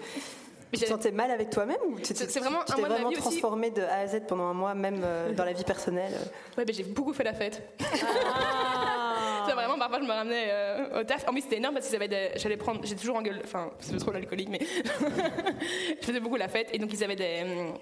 Tu 0.72 0.80
te 0.80 0.86
sentais 0.86 1.12
mal 1.12 1.30
avec 1.30 1.50
toi-même 1.50 1.76
ou 1.88 2.00
tu 2.00 2.14
C'est 2.16 2.40
vraiment 2.40 2.64
tu 2.66 2.72
un 2.72 2.74
t'es 2.74 2.82
de 2.82 2.88
ma 2.88 2.94
vraiment 2.94 3.08
vie 3.10 3.14
aussi. 3.14 3.22
transformée 3.22 3.70
de 3.70 3.82
A 3.82 3.98
à 4.00 4.06
Z 4.08 4.22
pendant 4.26 4.44
un 4.44 4.54
mois, 4.54 4.74
même 4.74 5.02
euh, 5.04 5.32
dans 5.32 5.44
la 5.44 5.52
vie 5.52 5.62
personnelle? 5.62 6.12
Ouais, 6.58 6.64
ben 6.64 6.74
j'ai 6.74 6.82
beaucoup 6.82 7.12
fait 7.12 7.22
la 7.22 7.32
fête. 7.32 7.62
Ah. 7.80 9.44
C'est 9.46 9.52
vraiment, 9.52 9.78
parfois, 9.78 10.00
je 10.00 10.04
me 10.04 10.10
ramenais 10.10 10.46
euh, 10.48 11.00
au 11.00 11.04
taf. 11.04 11.28
En 11.28 11.32
plus, 11.32 11.42
c'était 11.42 11.58
énorme 11.58 11.74
parce 11.74 11.88
que 11.88 11.96
j'allais 12.36 12.56
prendre. 12.56 12.80
J'ai 12.82 12.96
toujours 12.96 13.16
engueulé. 13.16 13.40
Enfin, 13.44 13.70
c'est 13.78 13.96
trop 13.98 14.10
l'alcoolique, 14.10 14.48
mais. 14.48 14.58
je 16.00 16.06
faisais 16.06 16.18
beaucoup 16.20 16.36
la 16.36 16.48
fête. 16.48 16.70
Et 16.72 16.78
donc, 16.78 16.90
ils 16.92 17.04
avaient 17.04 17.14
des, 17.14 17.42
hum, 17.44 17.74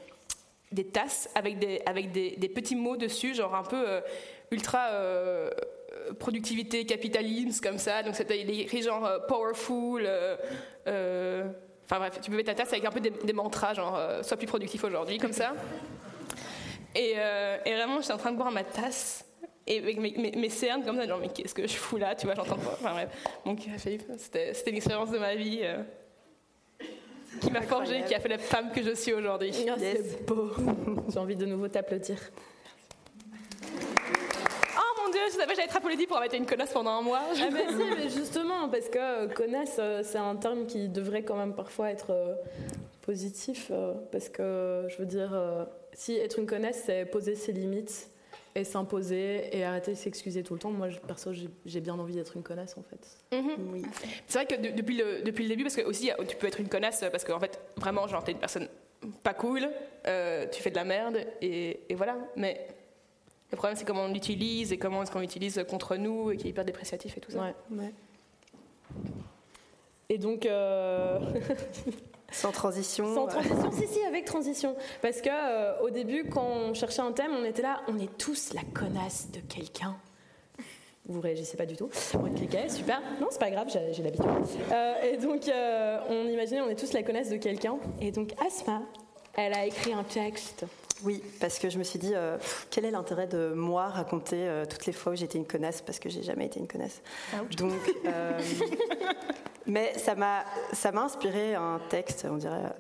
des 0.72 0.84
tasses 0.88 1.30
avec, 1.36 1.60
des, 1.60 1.80
avec 1.86 2.10
des, 2.10 2.32
des 2.36 2.48
petits 2.48 2.74
mots 2.76 2.96
dessus, 2.96 3.34
genre 3.34 3.54
un 3.54 3.62
peu 3.62 3.82
euh, 3.88 4.00
ultra. 4.50 4.88
euh, 4.90 5.50
productivité, 6.18 6.84
capitalisme, 6.86 7.60
comme 7.62 7.78
ça. 7.78 8.02
Donc, 8.02 8.14
c'était 8.16 8.40
écrit 8.40 8.82
genre 8.82 9.04
euh, 9.06 9.18
powerful. 9.28 10.02
euh, 10.06 10.36
euh, 10.86 11.44
Enfin, 11.84 11.98
bref, 11.98 12.20
tu 12.22 12.30
buvais 12.30 12.44
ta 12.44 12.54
tasse 12.54 12.72
avec 12.72 12.84
un 12.84 12.90
peu 12.90 13.00
des, 13.00 13.10
des 13.10 13.32
mantras, 13.32 13.74
genre 13.74 13.96
euh, 13.98 14.22
sois 14.22 14.36
plus 14.36 14.46
productif 14.46 14.82
aujourd'hui, 14.84 15.18
comme 15.18 15.32
ça. 15.32 15.52
Et, 16.94 17.14
euh, 17.16 17.58
et 17.66 17.74
vraiment, 17.74 18.00
j'étais 18.00 18.12
en 18.12 18.18
train 18.18 18.32
de 18.32 18.36
boire 18.36 18.50
ma 18.52 18.64
tasse. 18.64 19.24
Et 19.66 19.78
avec 19.78 19.98
mes, 19.98 20.12
mes- 20.16 20.32
mes 20.32 20.48
cernes 20.48 20.84
comme 20.84 20.96
ça, 20.96 21.06
genre, 21.06 21.18
mais 21.20 21.28
qu'est-ce 21.28 21.54
que 21.54 21.66
je 21.66 21.74
fous 21.74 21.96
là 21.98 22.14
Tu 22.14 22.26
vois, 22.26 22.34
j'entends 22.34 22.56
pas. 22.56 22.72
Enfin 22.80 22.92
bref. 22.92 23.08
Euh, 23.46 23.78
Philippe, 23.78 24.04
c'était 24.16 24.54
c'était 24.54 24.70
une 24.70 24.76
expérience 24.76 25.10
de 25.10 25.18
ma 25.18 25.34
vie 25.34 25.60
euh, 25.62 25.78
qui 27.40 27.50
m'a 27.50 27.62
forgée, 27.62 28.02
qui 28.06 28.14
a 28.14 28.20
fait 28.20 28.28
la 28.28 28.38
femme 28.38 28.70
que 28.72 28.82
je 28.82 28.94
suis 28.94 29.12
aujourd'hui. 29.12 29.52
Ah, 29.68 29.74
C'est 29.78 30.24
beau. 30.26 30.50
J'ai 31.12 31.18
envie 31.18 31.36
de 31.36 31.46
nouveau 31.46 31.68
t'applaudir. 31.68 32.18
Dieu, 35.12 35.20
je 35.28 35.32
savais 35.34 35.46
que 35.46 35.54
j'allais 35.54 35.68
être 35.68 35.76
applaudie 35.76 36.06
pour 36.06 36.16
avoir 36.16 36.26
été 36.26 36.36
une 36.36 36.46
connasse 36.46 36.72
pendant 36.72 36.90
un 36.90 37.02
mois. 37.02 37.20
Ah 37.30 37.48
ben 37.52 37.68
si, 37.68 37.84
mais 37.96 38.08
justement, 38.08 38.68
parce 38.68 38.88
que 38.88 38.98
euh, 38.98 39.28
connasse, 39.28 39.76
euh, 39.78 40.02
c'est 40.04 40.18
un 40.18 40.36
terme 40.36 40.66
qui 40.66 40.88
devrait 40.88 41.22
quand 41.22 41.36
même 41.36 41.54
parfois 41.54 41.90
être 41.90 42.10
euh, 42.10 42.34
positif, 43.02 43.70
parce 44.10 44.28
que 44.28 44.86
je 44.88 44.96
veux 44.98 45.06
dire, 45.06 45.36
si 45.92 46.16
être 46.16 46.38
une 46.38 46.46
connasse, 46.46 46.82
c'est 46.86 47.04
poser 47.04 47.34
ses 47.34 47.52
limites 47.52 48.08
et 48.54 48.64
s'imposer 48.64 49.48
et 49.56 49.64
arrêter 49.64 49.92
de 49.92 49.96
s'excuser 49.96 50.42
tout 50.42 50.54
le 50.54 50.60
temps. 50.60 50.70
Moi, 50.70 50.88
je- 50.88 50.98
perso, 50.98 51.32
j'ai- 51.32 51.80
bien 51.80 51.94
envie 51.94 52.14
d'être 52.14 52.36
une 52.36 52.42
connasse 52.42 52.76
en 52.76 52.82
fait. 52.82 53.36
Mhm. 53.36 53.82
C'est 54.26 54.38
vrai 54.38 54.46
que 54.46 54.60
de- 54.60 54.74
depuis, 54.76 54.96
le, 54.96 55.22
depuis 55.22 55.42
le 55.44 55.48
début, 55.48 55.62
parce 55.64 55.74
que 55.76 55.82
aussi 55.82 56.10
tu 56.28 56.36
peux 56.36 56.46
être 56.46 56.60
une 56.60 56.68
connasse, 56.68 57.02
parce 57.10 57.24
qu'en 57.24 57.40
fait, 57.40 57.58
vraiment, 57.76 58.06
genre, 58.06 58.22
t'es 58.22 58.32
une 58.32 58.38
personne 58.38 58.68
pas 59.24 59.34
cool, 59.34 59.68
tu 60.04 60.62
fais 60.62 60.70
de 60.70 60.76
la 60.76 60.84
merde, 60.84 61.18
et, 61.40 61.80
et 61.88 61.94
voilà. 61.94 62.16
Mais 62.36 62.66
le 63.52 63.56
problème, 63.56 63.76
c'est 63.76 63.84
comment 63.84 64.04
on 64.04 64.12
l'utilise 64.12 64.72
et 64.72 64.78
comment 64.78 65.02
est-ce 65.02 65.10
qu'on 65.10 65.20
l'utilise 65.20 65.64
contre 65.68 65.96
nous, 65.96 66.30
et 66.30 66.36
qui 66.36 66.46
est 66.48 66.50
hyper 66.50 66.64
dépréciatif 66.64 67.16
et 67.16 67.20
tout 67.20 67.30
ça. 67.30 67.40
Ouais, 67.40 67.54
ouais. 67.70 67.92
Et 70.08 70.18
donc, 70.18 70.46
euh, 70.46 71.18
Sans 72.32 72.50
transition. 72.50 73.14
Sans 73.14 73.26
euh, 73.26 73.30
transition, 73.30 73.72
si, 73.72 73.86
si, 73.86 74.02
avec 74.04 74.24
transition. 74.24 74.74
Parce 75.02 75.20
que 75.20 75.28
euh, 75.30 75.80
au 75.82 75.90
début, 75.90 76.24
quand 76.24 76.44
on 76.44 76.74
cherchait 76.74 77.02
un 77.02 77.12
thème, 77.12 77.32
on 77.38 77.44
était 77.44 77.62
là, 77.62 77.82
on 77.88 77.98
est 77.98 78.16
tous 78.18 78.54
la 78.54 78.62
connasse 78.62 79.30
de 79.30 79.40
quelqu'un. 79.40 79.96
Vous 81.06 81.20
réagissez 81.20 81.56
pas 81.56 81.66
du 81.66 81.76
tout. 81.76 81.90
On 82.14 82.30
cliquait, 82.32 82.68
super. 82.68 83.02
Non, 83.20 83.26
c'est 83.30 83.40
pas 83.40 83.50
grave, 83.50 83.68
j'ai 83.72 83.92
j'ai 83.92 84.02
l'habitude. 84.02 84.26
Euh, 84.70 85.02
et 85.02 85.16
donc, 85.16 85.48
euh, 85.48 85.98
on 86.08 86.28
imaginait, 86.28 86.60
on 86.60 86.68
est 86.68 86.78
tous 86.78 86.92
la 86.92 87.02
connasse 87.02 87.28
de 87.28 87.36
quelqu'un. 87.36 87.76
Et 88.00 88.12
donc, 88.12 88.32
Asma, 88.44 88.82
elle 89.34 89.52
a 89.52 89.66
écrit 89.66 89.92
un 89.92 90.04
texte. 90.04 90.64
Oui, 91.04 91.22
parce 91.40 91.58
que 91.58 91.68
je 91.68 91.78
me 91.78 91.84
suis 91.84 91.98
dit, 91.98 92.12
euh, 92.14 92.38
quel 92.70 92.84
est 92.84 92.90
l'intérêt 92.90 93.26
de 93.26 93.52
moi 93.54 93.88
raconter 93.88 94.48
euh, 94.48 94.64
toutes 94.64 94.86
les 94.86 94.92
fois 94.92 95.12
où 95.12 95.16
j'étais 95.16 95.38
une 95.38 95.46
connasse, 95.46 95.82
parce 95.82 95.98
que 95.98 96.08
j'ai 96.08 96.22
jamais 96.22 96.46
été 96.46 96.60
une 96.60 96.68
connasse? 96.68 97.02
Donc, 97.56 97.72
euh, 98.06 98.38
mais 99.66 99.92
ça 99.98 100.14
m'a, 100.14 100.44
ça 100.72 100.92
m'a 100.92 101.02
inspiré 101.02 101.54
un 101.54 101.80
texte, 101.88 102.26
on 102.30 102.36
dirait, 102.36 102.72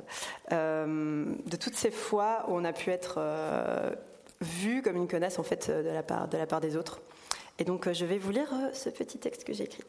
de 0.50 1.56
toutes 1.56 1.76
ces 1.76 1.90
fois 1.90 2.44
où 2.48 2.52
on 2.52 2.64
a 2.64 2.72
pu 2.72 2.90
être 2.90 3.20
vu 4.40 4.82
comme 4.82 4.96
une 4.96 5.08
connasse 5.08 5.38
en 5.38 5.44
fait 5.44 5.70
de 5.70 5.90
la 5.90 6.02
part, 6.02 6.28
de 6.28 6.36
la 6.36 6.46
part 6.46 6.60
des 6.60 6.76
autres. 6.76 7.00
Et 7.58 7.64
donc, 7.64 7.90
je 7.92 8.04
vais 8.04 8.18
vous 8.18 8.30
lire 8.30 8.52
ce 8.72 8.88
petit 8.88 9.18
texte 9.18 9.44
que 9.44 9.52
j'ai 9.52 9.64
écrit. 9.64 9.84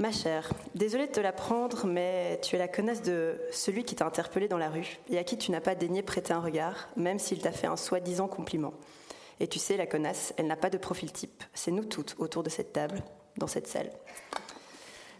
Ma 0.00 0.12
chère, 0.12 0.50
désolée 0.74 1.08
de 1.08 1.12
te 1.12 1.20
l'apprendre, 1.20 1.84
mais 1.84 2.40
tu 2.40 2.56
es 2.56 2.58
la 2.58 2.68
connasse 2.68 3.02
de 3.02 3.38
celui 3.52 3.84
qui 3.84 3.94
t'a 3.94 4.06
interpellé 4.06 4.48
dans 4.48 4.56
la 4.56 4.70
rue 4.70 4.98
et 5.10 5.18
à 5.18 5.24
qui 5.24 5.36
tu 5.36 5.50
n'as 5.50 5.60
pas 5.60 5.74
daigné 5.74 6.02
prêter 6.02 6.32
un 6.32 6.40
regard, 6.40 6.88
même 6.96 7.18
s'il 7.18 7.42
t'a 7.42 7.52
fait 7.52 7.66
un 7.66 7.76
soi-disant 7.76 8.26
compliment. 8.26 8.72
Et 9.40 9.46
tu 9.46 9.58
sais, 9.58 9.76
la 9.76 9.86
connasse, 9.86 10.32
elle 10.38 10.46
n'a 10.46 10.56
pas 10.56 10.70
de 10.70 10.78
profil 10.78 11.12
type. 11.12 11.44
C'est 11.52 11.70
nous 11.70 11.84
toutes 11.84 12.16
autour 12.18 12.42
de 12.42 12.48
cette 12.48 12.72
table, 12.72 13.02
dans 13.36 13.46
cette 13.46 13.66
salle. 13.66 13.90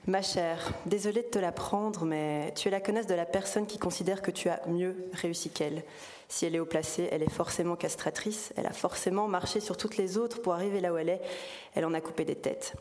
Ma 0.06 0.22
chère, 0.22 0.72
désolée 0.86 1.24
de 1.24 1.28
te 1.28 1.38
l'apprendre, 1.38 2.06
mais 2.06 2.54
tu 2.54 2.68
es 2.68 2.70
la 2.70 2.80
connasse 2.80 3.06
de 3.06 3.14
la 3.14 3.26
personne 3.26 3.66
qui 3.66 3.76
considère 3.76 4.22
que 4.22 4.30
tu 4.30 4.48
as 4.48 4.62
mieux 4.66 4.96
réussi 5.12 5.50
qu'elle. 5.50 5.84
Si 6.30 6.46
elle 6.46 6.56
est 6.56 6.58
haut 6.58 6.64
placée, 6.64 7.06
elle 7.12 7.22
est 7.22 7.30
forcément 7.30 7.76
castratrice, 7.76 8.54
elle 8.56 8.66
a 8.66 8.72
forcément 8.72 9.28
marché 9.28 9.60
sur 9.60 9.76
toutes 9.76 9.98
les 9.98 10.16
autres 10.16 10.40
pour 10.40 10.54
arriver 10.54 10.80
là 10.80 10.90
où 10.90 10.96
elle 10.96 11.10
est, 11.10 11.20
elle 11.74 11.84
en 11.84 11.92
a 11.92 12.00
coupé 12.00 12.24
des 12.24 12.36
têtes. 12.36 12.76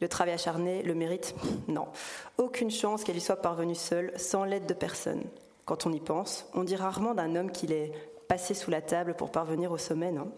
Le 0.00 0.08
travail 0.08 0.34
acharné, 0.34 0.82
le 0.82 0.94
mérite 0.94 1.34
Non. 1.68 1.88
Aucune 2.38 2.70
chance 2.70 3.04
qu'elle 3.04 3.16
y 3.16 3.20
soit 3.20 3.36
parvenue 3.36 3.74
seule, 3.74 4.12
sans 4.16 4.44
l'aide 4.44 4.66
de 4.66 4.74
personne. 4.74 5.22
Quand 5.66 5.86
on 5.86 5.92
y 5.92 6.00
pense, 6.00 6.46
on 6.54 6.64
dit 6.64 6.76
rarement 6.76 7.14
d'un 7.14 7.36
homme 7.36 7.52
qu'il 7.52 7.72
est 7.72 7.92
passé 8.28 8.54
sous 8.54 8.70
la 8.70 8.80
table 8.80 9.14
pour 9.14 9.30
parvenir 9.30 9.72
au 9.72 9.78
sommet, 9.78 10.10
non 10.10 10.32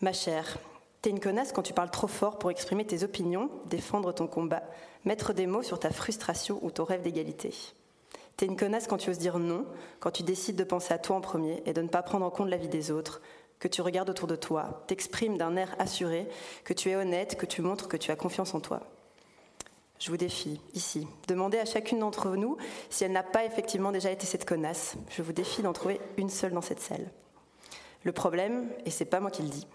Ma 0.00 0.12
chère, 0.12 0.58
t'es 1.02 1.10
une 1.10 1.20
connasse 1.20 1.52
quand 1.52 1.62
tu 1.62 1.72
parles 1.72 1.90
trop 1.90 2.06
fort 2.06 2.38
pour 2.38 2.50
exprimer 2.50 2.84
tes 2.84 3.02
opinions, 3.02 3.50
défendre 3.66 4.12
ton 4.12 4.26
combat, 4.26 4.62
mettre 5.04 5.32
des 5.32 5.46
mots 5.46 5.62
sur 5.62 5.78
ta 5.78 5.90
frustration 5.90 6.58
ou 6.62 6.70
ton 6.70 6.84
rêve 6.84 7.02
d'égalité. 7.02 7.52
T'es 8.36 8.46
une 8.46 8.56
connasse 8.56 8.86
quand 8.86 8.96
tu 8.96 9.10
oses 9.10 9.18
dire 9.18 9.38
non, 9.38 9.64
quand 10.00 10.10
tu 10.10 10.22
décides 10.22 10.56
de 10.56 10.64
penser 10.64 10.92
à 10.92 10.98
toi 10.98 11.16
en 11.16 11.20
premier 11.20 11.62
et 11.66 11.72
de 11.72 11.82
ne 11.82 11.88
pas 11.88 12.02
prendre 12.02 12.26
en 12.26 12.30
compte 12.30 12.48
la 12.48 12.56
vie 12.56 12.68
des 12.68 12.90
autres, 12.90 13.20
que 13.64 13.68
tu 13.68 13.80
regardes 13.80 14.10
autour 14.10 14.28
de 14.28 14.36
toi, 14.36 14.84
t'exprimes 14.88 15.38
d'un 15.38 15.56
air 15.56 15.74
assuré, 15.78 16.28
que 16.64 16.74
tu 16.74 16.90
es 16.90 16.96
honnête, 16.96 17.38
que 17.38 17.46
tu 17.46 17.62
montres 17.62 17.88
que 17.88 17.96
tu 17.96 18.10
as 18.10 18.16
confiance 18.16 18.52
en 18.52 18.60
toi. 18.60 18.82
Je 19.98 20.10
vous 20.10 20.18
défie, 20.18 20.60
ici, 20.74 21.06
demandez 21.28 21.58
à 21.58 21.64
chacune 21.64 22.00
d'entre 22.00 22.36
nous 22.36 22.58
si 22.90 23.04
elle 23.04 23.12
n'a 23.12 23.22
pas 23.22 23.46
effectivement 23.46 23.90
déjà 23.90 24.10
été 24.10 24.26
cette 24.26 24.44
connasse. 24.44 24.96
Je 25.08 25.22
vous 25.22 25.32
défie 25.32 25.62
d'en 25.62 25.72
trouver 25.72 25.98
une 26.18 26.28
seule 26.28 26.52
dans 26.52 26.60
cette 26.60 26.80
salle. 26.80 27.10
Le 28.02 28.12
problème, 28.12 28.68
et 28.84 28.90
c'est 28.90 29.06
pas 29.06 29.20
moi 29.20 29.30
qui 29.30 29.40
le 29.40 29.48
dis, 29.48 29.66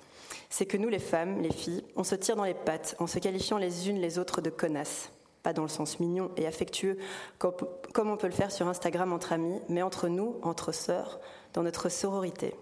c'est 0.52 0.68
que 0.68 0.78
nous 0.78 0.90
les 0.90 1.00
femmes, 1.00 1.42
les 1.42 1.52
filles, 1.52 1.84
on 1.96 2.04
se 2.04 2.14
tire 2.14 2.36
dans 2.36 2.44
les 2.44 2.54
pattes 2.54 2.96
en 3.00 3.08
se 3.08 3.18
qualifiant 3.18 3.58
les 3.58 3.90
unes 3.90 4.00
les 4.00 4.20
autres 4.20 4.40
de 4.40 4.52
connasses. 4.52 5.10
Pas 5.42 5.54
dans 5.54 5.64
le 5.64 5.68
sens 5.68 6.00
mignon 6.00 6.30
et 6.38 6.46
affectueux 6.46 7.00
comme 7.40 7.56
comme 7.92 8.12
on 8.12 8.18
peut 8.18 8.28
le 8.28 8.34
faire 8.34 8.52
sur 8.52 8.68
Instagram 8.68 9.14
entre 9.14 9.34
amis, 9.34 9.60
mais 9.68 9.82
entre 9.82 10.10
nous, 10.10 10.36
entre 10.44 10.74
sœurs, 10.74 11.20
dans 11.54 11.64
notre 11.64 11.90
sororité. 11.90 12.54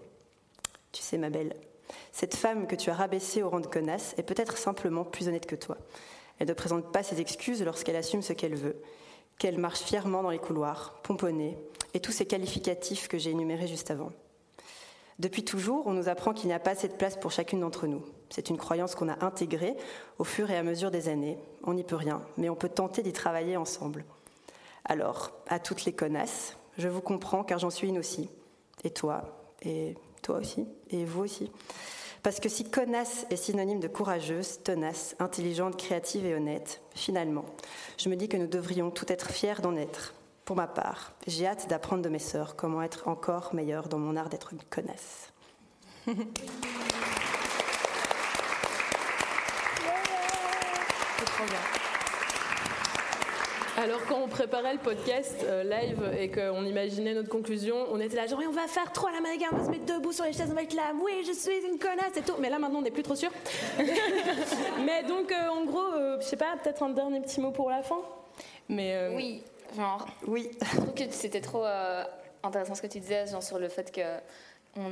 Tu 0.92 1.02
sais, 1.02 1.18
ma 1.18 1.30
belle, 1.30 1.54
cette 2.12 2.34
femme 2.34 2.66
que 2.66 2.76
tu 2.76 2.90
as 2.90 2.94
rabaissée 2.94 3.42
au 3.42 3.50
rang 3.50 3.60
de 3.60 3.66
connasse 3.66 4.14
est 4.18 4.22
peut-être 4.22 4.58
simplement 4.58 5.04
plus 5.04 5.28
honnête 5.28 5.46
que 5.46 5.56
toi. 5.56 5.76
Elle 6.38 6.48
ne 6.48 6.54
présente 6.54 6.92
pas 6.92 7.02
ses 7.02 7.20
excuses 7.20 7.62
lorsqu'elle 7.62 7.96
assume 7.96 8.22
ce 8.22 8.32
qu'elle 8.32 8.54
veut, 8.54 8.80
qu'elle 9.38 9.58
marche 9.58 9.80
fièrement 9.80 10.22
dans 10.22 10.30
les 10.30 10.38
couloirs, 10.38 11.00
pomponnée, 11.02 11.58
et 11.94 12.00
tous 12.00 12.12
ces 12.12 12.26
qualificatifs 12.26 13.08
que 13.08 13.18
j'ai 13.18 13.30
énumérés 13.30 13.66
juste 13.66 13.90
avant. 13.90 14.10
Depuis 15.18 15.44
toujours, 15.44 15.86
on 15.86 15.92
nous 15.92 16.08
apprend 16.08 16.32
qu'il 16.32 16.46
n'y 16.46 16.54
a 16.54 16.60
pas 16.60 16.70
assez 16.72 16.86
de 16.86 16.92
place 16.92 17.16
pour 17.16 17.32
chacune 17.32 17.60
d'entre 17.60 17.88
nous. 17.88 18.04
C'est 18.30 18.50
une 18.50 18.56
croyance 18.56 18.94
qu'on 18.94 19.08
a 19.08 19.24
intégrée 19.24 19.74
au 20.18 20.24
fur 20.24 20.50
et 20.50 20.56
à 20.56 20.62
mesure 20.62 20.92
des 20.92 21.08
années. 21.08 21.38
On 21.64 21.74
n'y 21.74 21.82
peut 21.82 21.96
rien, 21.96 22.22
mais 22.36 22.48
on 22.48 22.54
peut 22.54 22.68
tenter 22.68 23.02
d'y 23.02 23.12
travailler 23.12 23.56
ensemble. 23.56 24.04
Alors, 24.84 25.32
à 25.48 25.58
toutes 25.58 25.84
les 25.86 25.92
connasses, 25.92 26.56
je 26.76 26.86
vous 26.86 27.00
comprends 27.00 27.42
car 27.42 27.58
j'en 27.58 27.70
suis 27.70 27.88
une 27.88 27.98
aussi. 27.98 28.30
Et 28.84 28.90
toi, 28.90 29.24
et 29.62 29.96
toi 30.28 30.36
aussi, 30.36 30.66
et 30.90 31.06
vous 31.06 31.22
aussi. 31.22 31.50
Parce 32.22 32.38
que 32.38 32.50
si 32.50 32.70
connasse 32.70 33.24
est 33.30 33.36
synonyme 33.36 33.80
de 33.80 33.88
courageuse, 33.88 34.60
tenace, 34.62 35.16
intelligente, 35.18 35.78
créative 35.78 36.26
et 36.26 36.34
honnête, 36.34 36.82
finalement, 36.94 37.46
je 37.96 38.10
me 38.10 38.16
dis 38.16 38.28
que 38.28 38.36
nous 38.36 38.46
devrions 38.46 38.90
tout 38.90 39.10
être 39.10 39.30
fiers 39.30 39.62
d'en 39.62 39.74
être. 39.74 40.12
Pour 40.44 40.56
ma 40.56 40.66
part, 40.66 41.14
j'ai 41.26 41.46
hâte 41.46 41.70
d'apprendre 41.70 42.02
de 42.02 42.10
mes 42.10 42.18
sœurs 42.18 42.56
comment 42.56 42.82
être 42.82 43.08
encore 43.08 43.54
meilleure 43.54 43.88
dans 43.88 43.98
mon 43.98 44.16
art 44.16 44.28
d'être 44.28 44.52
une 44.52 44.62
connasse. 44.68 45.32
Alors 53.78 54.04
quand 54.08 54.20
on 54.20 54.26
préparait 54.26 54.72
le 54.72 54.80
podcast 54.80 55.36
euh, 55.44 55.62
live 55.62 56.02
et 56.18 56.32
qu'on 56.32 56.64
imaginait 56.64 57.14
notre 57.14 57.28
conclusion, 57.28 57.76
on 57.92 58.00
était 58.00 58.16
là 58.16 58.26
genre 58.26 58.42
on 58.44 58.50
va 58.50 58.66
faire 58.66 58.90
trop 58.90 59.06
à 59.06 59.12
l'américain, 59.12 59.46
on 59.52 59.56
va 59.56 59.64
se 59.66 59.70
mettre 59.70 59.84
debout 59.86 60.10
sur 60.10 60.24
les 60.24 60.32
chaises, 60.32 60.48
on 60.50 60.54
va 60.54 60.64
être 60.64 60.74
là, 60.74 60.92
oui 61.00 61.24
je 61.24 61.32
suis 61.32 61.64
une 61.64 61.78
connasse 61.78 62.16
et 62.16 62.22
tout. 62.22 62.34
Mais 62.40 62.50
là 62.50 62.58
maintenant 62.58 62.80
on 62.80 62.82
n'est 62.82 62.90
plus 62.90 63.04
trop 63.04 63.14
sûr. 63.14 63.30
Mais 64.84 65.04
donc 65.04 65.30
euh, 65.30 65.48
en 65.48 65.64
gros, 65.64 65.92
euh, 65.94 66.18
je 66.20 66.26
sais 66.26 66.36
pas, 66.36 66.56
peut-être 66.60 66.82
un 66.82 66.88
dernier 66.88 67.20
petit 67.20 67.40
mot 67.40 67.52
pour 67.52 67.70
la 67.70 67.84
fin. 67.84 68.00
Mais 68.68 68.96
euh, 68.96 69.14
Oui, 69.14 69.44
genre, 69.76 70.08
Oui, 70.26 70.50
je 70.60 70.76
trouve 70.76 70.94
que 70.94 71.04
c'était 71.10 71.40
trop 71.40 71.64
euh, 71.64 72.02
intéressant 72.42 72.74
ce 72.74 72.82
que 72.82 72.88
tu 72.88 72.98
disais, 72.98 73.28
genre 73.28 73.44
sur 73.44 73.60
le 73.60 73.68
fait 73.68 73.92
que 73.92 74.00
on, 74.76 74.90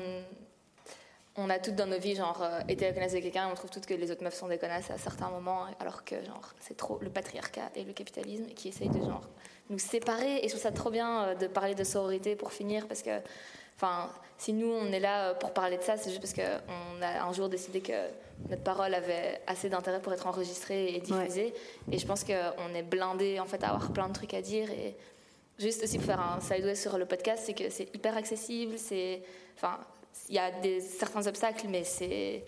on 1.39 1.51
a 1.51 1.59
toutes 1.59 1.75
dans 1.75 1.87
nos 1.87 1.99
vies, 1.99 2.15
genre, 2.15 2.43
euh, 2.43 2.61
été 2.69 2.87
la 2.87 2.93
connasse 2.93 3.13
de 3.13 3.21
quelqu'un, 3.21 3.49
on 3.51 3.55
trouve 3.55 3.71
toutes 3.71 3.87
que 3.87 3.95
les 3.95 4.11
autres 4.11 4.23
meufs 4.23 4.35
sont 4.35 4.49
des 4.49 4.59
connasses 4.59 4.91
à 4.91 4.99
certains 4.99 5.29
moments, 5.29 5.65
alors 5.81 6.05
que, 6.05 6.17
genre, 6.25 6.55
c'est 6.61 6.77
trop 6.77 6.99
le 7.01 7.11
patriarcat 7.11 7.71
et 7.75 7.85
le 7.85 7.93
capitalisme 7.93 8.47
qui 8.55 8.69
essayent 8.69 8.89
de, 8.89 9.01
genre, 9.01 9.29
nous 9.69 9.79
séparer. 9.79 10.39
Et 10.39 10.45
je 10.45 10.49
trouve 10.49 10.63
ça 10.63 10.73
trop 10.73 10.91
bien 10.91 11.25
euh, 11.25 11.35
de 11.35 11.47
parler 11.47 11.75
de 11.75 11.85
sororité 11.85 12.37
pour 12.37 12.53
finir, 12.53 12.87
parce 12.89 13.03
que, 13.03 13.21
enfin, 13.77 14.11
si 14.39 14.53
nous, 14.53 14.69
on 14.69 14.87
est 14.93 15.01
là 15.01 15.29
euh, 15.29 15.35
pour 15.35 15.53
parler 15.53 15.77
de 15.77 15.83
ça, 15.83 15.97
c'est 15.97 16.11
juste 16.11 16.23
parce 16.23 16.35
qu'on 16.35 17.03
a 17.03 17.23
un 17.23 17.33
jour 17.33 17.49
décidé 17.49 17.81
que 17.81 17.93
notre 18.49 18.63
parole 18.63 18.95
avait 18.95 19.41
assez 19.47 19.69
d'intérêt 19.69 20.01
pour 20.01 20.13
être 20.13 20.27
enregistrée 20.27 20.95
et 20.95 21.01
diffusée. 21.01 21.55
Et 21.91 21.99
je 21.99 22.07
pense 22.07 22.25
qu'on 22.25 22.75
est 22.75 22.83
blindé, 22.83 23.41
en 23.41 23.47
fait, 23.47 23.63
à 23.63 23.69
avoir 23.69 23.93
plein 23.93 24.09
de 24.09 24.15
trucs 24.15 24.35
à 24.35 24.41
dire. 24.41 24.71
Et 24.71 24.97
juste 25.59 25.83
aussi 25.83 25.99
pour 25.99 26.07
faire 26.07 26.21
un 26.21 26.41
sideway 26.41 26.75
sur 26.75 26.97
le 26.97 27.05
podcast, 27.05 27.43
c'est 27.47 27.55
que 27.55 27.69
c'est 27.71 27.95
hyper 27.95 28.17
accessible, 28.17 28.79
c'est, 28.79 29.23
enfin, 29.55 29.79
il 30.29 30.35
y 30.35 30.39
a 30.39 30.51
des, 30.51 30.81
certains 30.81 31.27
obstacles, 31.27 31.67
mais 31.69 31.85
c'est 31.85 32.45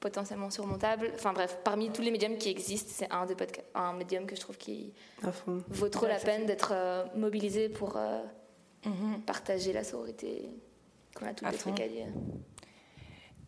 potentiellement 0.00 0.50
surmontable. 0.50 1.10
Enfin 1.14 1.32
bref, 1.32 1.58
parmi 1.64 1.90
tous 1.90 2.02
les 2.02 2.10
médiums 2.10 2.36
qui 2.36 2.50
existent, 2.50 2.90
c'est 2.92 3.10
un, 3.10 3.24
des 3.24 3.34
un 3.74 3.94
médium 3.94 4.26
que 4.26 4.36
je 4.36 4.40
trouve 4.40 4.58
qui 4.58 4.92
vaut 5.46 5.88
trop 5.88 6.06
la 6.06 6.18
peine 6.18 6.44
d'être 6.44 6.72
euh, 6.74 7.04
mobilisé 7.16 7.70
pour 7.70 7.96
euh, 7.96 8.22
mhm. 8.84 9.22
partager 9.24 9.72
la 9.72 9.82
sororité 9.82 10.50
qu'on 11.14 11.26
a 11.26 11.32
tous 11.32 11.46
les 11.46 11.56
trucs 11.56 11.80
à 11.80 11.88
dire. 11.88 12.08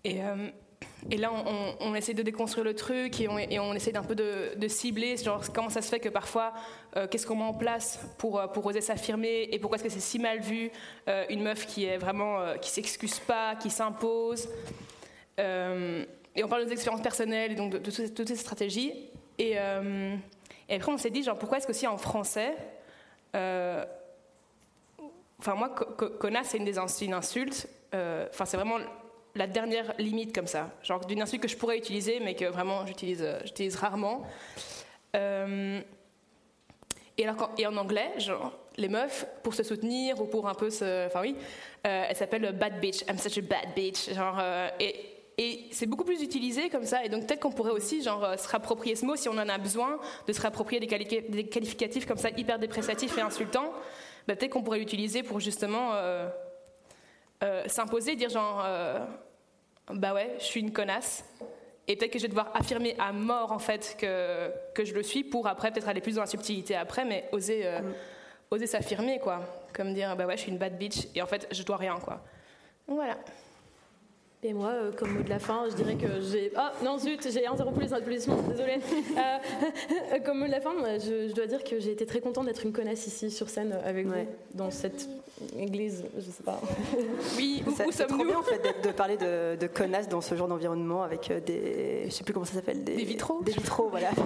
Et 0.04 0.24
euh, 0.24 0.48
et 1.10 1.16
là, 1.18 1.30
on, 1.80 1.94
essaie 1.94 2.14
de 2.14 2.22
déconstruire 2.22 2.64
le 2.64 2.74
truc 2.74 3.20
et 3.20 3.28
on, 3.28 3.74
essaie 3.74 3.92
d'un 3.92 4.02
peu 4.02 4.16
de, 4.16 4.68
cibler 4.68 5.16
genre, 5.16 5.40
comment 5.52 5.70
ça 5.70 5.80
se 5.80 5.88
fait 5.88 6.00
que 6.00 6.08
parfois, 6.08 6.52
euh, 6.96 7.06
qu'est-ce 7.06 7.24
qu'on 7.26 7.36
met 7.36 7.44
en 7.44 7.54
place 7.54 8.00
pour, 8.18 8.40
euh, 8.40 8.48
pour 8.48 8.66
oser 8.66 8.80
s'affirmer 8.80 9.48
et 9.52 9.60
pourquoi 9.60 9.76
est-ce 9.76 9.84
que 9.84 9.90
c'est 9.90 10.00
si 10.00 10.18
mal 10.18 10.40
vu 10.40 10.72
euh, 11.08 11.24
une 11.30 11.42
meuf 11.42 11.66
qui 11.66 11.84
est 11.84 11.96
vraiment, 11.96 12.40
qui 12.60 12.70
s'excuse 12.70 13.20
pas, 13.20 13.54
qui 13.54 13.70
s'impose. 13.70 14.48
et 15.38 16.42
on 16.42 16.48
parle 16.48 16.62
de 16.62 16.66
nos 16.66 16.72
expériences 16.72 17.02
personnelles 17.02 17.52
et 17.52 17.56
donc 17.56 17.70
de, 17.72 17.78
toutes, 17.78 18.28
ces, 18.28 18.36
stratégies. 18.36 18.92
Et, 19.38 19.56
après, 19.58 20.92
on 20.92 20.98
s'est 20.98 21.10
dit, 21.10 21.22
genre, 21.22 21.38
pourquoi 21.38 21.58
est-ce 21.58 21.68
que 21.68 21.72
si 21.72 21.86
en 21.86 21.98
français, 21.98 22.52
enfin 23.32 23.86
moi, 25.54 25.68
connasse, 25.68 26.48
c'est 26.48 26.58
une, 26.58 26.66
une 26.66 27.14
insulte. 27.14 27.68
Enfin, 27.92 28.44
c'est 28.44 28.56
vraiment 28.56 28.78
la 29.36 29.46
dernière 29.46 29.94
limite 29.98 30.34
comme 30.34 30.46
ça, 30.46 30.70
genre 30.82 31.04
d'une 31.04 31.22
insulte 31.22 31.42
que 31.42 31.48
je 31.48 31.56
pourrais 31.56 31.76
utiliser, 31.76 32.20
mais 32.20 32.34
que 32.34 32.46
vraiment 32.46 32.86
j'utilise, 32.86 33.22
euh, 33.22 33.38
j'utilise 33.44 33.76
rarement. 33.76 34.22
Euh, 35.14 35.80
et, 37.18 37.26
alors, 37.26 37.50
et 37.58 37.66
en 37.66 37.76
anglais, 37.76 38.12
genre, 38.18 38.52
les 38.76 38.88
meufs, 38.88 39.26
pour 39.42 39.54
se 39.54 39.62
soutenir 39.62 40.20
ou 40.20 40.26
pour 40.26 40.48
un 40.48 40.54
peu 40.54 40.70
se. 40.70 41.06
Enfin, 41.06 41.20
oui, 41.20 41.36
euh, 41.86 42.04
elles 42.08 42.16
s'appellent 42.16 42.52
bad 42.52 42.80
bitch. 42.80 43.02
I'm 43.08 43.18
such 43.18 43.38
a 43.38 43.42
bad 43.42 43.74
bitch. 43.74 44.12
Genre, 44.12 44.40
et, 44.80 44.94
et 45.38 45.66
c'est 45.70 45.86
beaucoup 45.86 46.04
plus 46.04 46.22
utilisé 46.22 46.68
comme 46.68 46.84
ça. 46.84 47.04
Et 47.04 47.08
donc, 47.08 47.26
peut-être 47.26 47.40
qu'on 47.40 47.52
pourrait 47.52 47.72
aussi 47.72 48.02
genre, 48.02 48.38
se 48.38 48.48
rapproprier 48.48 48.96
ce 48.96 49.06
mot 49.06 49.16
si 49.16 49.28
on 49.28 49.38
en 49.38 49.48
a 49.48 49.58
besoin, 49.58 49.98
de 50.26 50.32
se 50.32 50.40
rapproprier 50.40 50.80
des, 50.80 51.22
des 51.28 51.46
qualificatifs 51.46 52.06
comme 52.06 52.18
ça 52.18 52.28
hyper 52.36 52.58
dépréciatifs 52.58 53.16
et 53.16 53.22
insultants. 53.22 53.72
Bah, 54.28 54.36
peut-être 54.36 54.52
qu'on 54.52 54.62
pourrait 54.62 54.80
l'utiliser 54.80 55.22
pour 55.22 55.40
justement 55.40 55.92
s'imposer, 57.66 58.14
dire 58.16 58.28
genre 58.28 58.62
bah 59.92 60.14
ouais, 60.14 60.34
je 60.38 60.44
suis 60.44 60.60
une 60.60 60.72
connasse. 60.72 61.24
Et 61.88 61.96
peut-être 61.96 62.12
que 62.12 62.18
je 62.18 62.24
vais 62.24 62.28
devoir 62.28 62.50
affirmer 62.54 62.96
à 62.98 63.12
mort 63.12 63.52
en 63.52 63.60
fait 63.60 63.96
que, 63.98 64.50
que 64.74 64.84
je 64.84 64.92
le 64.92 65.02
suis 65.02 65.22
pour 65.22 65.46
après 65.46 65.70
peut-être 65.70 65.88
aller 65.88 66.00
plus 66.00 66.16
dans 66.16 66.22
la 66.22 66.26
subtilité 66.26 66.74
après, 66.74 67.04
mais 67.04 67.28
oser, 67.30 67.64
euh, 67.64 67.80
mm. 67.80 67.94
oser 68.50 68.66
s'affirmer 68.66 69.20
quoi. 69.20 69.40
Comme 69.72 69.94
dire 69.94 70.16
bah 70.16 70.26
ouais, 70.26 70.36
je 70.36 70.42
suis 70.42 70.50
une 70.50 70.58
bad 70.58 70.76
bitch 70.76 71.06
et 71.14 71.22
en 71.22 71.26
fait 71.26 71.46
je 71.52 71.62
dois 71.62 71.76
rien 71.76 71.96
quoi. 72.00 72.24
Voilà. 72.88 73.16
Et 74.42 74.52
moi, 74.52 74.68
euh, 74.68 74.92
comme 74.92 75.12
mot 75.12 75.22
de 75.22 75.28
la 75.28 75.38
fin, 75.38 75.64
je 75.68 75.74
dirais 75.74 75.96
que 75.96 76.20
j'ai. 76.20 76.52
Ah 76.54 76.72
non, 76.84 76.98
zut, 76.98 77.26
j'ai 77.32 77.46
interrompu 77.46 77.80
les 77.80 77.92
applaudissements, 77.92 78.42
désolée. 78.42 78.78
Euh, 79.16 80.18
comme 80.24 80.38
mot 80.38 80.46
de 80.46 80.50
la 80.50 80.60
fin, 80.60 80.72
je, 80.98 81.32
dois 81.32 81.46
dire 81.46 81.64
que 81.64 81.80
j'ai 81.80 81.92
été 81.92 82.04
très 82.04 82.20
contente 82.20 82.46
d'être 82.46 82.64
une 82.64 82.72
connasse 82.72 83.06
ici 83.06 83.30
sur 83.30 83.48
scène 83.48 83.72
avec 83.84 84.06
vous, 84.06 84.14
dans 84.54 84.70
cette 84.70 85.08
église, 85.58 86.04
je 86.16 86.30
sais 86.30 86.42
pas. 86.42 86.60
Oui, 87.36 87.62
où, 87.66 87.70
où 87.70 87.92
sommes-nous 87.92 88.16
trop 88.16 88.24
bien 88.24 88.38
en 88.38 88.42
fait 88.42 88.82
de 88.82 88.92
parler 88.92 89.16
de, 89.16 89.56
de 89.56 89.66
connasse 89.66 90.08
dans 90.08 90.20
ce 90.20 90.34
genre 90.34 90.48
d'environnement 90.48 91.02
avec 91.02 91.30
euh, 91.30 91.40
des. 91.40 92.04
Je 92.06 92.10
sais 92.10 92.24
plus 92.24 92.32
comment 92.32 92.46
ça 92.46 92.54
s'appelle. 92.54 92.84
Des, 92.84 92.96
vitraux 93.04 93.42
Des 93.42 93.52
vitraux, 93.52 93.88
voilà. 93.88 94.10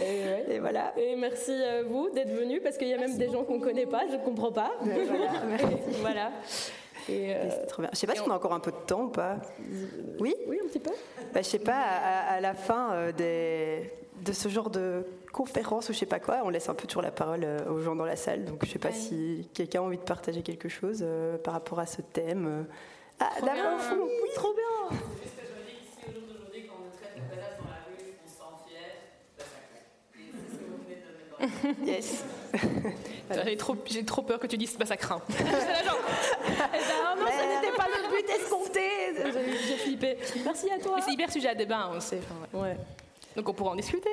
Et, 0.00 0.60
voilà. 0.60 0.94
Et 0.96 1.16
merci 1.16 1.50
à 1.50 1.82
vous 1.82 2.10
d'être 2.10 2.30
venus 2.30 2.60
parce 2.62 2.78
qu'il 2.78 2.86
y 2.86 2.94
a 2.94 2.98
même 2.98 3.18
des 3.18 3.28
gens 3.28 3.42
qu'on 3.42 3.58
ne 3.58 3.62
connaît 3.62 3.86
pas, 3.86 4.02
je 4.08 4.16
ne 4.16 4.24
comprends 4.24 4.52
pas. 4.52 4.70
voilà. 4.80 5.32
voilà. 6.00 6.32
Euh, 7.08 7.48
c'est 7.50 7.66
trop 7.66 7.82
bien. 7.82 7.90
Je 7.92 7.98
sais 7.98 8.06
pas 8.06 8.14
si 8.14 8.20
on... 8.20 8.30
a 8.30 8.36
encore 8.36 8.52
un 8.52 8.60
peu 8.60 8.70
de 8.70 8.76
temps 8.86 9.04
ou 9.04 9.08
pas. 9.08 9.38
Oui? 10.20 10.34
Oui, 10.46 10.58
un 10.62 10.68
petit 10.68 10.78
peu. 10.78 10.92
Bah, 11.32 11.42
je 11.42 11.48
sais 11.48 11.58
pas, 11.58 11.80
à, 11.80 12.40
la 12.40 12.54
fin 12.54 12.92
euh, 12.92 13.12
des, 13.12 13.90
de 14.24 14.32
ce 14.32 14.48
genre 14.48 14.70
de 14.70 15.04
conférence 15.32 15.88
ou 15.88 15.92
je 15.92 15.98
sais 15.98 16.06
pas 16.06 16.20
quoi, 16.20 16.40
on 16.44 16.48
laisse 16.50 16.68
un 16.68 16.74
peu 16.74 16.86
toujours 16.86 17.02
la 17.02 17.10
parole 17.10 17.44
euh, 17.44 17.70
aux 17.70 17.80
gens 17.80 17.94
dans 17.96 18.04
la 18.04 18.16
salle. 18.16 18.44
Donc 18.44 18.64
je 18.64 18.70
sais 18.70 18.78
pas 18.78 18.92
si 18.92 19.48
quelqu'un 19.54 19.80
a 19.80 19.84
envie 19.84 19.98
de 19.98 20.02
partager 20.02 20.42
quelque 20.42 20.68
chose 20.68 21.04
par 21.44 21.54
rapport 21.54 21.78
à 21.78 21.86
ce 21.86 22.02
thème. 22.02 22.66
Ah, 23.18 23.30
d'abord, 23.40 23.78
oui, 23.92 24.30
trop 24.34 24.54
bien 24.54 24.98
Yes. 31.84 32.24
J'ai 33.44 33.56
trop, 33.56 33.76
j'ai 33.86 34.04
trop 34.04 34.22
peur 34.22 34.38
que 34.40 34.46
tu 34.46 34.56
dises 34.58 34.76
bah 34.76 34.86
ça 34.86 34.96
craint. 34.96 35.22
genre, 35.28 35.38
eh 36.48 36.50
ben, 36.50 37.16
non, 37.18 37.26
ça 37.26 37.46
n'était 37.46 37.76
pas 37.76 37.86
le 37.86 38.10
but 38.10 38.28
escompté. 38.28 38.80
J'ai 39.66 39.76
flippé. 39.76 40.18
Merci 40.44 40.70
à 40.70 40.78
toi. 40.78 40.96
Mais 40.96 41.02
c'est 41.02 41.12
hyper 41.12 41.30
sujet 41.30 41.48
à 41.48 41.54
débat, 41.54 41.90
on 41.94 42.00
sait. 42.00 42.20
ouais. 42.52 42.76
Donc 43.36 43.48
on 43.48 43.52
pourra 43.52 43.70
en 43.70 43.76
discuter. 43.76 44.10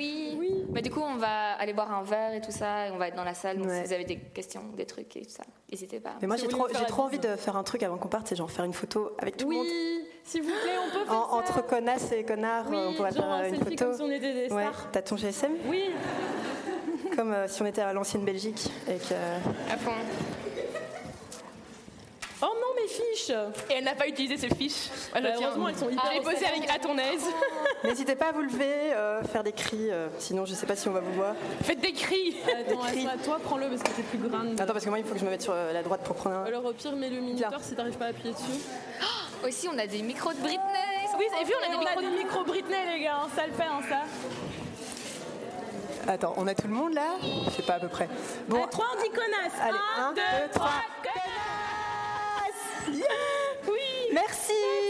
Oui. 0.00 0.36
oui. 0.38 0.64
Bah, 0.68 0.80
du 0.80 0.90
coup, 0.90 1.00
on 1.00 1.16
va 1.16 1.52
aller 1.52 1.72
boire 1.72 1.92
un 1.92 2.02
verre 2.02 2.34
et 2.34 2.40
tout 2.40 2.50
ça, 2.50 2.86
et 2.86 2.90
on 2.90 2.96
va 2.96 3.08
être 3.08 3.16
dans 3.16 3.24
la 3.24 3.34
salle. 3.34 3.58
Donc 3.58 3.70
si 3.70 3.82
vous 3.82 3.92
avez 3.92 4.04
des 4.04 4.16
questions, 4.18 4.62
des 4.76 4.86
trucs 4.86 5.14
et 5.16 5.22
tout 5.22 5.30
ça, 5.30 5.44
n'hésitez 5.70 6.00
pas. 6.00 6.14
Mais 6.20 6.26
moi, 6.26 6.36
j'ai 6.36 6.48
trop, 6.48 6.66
j'ai 6.68 6.86
trop 6.86 7.02
envie 7.02 7.18
de 7.18 7.36
faire 7.36 7.56
un 7.56 7.62
truc 7.62 7.82
avant 7.82 7.98
qu'on 7.98 8.08
parte, 8.08 8.28
c'est 8.28 8.36
genre 8.36 8.50
faire 8.50 8.64
une 8.64 8.72
photo 8.72 9.12
avec 9.18 9.36
tout 9.36 9.46
oui, 9.46 9.56
le 9.56 9.62
monde. 9.62 9.70
Oui, 9.70 10.08
s'il 10.24 10.42
vous 10.42 10.48
plaît, 10.48 10.78
on 10.78 10.90
peut 10.90 11.04
faire 11.04 11.12
ça. 11.12 11.34
Entre 11.34 11.66
connasses 11.66 12.12
et 12.12 12.24
connards, 12.24 12.66
on 12.72 12.94
pourrait 12.94 13.12
faire 13.12 13.44
une 13.44 13.56
photo. 13.56 13.84
Comme 13.84 13.94
si 13.94 14.02
on 14.02 14.10
était 14.10 14.32
des 14.32 14.46
stars. 14.46 14.58
Ouais. 14.58 14.88
T'as 14.92 15.02
ton 15.02 15.16
GSM 15.16 15.52
Oui 15.66 15.90
comme 17.16 17.32
euh, 17.32 17.48
si 17.48 17.60
on 17.60 17.66
était 17.66 17.82
à 17.82 17.92
l'ancienne 17.92 18.24
Belgique. 18.24 18.70
Avec, 18.86 19.02
À 19.70 19.76
fond. 19.76 19.90
Mes 22.82 22.88
fiches 22.88 23.30
Et 23.70 23.74
elle 23.74 23.84
n'a 23.84 23.94
pas 23.94 24.06
utilisé 24.06 24.36
ses 24.36 24.54
fiches. 24.54 24.88
Bah, 25.12 25.20
heureusement, 25.24 25.68
elles 25.68 25.76
sont 25.76 25.90
hyper... 25.90 26.10
Les 26.10 26.46
avec 26.46 26.70
à 26.70 26.78
ton 26.78 26.96
aise. 26.98 27.24
N'hésitez 27.84 28.14
pas 28.14 28.28
à 28.28 28.32
vous 28.32 28.42
lever, 28.42 28.92
euh, 28.94 29.22
faire 29.24 29.42
des 29.42 29.52
cris, 29.52 29.90
euh, 29.90 30.08
sinon 30.18 30.44
je 30.44 30.52
ne 30.52 30.56
sais 30.56 30.66
pas 30.66 30.76
si 30.76 30.88
on 30.88 30.92
va 30.92 31.00
vous 31.00 31.12
voir. 31.12 31.34
Faites 31.62 31.80
des 31.80 31.92
cris 31.92 32.36
Attends, 32.46 32.80
toi, 33.24 33.38
prends-le 33.42 33.68
parce 33.68 33.82
que 33.82 33.90
c'est 33.96 34.02
plus 34.02 34.18
grande. 34.18 34.60
Attends, 34.60 34.72
parce 34.72 34.84
que 34.84 34.90
moi, 34.90 34.98
il 34.98 35.04
faut 35.04 35.14
que 35.14 35.20
je 35.20 35.24
me 35.24 35.30
mette 35.30 35.42
sur 35.42 35.54
la 35.54 35.82
droite 35.82 36.02
pour 36.04 36.16
prendre 36.16 36.36
un... 36.36 36.44
Alors 36.44 36.64
au 36.64 36.72
pire, 36.72 36.94
mets 36.96 37.08
le 37.08 37.20
minuteur 37.20 37.60
si 37.62 37.74
t'arrives 37.74 37.96
pas 37.96 38.06
à 38.06 38.08
appuyer 38.08 38.32
dessus. 38.32 38.60
Oh, 39.02 39.46
aussi, 39.46 39.68
on 39.72 39.78
a 39.78 39.86
des 39.86 40.02
micros 40.02 40.32
de 40.32 40.38
Britney 40.38 40.58
Oui, 41.18 41.24
vous 41.28 41.36
avez 41.36 41.44
vu, 41.44 41.52
on 41.60 41.66
a 41.66 41.72
des, 41.72 41.78
micros, 41.78 42.02
de... 42.02 42.18
micros 42.18 42.44
Britney, 42.44 42.76
les 42.94 43.04
gars, 43.04 43.26
ça 43.34 43.46
le 43.46 43.52
fait, 43.52 43.62
hein, 43.64 43.80
ça 43.88 44.02
Attends, 46.12 46.34
on 46.36 46.46
a 46.46 46.54
tout 46.54 46.66
le 46.66 46.74
monde 46.74 46.94
là? 46.94 47.16
Je 47.46 47.50
sais 47.50 47.62
pas 47.62 47.74
à 47.74 47.80
peu 47.80 47.88
près. 47.88 48.08
Bon, 48.48 48.66
3, 48.66 48.84
on 48.96 49.02
dit 49.02 49.10
connasse. 49.10 49.52
Allez, 49.62 49.78
1, 49.98 50.12
2, 50.12 50.20
3, 50.52 50.70
connasse 51.02 51.49
oui 52.88 54.08
Merci. 54.12 54.89